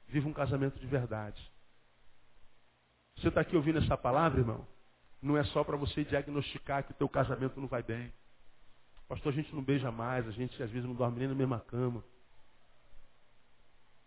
Viva 0.09 0.29
um 0.29 0.33
casamento 0.33 0.81
de 0.81 0.87
verdade. 0.87 1.41
Você 3.17 3.29
está 3.29 3.43
aqui 3.43 3.55
ouvindo 3.55 3.79
essa 3.79 3.97
palavra, 3.97 4.41
irmão? 4.41 4.67
Não 5.21 5.37
é 5.37 5.45
só 5.45 5.63
para 5.63 5.77
você 5.77 6.05
diagnosticar 6.05 6.85
que 6.85 6.93
o 6.93 6.95
teu 6.95 7.09
casamento 7.09 7.61
não 7.61 7.69
vai 7.69 7.83
bem. 7.83 8.13
Pastor, 9.09 9.33
a 9.33 9.37
gente 9.37 9.55
não 9.55 9.63
beija 9.63 9.91
mais, 9.91 10.29
a 10.29 10.31
gente 10.31 10.63
às 10.63 10.71
vezes 10.71 10.87
não 10.87 10.95
dorme 10.95 11.19
nem 11.19 11.29
na 11.29 11.35
mesma 11.35 11.59
cama. 11.61 12.05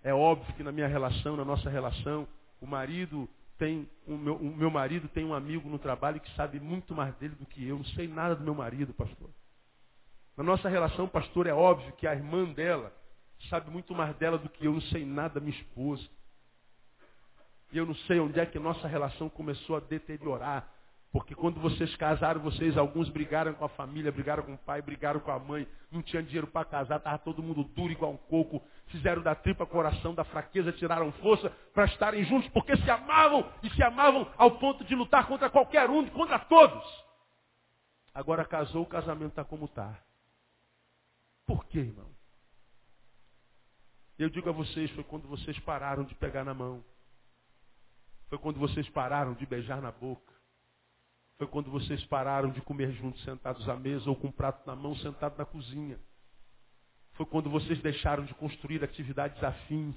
É 0.04 0.14
óbvio 0.14 0.54
que 0.56 0.64
na 0.64 0.72
minha 0.72 0.88
relação, 0.88 1.36
na 1.36 1.44
nossa 1.44 1.70
relação, 1.70 2.28
o 2.60 2.68
marido 2.68 3.28
tem, 3.58 3.90
o 4.08 4.16
meu, 4.18 4.36
o 4.36 4.56
meu 4.56 4.70
marido 4.70 5.08
tem 5.10 5.26
um 5.26 5.34
amigo 5.34 5.68
no 5.70 5.80
trabalho 5.80 6.20
que 6.20 6.36
sabe 6.36 6.60
muito 6.60 6.96
mais 6.96 7.16
dele 7.16 7.36
do 7.36 7.46
que 7.46 7.68
eu. 7.68 7.78
Não 7.78 7.86
sei 7.86 8.08
nada 8.08 8.36
do 8.36 8.44
meu 8.44 8.56
marido, 8.56 8.94
pastor. 8.94 9.30
Na 10.38 10.44
nossa 10.44 10.70
relação, 10.70 11.08
pastor, 11.08 11.48
é 11.48 11.54
óbvio 11.54 11.94
que 11.94 12.08
a 12.08 12.14
irmã 12.14 12.46
dela 12.54 12.94
sabe 13.50 13.70
muito 13.70 13.94
mais 13.94 14.16
dela 14.18 14.38
do 14.38 14.50
que 14.50 14.66
eu. 14.66 14.74
Não 14.74 14.82
sei 14.82 15.06
nada 15.06 15.36
da 15.36 15.40
minha 15.40 15.56
esposa. 15.56 16.08
E 17.72 17.78
eu 17.78 17.86
não 17.86 17.96
sei 17.96 18.20
onde 18.20 18.40
é 18.40 18.46
que 18.46 18.60
nossa 18.60 18.88
relação 18.88 19.30
começou 19.30 19.78
a 19.78 19.80
deteriorar. 19.80 20.68
Porque 21.12 21.36
quando 21.36 21.60
vocês 21.60 21.94
casaram, 21.98 22.40
vocês, 22.40 22.78
alguns 22.78 23.10
brigaram 23.10 23.54
com 23.54 23.66
a 23.66 23.70
família, 23.70 24.12
brigaram 24.14 24.44
com 24.44 24.54
o 24.54 24.58
pai, 24.58 24.82
brigaram 24.82 25.20
com 25.20 25.30
a 25.30 25.38
mãe, 25.38 25.68
não 25.92 26.02
tinha 26.02 26.24
dinheiro 26.24 26.48
para 26.48 26.64
casar, 26.64 26.98
estava 26.98 27.18
todo 27.18 27.44
mundo 27.44 27.66
duro 27.66 27.92
igual 27.92 28.14
um 28.14 28.18
coco, 28.18 28.64
fizeram 28.88 29.22
da 29.22 29.36
tripa 29.36 29.66
coração, 29.66 30.16
da 30.16 30.24
fraqueza, 30.24 30.72
tiraram 30.72 31.12
força 31.14 31.50
para 31.74 31.84
estarem 31.86 32.24
juntos, 32.24 32.50
porque 32.52 32.78
se 32.78 32.90
amavam 32.90 33.46
e 33.62 33.70
se 33.72 33.84
amavam 33.84 34.26
ao 34.38 34.52
ponto 34.52 34.86
de 34.86 34.96
lutar 34.96 35.28
contra 35.28 35.50
qualquer 35.50 35.90
um, 35.90 36.08
contra 36.08 36.40
todos. 36.40 37.04
Agora 38.14 38.46
casou, 38.46 38.84
o 38.84 38.88
casamento 38.88 39.32
está 39.32 39.44
como 39.44 39.66
está. 39.66 40.02
Por 41.46 41.66
quê, 41.66 41.80
irmão? 41.80 42.10
Eu 44.18 44.30
digo 44.30 44.48
a 44.48 44.54
vocês, 44.54 44.90
foi 44.92 45.04
quando 45.04 45.28
vocês 45.28 45.60
pararam 45.60 46.06
de 46.06 46.16
pegar 46.16 46.46
na 46.46 46.54
mão. 46.54 46.82
Foi 48.30 48.38
quando 48.38 48.60
vocês 48.60 48.88
pararam 48.90 49.34
de 49.34 49.46
beijar 49.46 49.82
na 49.82 49.92
boca. 49.92 50.41
Foi 51.42 51.48
quando 51.48 51.72
vocês 51.72 52.04
pararam 52.04 52.52
de 52.52 52.62
comer 52.62 52.92
juntos, 52.92 53.24
sentados 53.24 53.68
à 53.68 53.76
mesa, 53.76 54.08
ou 54.08 54.16
com 54.16 54.28
um 54.28 54.32
prato 54.32 54.62
na 54.68 54.76
mão, 54.76 54.96
sentado 54.98 55.40
na 55.40 55.44
cozinha. 55.44 55.98
Foi 57.14 57.26
quando 57.26 57.50
vocês 57.50 57.82
deixaram 57.82 58.24
de 58.26 58.34
construir 58.36 58.84
atividades 58.84 59.44
afins. 59.44 59.96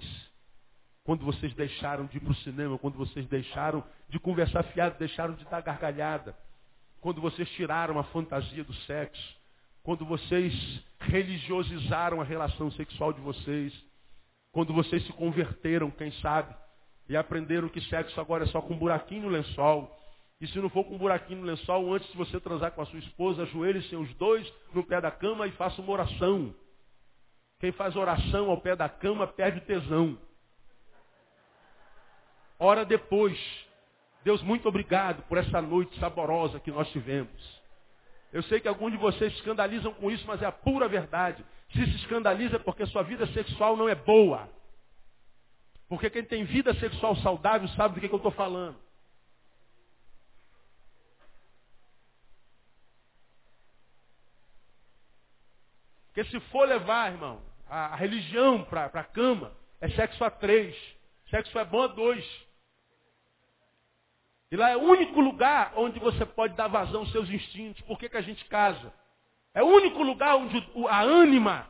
Quando 1.05 1.22
vocês 1.22 1.53
deixaram 1.53 2.07
de 2.07 2.16
ir 2.16 2.20
para 2.20 2.32
o 2.32 2.36
cinema, 2.36 2.78
quando 2.78 2.97
vocês 2.97 3.26
deixaram 3.26 3.84
de 4.09 4.18
conversar 4.18 4.62
fiado, 4.62 4.99
deixaram 4.99 5.34
de 5.34 5.45
dar 5.45 5.61
gargalhada. 5.61 6.34
Quando 7.03 7.20
vocês 7.20 7.47
tiraram 7.51 7.99
a 7.99 8.05
fantasia 8.05 8.64
do 8.64 8.72
sexo. 8.86 9.36
Quando 9.82 10.07
vocês 10.07 10.82
religiosizaram 10.99 12.22
a 12.22 12.24
relação 12.24 12.70
sexual 12.70 13.12
de 13.12 13.20
vocês. 13.20 13.70
Quando 14.51 14.72
vocês 14.72 15.05
se 15.05 15.12
converteram, 15.12 15.90
quem 15.90 16.11
sabe, 16.22 16.57
e 17.07 17.14
aprenderam 17.14 17.68
que 17.68 17.82
sexo 17.82 18.18
agora 18.18 18.45
é 18.45 18.47
só 18.47 18.62
com 18.62 18.72
um 18.72 18.78
buraquinho 18.78 19.24
no 19.24 19.28
lençol 19.28 19.95
e 20.41 20.47
se 20.49 20.59
não 20.59 20.68
for 20.68 20.85
com 20.85 20.95
um 20.95 20.99
buraquinho 20.99 21.41
no 21.41 21.47
lençol, 21.47 21.93
antes 21.95 22.11
de 22.11 22.16
você 22.16 22.41
transar 22.41 22.72
com 22.72 22.82
a 22.82 22.87
sua 22.87 22.99
esposa, 22.99 23.43
ajoelhe-se 23.43 23.95
os 23.95 24.12
dois 24.14 24.53
no 24.72 24.85
pé 24.85 25.01
da 25.01 25.11
cama 25.11 25.47
e 25.47 25.53
faça 25.53 25.80
uma 25.80 25.93
oração. 25.93 26.55
Quem 27.61 27.72
faz 27.72 27.97
oração 27.97 28.51
ao 28.51 28.61
pé 28.61 28.76
da 28.76 28.89
cama 28.89 29.26
perde 29.26 29.61
tesão. 29.62 30.18
Ora 32.59 32.85
depois. 32.85 33.39
Deus, 34.22 34.43
muito 34.43 34.68
obrigado 34.68 35.22
por 35.28 35.39
essa 35.39 35.62
noite 35.62 35.99
saborosa 35.99 36.59
que 36.59 36.70
nós 36.70 36.91
tivemos. 36.91 37.62
Eu 38.32 38.43
sei 38.43 38.59
que 38.59 38.66
alguns 38.66 38.91
de 38.91 38.99
vocês 38.99 39.32
se 39.32 39.39
escandalizam 39.39 39.95
com 39.95 40.11
isso, 40.11 40.26
mas 40.26 40.43
é 40.43 40.47
a 40.47 40.53
pura 40.53 40.89
verdade. 40.89 41.45
Se 41.72 41.85
se 41.87 41.97
escandaliza 41.97 42.57
é 42.57 42.59
porque 42.59 42.85
sua 42.87 43.03
vida 43.03 43.26
sexual 43.28 43.76
não 43.76 43.89
é 43.89 43.95
boa. 43.95 44.49
Porque 45.89 46.11
quem 46.11 46.24
tem 46.24 46.45
vida 46.45 46.74
sexual 46.74 47.14
saudável 47.16 47.68
sabe 47.68 47.95
do 47.95 48.01
que, 48.01 48.09
que 48.09 48.14
eu 48.14 48.18
estou 48.18 48.32
falando. 48.32 48.84
Porque 56.14 56.30
se 56.30 56.38
for 56.50 56.68
levar, 56.68 57.10
irmão, 57.10 57.42
a, 57.68 57.86
a 57.86 57.96
religião 57.96 58.62
para 58.62 58.84
a 58.84 59.04
cama, 59.04 59.52
é 59.80 59.88
sexo 59.90 60.22
a 60.22 60.30
três. 60.30 60.76
Sexo 61.28 61.58
é 61.58 61.64
bom 61.64 61.82
a 61.82 61.88
dois. 61.88 62.24
E 64.52 64.56
lá 64.56 64.70
é 64.70 64.76
o 64.76 64.82
único 64.82 65.20
lugar 65.20 65.72
onde 65.74 65.98
você 65.98 66.24
pode 66.24 66.54
dar 66.54 66.68
vazão 66.68 67.00
aos 67.00 67.10
seus 67.10 67.28
instintos. 67.28 67.82
Por 67.82 67.98
que, 67.98 68.08
que 68.08 68.16
a 68.16 68.20
gente 68.20 68.44
casa? 68.44 68.94
É 69.52 69.60
o 69.60 69.66
único 69.66 70.04
lugar 70.04 70.36
onde 70.36 70.64
a 70.88 71.02
ânima 71.02 71.68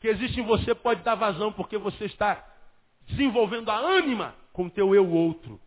que 0.00 0.08
existe 0.08 0.40
em 0.40 0.44
você 0.44 0.74
pode 0.74 1.04
dar 1.04 1.14
vazão, 1.14 1.52
porque 1.52 1.78
você 1.78 2.06
está 2.06 2.44
desenvolvendo 3.06 3.70
a 3.70 3.76
ânima 3.76 4.34
com 4.52 4.66
o 4.66 4.70
teu 4.70 4.92
eu 4.92 5.08
outro. 5.08 5.60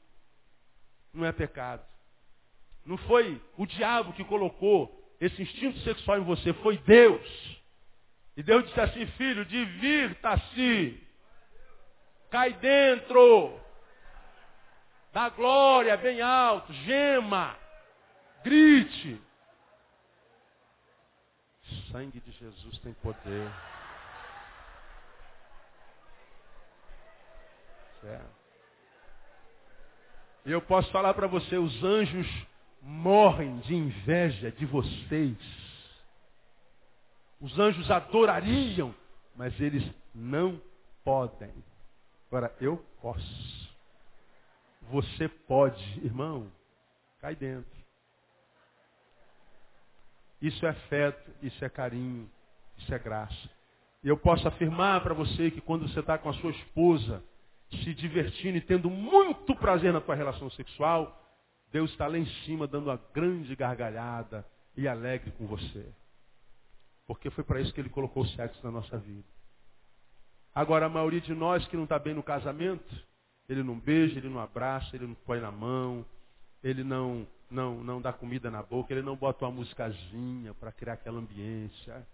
Não 1.14 1.26
é 1.26 1.32
pecado. 1.32 1.86
Não 2.86 2.98
foi 2.98 3.42
o 3.58 3.66
diabo 3.66 4.12
que 4.12 4.26
colocou 4.26 5.02
esse 5.22 5.42
instinto 5.42 5.80
sexual 5.80 6.18
em 6.18 6.24
você, 6.26 6.52
foi 6.56 6.78
Deus. 6.80 7.61
E 8.36 8.44
Deus 8.44 8.66
disse 8.66 8.80
assim, 8.80 9.06
filho, 9.18 9.46
divirta-se. 9.46 11.08
Cai 12.30 12.54
dentro. 12.54 13.60
Dá 15.12 15.30
glória 15.30 15.98
bem 15.98 16.22
alto, 16.22 16.72
gema, 16.72 17.58
grite. 18.44 19.22
O 21.70 21.92
sangue 21.92 22.22
de 22.22 22.32
Jesus 22.32 22.78
tem 22.80 22.94
poder. 22.94 23.52
Certo. 28.00 28.42
E 30.46 30.52
eu 30.52 30.62
posso 30.62 30.90
falar 30.92 31.14
para 31.14 31.28
você, 31.28 31.58
os 31.58 31.84
anjos 31.84 32.28
morrem 32.82 33.60
de 33.60 33.76
inveja 33.76 34.52
de 34.52 34.66
vocês. 34.66 35.38
Os 37.42 37.58
anjos 37.58 37.90
adorariam, 37.90 38.94
mas 39.36 39.60
eles 39.60 39.84
não 40.14 40.62
podem. 41.04 41.52
Agora, 42.28 42.56
eu 42.62 42.78
posso. 43.02 43.76
Você 44.92 45.28
pode, 45.28 45.84
irmão. 46.06 46.52
Cai 47.20 47.36
dentro. 47.36 47.82
Isso 50.42 50.66
é 50.66 50.70
afeto, 50.70 51.32
isso 51.42 51.64
é 51.64 51.70
carinho, 51.70 52.30
isso 52.78 52.94
é 52.94 53.00
graça. 53.00 53.50
E 54.04 54.08
eu 54.08 54.18
posso 54.18 54.48
afirmar 54.48 55.02
para 55.02 55.14
você 55.14 55.52
que 55.52 55.62
quando 55.62 55.88
você 55.88 56.00
está 56.00 56.18
com 56.18 56.30
a 56.30 56.34
sua 56.34 56.52
esposa, 56.52 57.24
se 57.70 57.94
divertindo 57.94 58.58
e 58.58 58.62
tendo 58.62 58.90
muito 58.90 59.56
prazer 59.56 59.94
na 59.94 60.02
tua 60.02 60.16
relação 60.16 60.50
sexual, 60.52 61.20
Deus 61.72 61.92
está 61.92 62.08
lá 62.08 62.18
em 62.18 62.26
cima 62.44 62.68
dando 62.68 62.88
uma 62.88 63.00
grande 63.14 63.56
gargalhada 63.56 64.46
e 64.76 64.88
alegre 64.88 65.32
com 65.32 65.46
você. 65.46 65.86
Porque 67.14 67.30
foi 67.30 67.44
para 67.44 67.60
isso 67.60 67.74
que 67.74 67.82
ele 67.82 67.90
colocou 67.90 68.24
o 68.24 68.28
sexo 68.28 68.64
na 68.64 68.72
nossa 68.72 68.98
vida. 68.98 69.28
Agora, 70.56 70.86
a 70.86 70.90
maioria 70.90 71.20
de 71.20 71.34
nós 71.34 71.68
que 71.68 71.76
não 71.76 71.84
está 71.84 72.00
bem 72.00 72.14
no 72.14 72.24
casamento, 72.24 72.96
ele 73.50 73.64
não 73.64 73.78
beija, 73.78 74.18
ele 74.18 74.30
não 74.30 74.40
abraça, 74.40 74.96
ele 74.96 75.08
não 75.08 75.14
põe 75.14 75.42
na 75.42 75.52
mão, 75.52 76.06
ele 76.64 76.84
não, 76.84 77.28
não, 77.50 77.84
não 77.84 78.02
dá 78.02 78.14
comida 78.14 78.50
na 78.50 78.64
boca, 78.64 78.94
ele 78.94 79.02
não 79.02 79.16
bota 79.16 79.44
uma 79.44 79.52
musicazinha 79.52 80.54
para 80.54 80.72
criar 80.72 80.94
aquela 80.94 81.20
ambiência. 81.20 82.08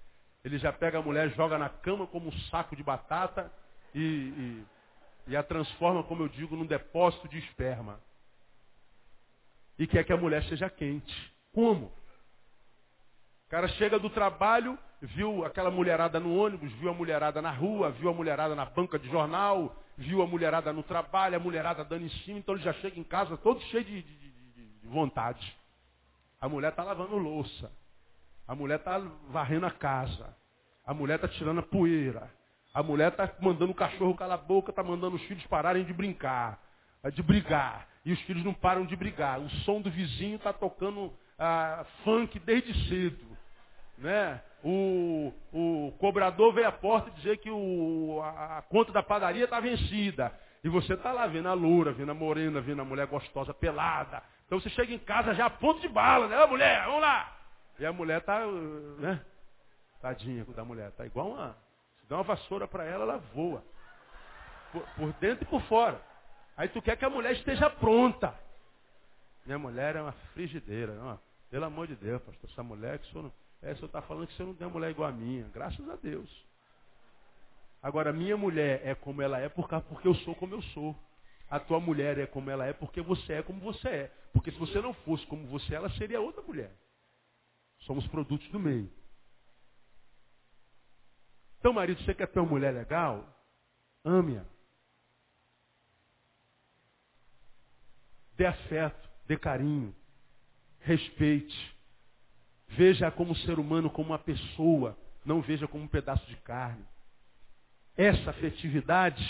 Ele 0.43 0.57
já 0.57 0.73
pega 0.73 0.97
a 0.97 1.01
mulher, 1.01 1.29
joga 1.35 1.59
na 1.59 1.69
cama 1.69 2.07
como 2.07 2.29
um 2.29 2.39
saco 2.49 2.75
de 2.75 2.81
batata 2.81 3.51
e, 3.93 3.99
e, 3.99 4.65
e 5.27 5.35
a 5.35 5.43
transforma, 5.43 6.03
como 6.03 6.23
eu 6.23 6.27
digo, 6.27 6.55
num 6.55 6.65
depósito 6.65 7.27
de 7.27 7.37
esperma 7.37 7.99
e 9.77 9.85
quer 9.85 10.03
que 10.03 10.11
a 10.13 10.17
mulher 10.17 10.43
seja 10.45 10.69
quente. 10.69 11.33
Como? 11.53 11.85
O 13.45 13.49
cara 13.49 13.67
chega 13.69 13.99
do 13.99 14.09
trabalho, 14.09 14.77
viu 15.01 15.45
aquela 15.45 15.69
mulherada 15.69 16.19
no 16.19 16.35
ônibus, 16.35 16.71
viu 16.73 16.89
a 16.89 16.93
mulherada 16.93 17.41
na 17.41 17.51
rua, 17.51 17.91
viu 17.91 18.09
a 18.09 18.13
mulherada 18.13 18.55
na 18.55 18.65
banca 18.65 18.97
de 18.97 19.07
jornal, 19.09 19.75
viu 19.97 20.21
a 20.21 20.27
mulherada 20.27 20.73
no 20.73 20.83
trabalho, 20.83 21.35
a 21.35 21.39
mulherada 21.39 21.83
dando 21.83 22.05
em 22.05 22.09
cima, 22.09 22.39
então 22.39 22.55
ele 22.55 22.63
já 22.63 22.73
chega 22.73 22.99
em 22.99 23.03
casa 23.03 23.37
todo 23.37 23.61
cheio 23.65 23.83
de, 23.83 24.01
de, 24.01 24.31
de, 24.31 24.79
de 24.79 24.87
vontade. 24.87 25.55
A 26.39 26.47
mulher 26.47 26.69
está 26.69 26.83
lavando 26.83 27.17
louça. 27.17 27.71
A 28.47 28.55
mulher 28.55 28.79
está 28.79 28.99
varrendo 29.29 29.65
a 29.65 29.71
casa. 29.71 30.35
A 30.85 30.93
mulher 30.93 31.15
está 31.15 31.27
tirando 31.27 31.59
a 31.59 31.63
poeira. 31.63 32.31
A 32.73 32.83
mulher 32.83 33.11
está 33.11 33.29
mandando 33.41 33.71
o 33.71 33.75
cachorro 33.75 34.15
calar 34.15 34.37
a 34.37 34.41
boca, 34.41 34.69
está 34.69 34.83
mandando 34.83 35.15
os 35.15 35.21
filhos 35.23 35.45
pararem 35.47 35.83
de 35.83 35.91
brincar, 35.91 36.59
de 37.11 37.23
brigar. 37.23 37.87
E 38.05 38.13
os 38.13 38.21
filhos 38.21 38.43
não 38.43 38.53
param 38.53 38.85
de 38.85 38.95
brigar. 38.95 39.39
O 39.39 39.49
som 39.65 39.81
do 39.81 39.89
vizinho 39.89 40.35
está 40.35 40.53
tocando 40.53 41.11
ah, 41.37 41.85
funk 42.03 42.39
desde 42.39 42.87
cedo. 42.87 43.37
Né? 43.97 44.39
O, 44.63 45.33
o 45.53 45.93
cobrador 45.99 46.53
veio 46.53 46.67
à 46.67 46.71
porta 46.71 47.11
dizer 47.11 47.37
que 47.37 47.49
o, 47.49 48.19
a, 48.23 48.57
a 48.57 48.61
conta 48.63 48.91
da 48.91 49.03
padaria 49.03 49.45
está 49.45 49.59
vencida. 49.59 50.33
E 50.63 50.69
você 50.69 50.93
está 50.93 51.11
lá 51.11 51.27
vendo 51.27 51.47
a 51.47 51.53
loura, 51.53 51.91
vendo 51.91 52.11
a 52.11 52.15
morena, 52.15 52.59
vendo 52.59 52.81
a 52.81 52.85
mulher 52.85 53.07
gostosa, 53.07 53.53
pelada. 53.53 54.21
Então 54.45 54.59
você 54.59 54.69
chega 54.69 54.93
em 54.93 54.99
casa 54.99 55.33
já 55.33 55.45
a 55.45 55.49
ponto 55.49 55.79
de 55.81 55.87
bala, 55.87 56.27
né? 56.27 56.43
Ô 56.43 56.47
mulher, 56.47 56.85
vamos 56.85 57.01
lá! 57.01 57.37
E 57.79 57.85
a 57.85 57.93
mulher 57.93 58.19
está, 58.19 58.45
né? 58.97 59.21
Tadinha 60.01 60.43
da 60.45 60.65
mulher, 60.65 60.91
tá 60.91 61.05
igual 61.05 61.31
uma. 61.31 61.55
Se 62.01 62.07
dá 62.09 62.17
uma 62.17 62.23
vassoura 62.23 62.67
para 62.67 62.83
ela, 62.83 63.03
ela 63.03 63.17
voa. 63.33 63.63
Por, 64.71 64.81
por 64.95 65.13
dentro 65.13 65.43
e 65.43 65.47
por 65.47 65.61
fora. 65.63 66.01
Aí 66.55 66.67
tu 66.69 66.81
quer 66.81 66.97
que 66.97 67.05
a 67.05 67.09
mulher 67.09 67.33
esteja 67.33 67.69
pronta. 67.69 68.33
Minha 69.45 69.59
mulher 69.59 69.95
é 69.95 70.01
uma 70.01 70.11
frigideira. 70.33 70.93
Não, 70.95 71.19
pelo 71.49 71.65
amor 71.65 71.87
de 71.87 71.95
Deus, 71.95 72.21
pastor, 72.23 72.49
essa 72.49 72.63
mulher 72.63 72.99
que 72.99 73.07
o 73.07 73.11
senhor 73.11 73.23
não. 73.23 73.33
É, 73.61 73.71
o 73.71 73.75
senhor 73.75 73.87
está 73.87 74.01
falando 74.01 74.27
que 74.27 74.33
senhor 74.35 74.49
não 74.49 74.55
tem 74.55 74.67
uma 74.67 74.73
mulher 74.73 74.91
igual 74.91 75.09
a 75.09 75.11
minha. 75.11 75.47
Graças 75.49 75.89
a 75.89 75.95
Deus. 75.95 76.29
Agora, 77.81 78.11
minha 78.11 78.35
mulher 78.35 78.81
é 78.85 78.95
como 78.95 79.21
ela 79.21 79.39
é 79.39 79.49
porque 79.49 80.07
eu 80.07 80.15
sou 80.15 80.35
como 80.35 80.55
eu 80.55 80.61
sou. 80.61 80.95
A 81.49 81.59
tua 81.59 81.79
mulher 81.79 82.17
é 82.17 82.27
como 82.27 82.49
ela 82.49 82.65
é 82.65 82.73
porque 82.73 83.01
você 83.01 83.33
é 83.33 83.43
como 83.43 83.59
você 83.61 83.87
é. 83.87 84.07
Porque 84.33 84.51
se 84.51 84.59
você 84.59 84.81
não 84.81 84.93
fosse 84.93 85.25
como 85.27 85.47
você, 85.47 85.73
ela 85.73 85.89
seria 85.91 86.19
outra 86.19 86.41
mulher. 86.41 86.71
Somos 87.79 88.05
produtos 88.07 88.47
do 88.49 88.59
meio. 88.59 88.91
Então, 91.59 91.73
marido, 91.73 92.01
você 92.03 92.13
quer 92.13 92.27
ter 92.27 92.39
uma 92.39 92.49
mulher 92.49 92.73
legal? 92.73 93.25
Ame-a. 94.03 94.45
Dê 98.35 98.45
afeto, 98.45 99.09
dê 99.25 99.37
carinho, 99.37 99.95
respeite. 100.79 101.76
Veja 102.69 103.09
como 103.11 103.35
ser 103.35 103.59
humano, 103.59 103.89
como 103.89 104.09
uma 104.09 104.19
pessoa, 104.19 104.97
não 105.25 105.41
veja 105.41 105.67
como 105.67 105.83
um 105.83 105.87
pedaço 105.87 106.25
de 106.27 106.35
carne. 106.37 106.85
Essa 107.95 108.29
afetividade 108.29 109.23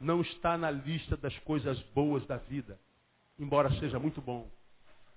não 0.00 0.20
está 0.22 0.56
na 0.56 0.70
lista 0.70 1.16
das 1.16 1.36
coisas 1.40 1.78
boas 1.94 2.26
da 2.26 2.36
vida, 2.36 2.78
embora 3.38 3.70
seja 3.78 3.98
muito 3.98 4.20
bom. 4.20 4.48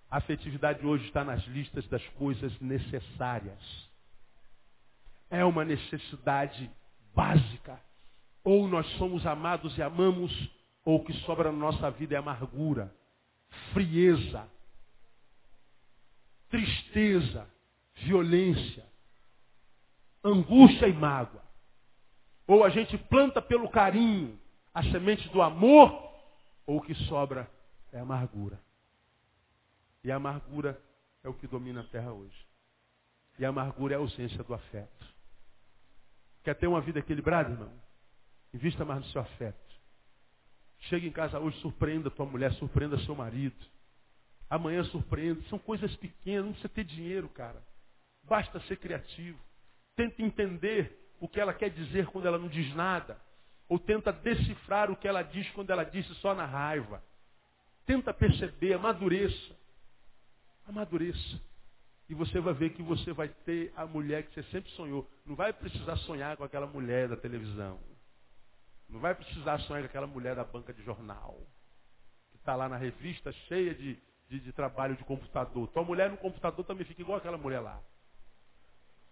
A 0.10 0.18
afetividade 0.18 0.86
hoje 0.86 1.06
está 1.06 1.24
nas 1.24 1.44
listas 1.46 1.88
das 1.88 2.06
coisas 2.10 2.60
necessárias. 2.60 3.90
É 5.30 5.44
uma 5.44 5.64
necessidade 5.64 6.70
básica. 7.16 7.80
Ou 8.44 8.68
nós 8.68 8.86
somos 8.98 9.26
amados 9.26 9.78
e 9.78 9.82
amamos, 9.82 10.32
ou 10.84 10.98
o 10.98 11.04
que 11.06 11.14
sobra 11.22 11.52
na 11.52 11.58
nossa 11.58 11.90
vida 11.90 12.14
é 12.16 12.18
amargura 12.18 12.94
frieza, 13.72 14.48
tristeza, 16.54 17.50
violência, 17.96 18.86
angústia 20.24 20.88
e 20.88 20.94
mágoa. 20.94 21.42
Ou 22.46 22.64
a 22.64 22.70
gente 22.70 22.96
planta 22.96 23.42
pelo 23.42 23.68
carinho 23.72 24.40
a 24.72 24.84
semente 24.84 25.28
do 25.30 25.42
amor, 25.42 25.92
ou 26.68 26.78
o 26.78 26.82
que 26.82 26.94
sobra 27.08 27.50
é 27.92 28.00
amargura. 28.00 28.62
E 30.04 30.12
a 30.12 30.18
amargura 30.18 30.80
é 31.24 31.30
o 31.30 31.34
que 31.34 31.48
domina 31.48 31.82
a 31.82 31.86
terra 31.86 32.14
hoje. 32.14 32.46
E 33.40 33.46
a 33.46 33.50
amargura 33.50 33.96
é 33.96 33.98
a 33.98 34.00
ausência 34.00 34.44
do 34.44 34.54
afeto. 34.54 35.08
Quer 36.44 36.54
ter 36.54 36.68
uma 36.68 36.82
vida 36.82 37.00
equilibrada, 37.00 37.50
irmão? 37.50 37.74
Invista 38.54 38.86
mais 38.86 39.00
no 39.00 39.08
seu 39.08 39.22
afeto. 39.22 39.58
Chega 40.82 41.08
em 41.08 41.12
casa 41.12 41.40
hoje, 41.40 41.60
surpreenda 41.62 42.12
tua 42.12 42.28
mulher, 42.28 42.54
surpreenda 42.54 43.00
seu 43.00 43.16
marido. 43.16 43.66
Amanhã 44.54 44.84
surpreenda. 44.84 45.42
São 45.50 45.58
coisas 45.58 45.96
pequenas, 45.96 46.46
não 46.46 46.52
precisa 46.52 46.70
ter 46.70 46.84
dinheiro, 46.84 47.28
cara. 47.28 47.60
Basta 48.24 48.60
ser 48.68 48.78
criativo. 48.78 49.40
Tenta 49.96 50.22
entender 50.22 50.96
o 51.20 51.28
que 51.28 51.40
ela 51.40 51.56
quer 51.56 51.72
dizer 51.72 52.06
quando 52.06 52.28
ela 52.28 52.38
não 52.38 52.48
diz 52.48 52.72
nada. 52.76 53.20
Ou 53.68 53.80
tenta 53.80 54.14
decifrar 54.14 54.92
o 54.92 54.96
que 54.96 55.08
ela 55.08 55.24
diz 55.24 55.50
quando 55.54 55.72
ela 55.72 55.84
disse 55.84 56.14
só 56.16 56.36
na 56.36 56.46
raiva. 56.46 57.04
Tenta 57.88 58.14
perceber, 58.14 58.74
amadureça. 58.74 59.56
Amadureça. 60.68 61.42
E 62.08 62.14
você 62.14 62.40
vai 62.40 62.54
ver 62.54 62.74
que 62.74 62.84
você 62.84 63.12
vai 63.12 63.30
ter 63.30 63.74
a 63.76 63.88
mulher 63.88 64.22
que 64.22 64.36
você 64.36 64.44
sempre 64.52 64.70
sonhou. 64.74 65.10
Não 65.26 65.36
vai 65.36 65.52
precisar 65.52 65.96
sonhar 65.98 66.38
com 66.38 66.44
aquela 66.44 66.68
mulher 66.68 67.08
da 67.08 67.18
televisão. 67.18 67.80
Não 68.88 69.00
vai 69.00 69.16
precisar 69.16 69.58
sonhar 69.62 69.82
com 69.82 69.88
aquela 69.88 70.06
mulher 70.06 70.36
da 70.36 70.44
banca 70.44 70.72
de 70.72 70.84
jornal, 70.84 71.42
que 72.30 72.38
está 72.38 72.56
lá 72.56 72.70
na 72.70 72.78
revista 72.78 73.32
cheia 73.48 73.74
de, 73.74 73.98
de, 74.34 74.40
de, 74.40 74.52
trabalho 74.52 74.96
de 74.96 75.04
computador. 75.04 75.68
Tua 75.68 75.84
mulher 75.84 76.10
no 76.10 76.18
computador 76.18 76.66
também 76.66 76.86
fica 76.86 77.02
igual 77.02 77.20
aquela 77.20 77.38
mulher 77.38 77.60
lá. 77.60 77.80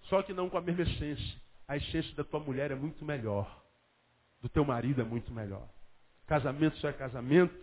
Só 0.03 0.23
que 0.23 0.33
não 0.33 0.49
com 0.49 0.57
a 0.57 0.61
mesma 0.61 0.81
essência. 0.81 1.41
A 1.67 1.77
essência 1.77 2.15
da 2.15 2.23
tua 2.23 2.39
mulher 2.39 2.71
é 2.71 2.75
muito 2.75 3.05
melhor. 3.05 3.63
Do 4.41 4.49
teu 4.49 4.65
marido 4.65 4.99
é 5.01 5.03
muito 5.03 5.31
melhor. 5.31 5.67
Casamento 6.25 6.77
só 6.77 6.89
é 6.89 6.93
casamento 6.93 7.55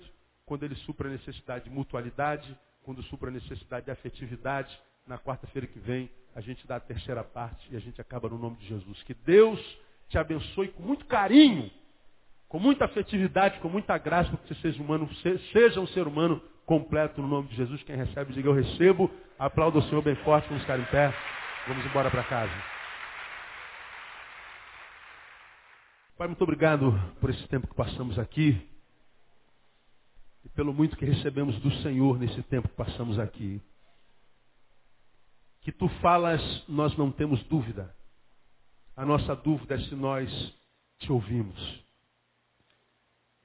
quando 0.47 0.63
ele 0.63 0.77
supra 0.77 1.09
a 1.09 1.13
necessidade 1.13 1.65
de 1.65 1.71
mutualidade, 1.71 2.57
quando 2.85 3.03
supra 3.03 3.29
a 3.29 3.33
necessidade 3.33 3.87
de 3.87 3.91
afetividade. 3.91 4.81
Na 5.05 5.19
quarta-feira 5.19 5.67
que 5.67 5.81
vem, 5.81 6.09
a 6.37 6.41
gente 6.41 6.65
dá 6.67 6.77
a 6.77 6.81
terceira 6.81 7.25
parte 7.25 7.67
e 7.73 7.77
a 7.77 7.81
gente 7.81 8.01
acaba 8.01 8.29
no 8.29 8.39
nome 8.39 8.57
de 8.59 8.69
Jesus. 8.69 9.03
Que 9.03 9.15
Deus 9.15 9.61
te 10.09 10.17
abençoe 10.17 10.69
com 10.69 10.83
muito 10.83 11.07
carinho 11.07 11.71
com 12.49 12.59
muita 12.59 12.87
afetividade, 12.87 13.61
com 13.61 13.69
muita 13.69 13.99
graça, 13.99 14.31
porque 14.31 14.55
você 14.55 14.61
seja, 14.63 14.83
humano, 14.83 15.09
seja 15.53 15.81
um 15.81 15.87
ser 15.89 16.07
humano 16.07 16.43
completo 16.69 17.23
no 17.23 17.29
nome 17.29 17.49
de 17.49 17.57
Jesus. 17.57 17.83
Quem 17.83 17.97
recebe, 17.97 18.35
diga 18.35 18.51
eu 18.51 18.53
recebo. 18.53 19.11
Aplauda 19.39 19.79
o 19.79 19.83
Senhor 19.85 20.03
bem 20.03 20.15
forte, 20.17 20.47
vamos 20.49 20.63
ficar 20.63 20.79
em 20.79 20.85
pé. 20.85 21.13
Vamos 21.67 21.85
embora 21.87 22.11
para 22.11 22.23
casa. 22.23 22.53
Pai, 26.19 26.29
muito 26.29 26.45
obrigado 26.45 26.93
por 27.21 27.31
esse 27.31 27.47
tempo 27.49 27.67
que 27.67 27.75
passamos 27.75 28.19
aqui 28.19 28.69
e 30.45 30.49
pelo 30.51 30.75
muito 30.75 30.97
que 30.97 31.07
recebemos 31.07 31.59
do 31.61 31.71
Senhor 31.83 32.19
nesse 32.19 32.43
tempo 32.43 32.69
que 32.69 32.75
passamos 32.75 33.19
aqui. 33.19 33.63
Que 35.63 35.73
tu 35.73 35.89
falas, 36.01 36.43
nós 36.69 36.95
não 36.99 37.11
temos 37.11 37.43
dúvida. 37.45 37.95
A 38.95 39.07
nossa 39.07 39.35
dúvida 39.35 39.77
é 39.77 39.79
se 39.79 39.95
nós 39.95 40.31
te 40.99 41.11
ouvimos. 41.11 41.88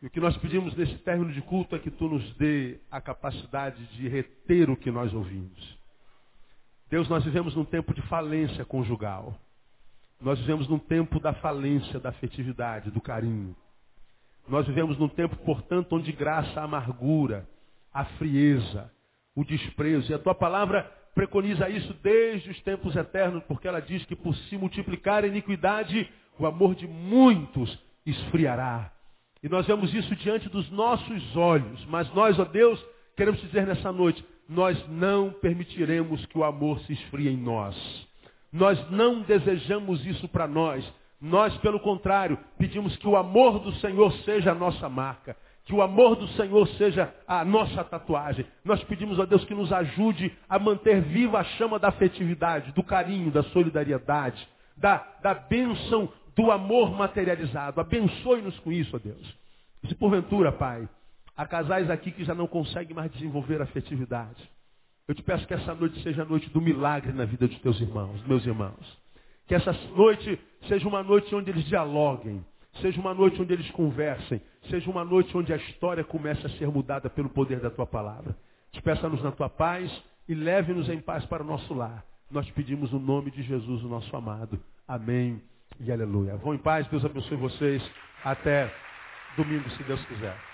E 0.03 0.07
o 0.07 0.09
que 0.09 0.19
nós 0.19 0.35
pedimos 0.35 0.75
nesse 0.75 0.97
término 0.97 1.31
de 1.31 1.41
culto 1.41 1.77
é 1.77 1.79
que 1.79 1.89
tu 1.89 2.09
nos 2.09 2.35
dê 2.35 2.77
a 2.91 2.99
capacidade 2.99 3.85
de 3.95 4.09
reter 4.09 4.69
o 4.69 4.75
que 4.75 4.91
nós 4.91 5.13
ouvimos. 5.13 5.79
Deus, 6.89 7.07
nós 7.07 7.23
vivemos 7.23 7.55
num 7.55 7.63
tempo 7.63 7.93
de 7.93 8.01
falência 8.01 8.65
conjugal. 8.65 9.33
Nós 10.19 10.37
vivemos 10.39 10.67
num 10.67 10.77
tempo 10.77 11.21
da 11.21 11.31
falência, 11.35 12.01
da 12.01 12.09
afetividade, 12.09 12.91
do 12.91 12.99
carinho. 12.99 13.55
Nós 14.45 14.67
vivemos 14.67 14.99
num 14.99 15.07
tempo, 15.07 15.37
portanto, 15.37 15.95
onde 15.95 16.11
graça 16.11 16.59
a 16.59 16.65
amargura, 16.65 17.47
a 17.93 18.03
frieza, 18.03 18.91
o 19.33 19.45
desprezo. 19.45 20.11
E 20.11 20.13
a 20.13 20.19
tua 20.19 20.35
palavra 20.35 20.83
preconiza 21.15 21.69
isso 21.69 21.93
desde 22.03 22.49
os 22.49 22.61
tempos 22.63 22.93
eternos, 22.97 23.41
porque 23.45 23.69
ela 23.69 23.79
diz 23.79 24.03
que 24.03 24.17
por 24.17 24.35
se 24.35 24.57
multiplicar 24.57 25.23
a 25.23 25.27
iniquidade, 25.27 26.11
o 26.37 26.45
amor 26.45 26.75
de 26.75 26.85
muitos 26.89 27.79
esfriará. 28.05 28.92
E 29.43 29.49
nós 29.49 29.67
vemos 29.67 29.93
isso 29.93 30.15
diante 30.15 30.47
dos 30.47 30.71
nossos 30.71 31.35
olhos. 31.35 31.85
Mas 31.87 32.11
nós, 32.13 32.39
ó 32.39 32.45
Deus, 32.45 32.83
queremos 33.17 33.41
dizer 33.41 33.67
nessa 33.67 33.91
noite, 33.91 34.25
nós 34.47 34.81
não 34.87 35.31
permitiremos 35.31 36.25
que 36.27 36.37
o 36.37 36.45
amor 36.45 36.79
se 36.81 36.93
esfrie 36.93 37.27
em 37.27 37.35
nós. 37.35 37.75
Nós 38.51 38.79
não 38.89 39.21
desejamos 39.21 40.05
isso 40.05 40.29
para 40.29 40.47
nós. 40.47 40.89
Nós, 41.19 41.55
pelo 41.57 41.79
contrário, 41.79 42.37
pedimos 42.57 42.95
que 42.95 43.07
o 43.07 43.17
amor 43.17 43.59
do 43.59 43.73
Senhor 43.75 44.13
seja 44.23 44.51
a 44.51 44.55
nossa 44.55 44.87
marca. 44.87 45.35
Que 45.65 45.73
o 45.73 45.81
amor 45.81 46.15
do 46.15 46.27
Senhor 46.29 46.65
seja 46.77 47.13
a 47.27 47.43
nossa 47.43 47.83
tatuagem. 47.83 48.45
Nós 48.63 48.81
pedimos 48.83 49.19
a 49.19 49.25
Deus 49.25 49.43
que 49.43 49.53
nos 49.53 49.73
ajude 49.73 50.31
a 50.47 50.57
manter 50.57 51.01
viva 51.01 51.39
a 51.39 51.43
chama 51.43 51.79
da 51.79 51.89
afetividade, 51.89 52.71
do 52.73 52.83
carinho, 52.83 53.31
da 53.31 53.43
solidariedade, 53.43 54.47
da, 54.77 55.05
da 55.21 55.33
bênção 55.33 56.09
do 56.35 56.51
amor 56.51 56.91
materializado. 56.91 57.79
Abençoe-nos 57.79 58.57
com 58.59 58.71
isso, 58.71 58.95
ó 58.95 58.99
Deus. 58.99 59.37
Se 59.87 59.95
porventura, 59.95 60.51
Pai, 60.51 60.87
há 61.35 61.45
casais 61.45 61.89
aqui 61.89 62.11
que 62.11 62.23
já 62.23 62.33
não 62.33 62.47
conseguem 62.47 62.95
mais 62.95 63.11
desenvolver 63.11 63.61
afetividade, 63.61 64.49
eu 65.07 65.13
te 65.13 65.21
peço 65.21 65.45
que 65.45 65.53
essa 65.53 65.75
noite 65.75 66.01
seja 66.01 66.21
a 66.21 66.25
noite 66.25 66.49
do 66.49 66.61
milagre 66.61 67.11
na 67.11 67.25
vida 67.25 67.47
dos 67.47 67.59
teus 67.59 67.79
irmãos, 67.81 68.25
meus 68.25 68.45
irmãos. 68.45 68.97
Que 69.47 69.55
essa 69.55 69.73
noite 69.95 70.39
seja 70.67 70.87
uma 70.87 71.03
noite 71.03 71.35
onde 71.35 71.49
eles 71.49 71.65
dialoguem, 71.65 72.43
seja 72.81 72.99
uma 73.01 73.13
noite 73.13 73.41
onde 73.41 73.51
eles 73.51 73.69
conversem, 73.71 74.41
seja 74.69 74.89
uma 74.89 75.03
noite 75.03 75.35
onde 75.35 75.51
a 75.51 75.57
história 75.57 76.05
comece 76.05 76.45
a 76.45 76.49
ser 76.51 76.69
mudada 76.69 77.09
pelo 77.09 77.29
poder 77.29 77.59
da 77.59 77.69
tua 77.69 77.85
palavra. 77.85 78.33
Despeça-nos 78.71 79.21
na 79.21 79.33
tua 79.33 79.49
paz 79.49 79.91
e 80.27 80.33
leve-nos 80.33 80.87
em 80.87 81.01
paz 81.01 81.25
para 81.25 81.43
o 81.43 81.45
nosso 81.45 81.73
lar. 81.73 82.05
Nós 82.31 82.49
pedimos 82.51 82.93
o 82.93 82.99
nome 82.99 83.29
de 83.29 83.43
Jesus, 83.43 83.83
o 83.83 83.89
nosso 83.89 84.15
amado. 84.15 84.57
Amém 84.87 85.41
e 85.79 85.91
aleluia. 85.91 86.37
Vão 86.37 86.53
em 86.53 86.57
paz, 86.57 86.87
Deus 86.87 87.03
abençoe 87.05 87.37
vocês. 87.37 87.83
Até 88.23 88.73
domingo, 89.35 89.69
se 89.71 89.83
Deus 89.83 90.03
quiser. 90.05 90.52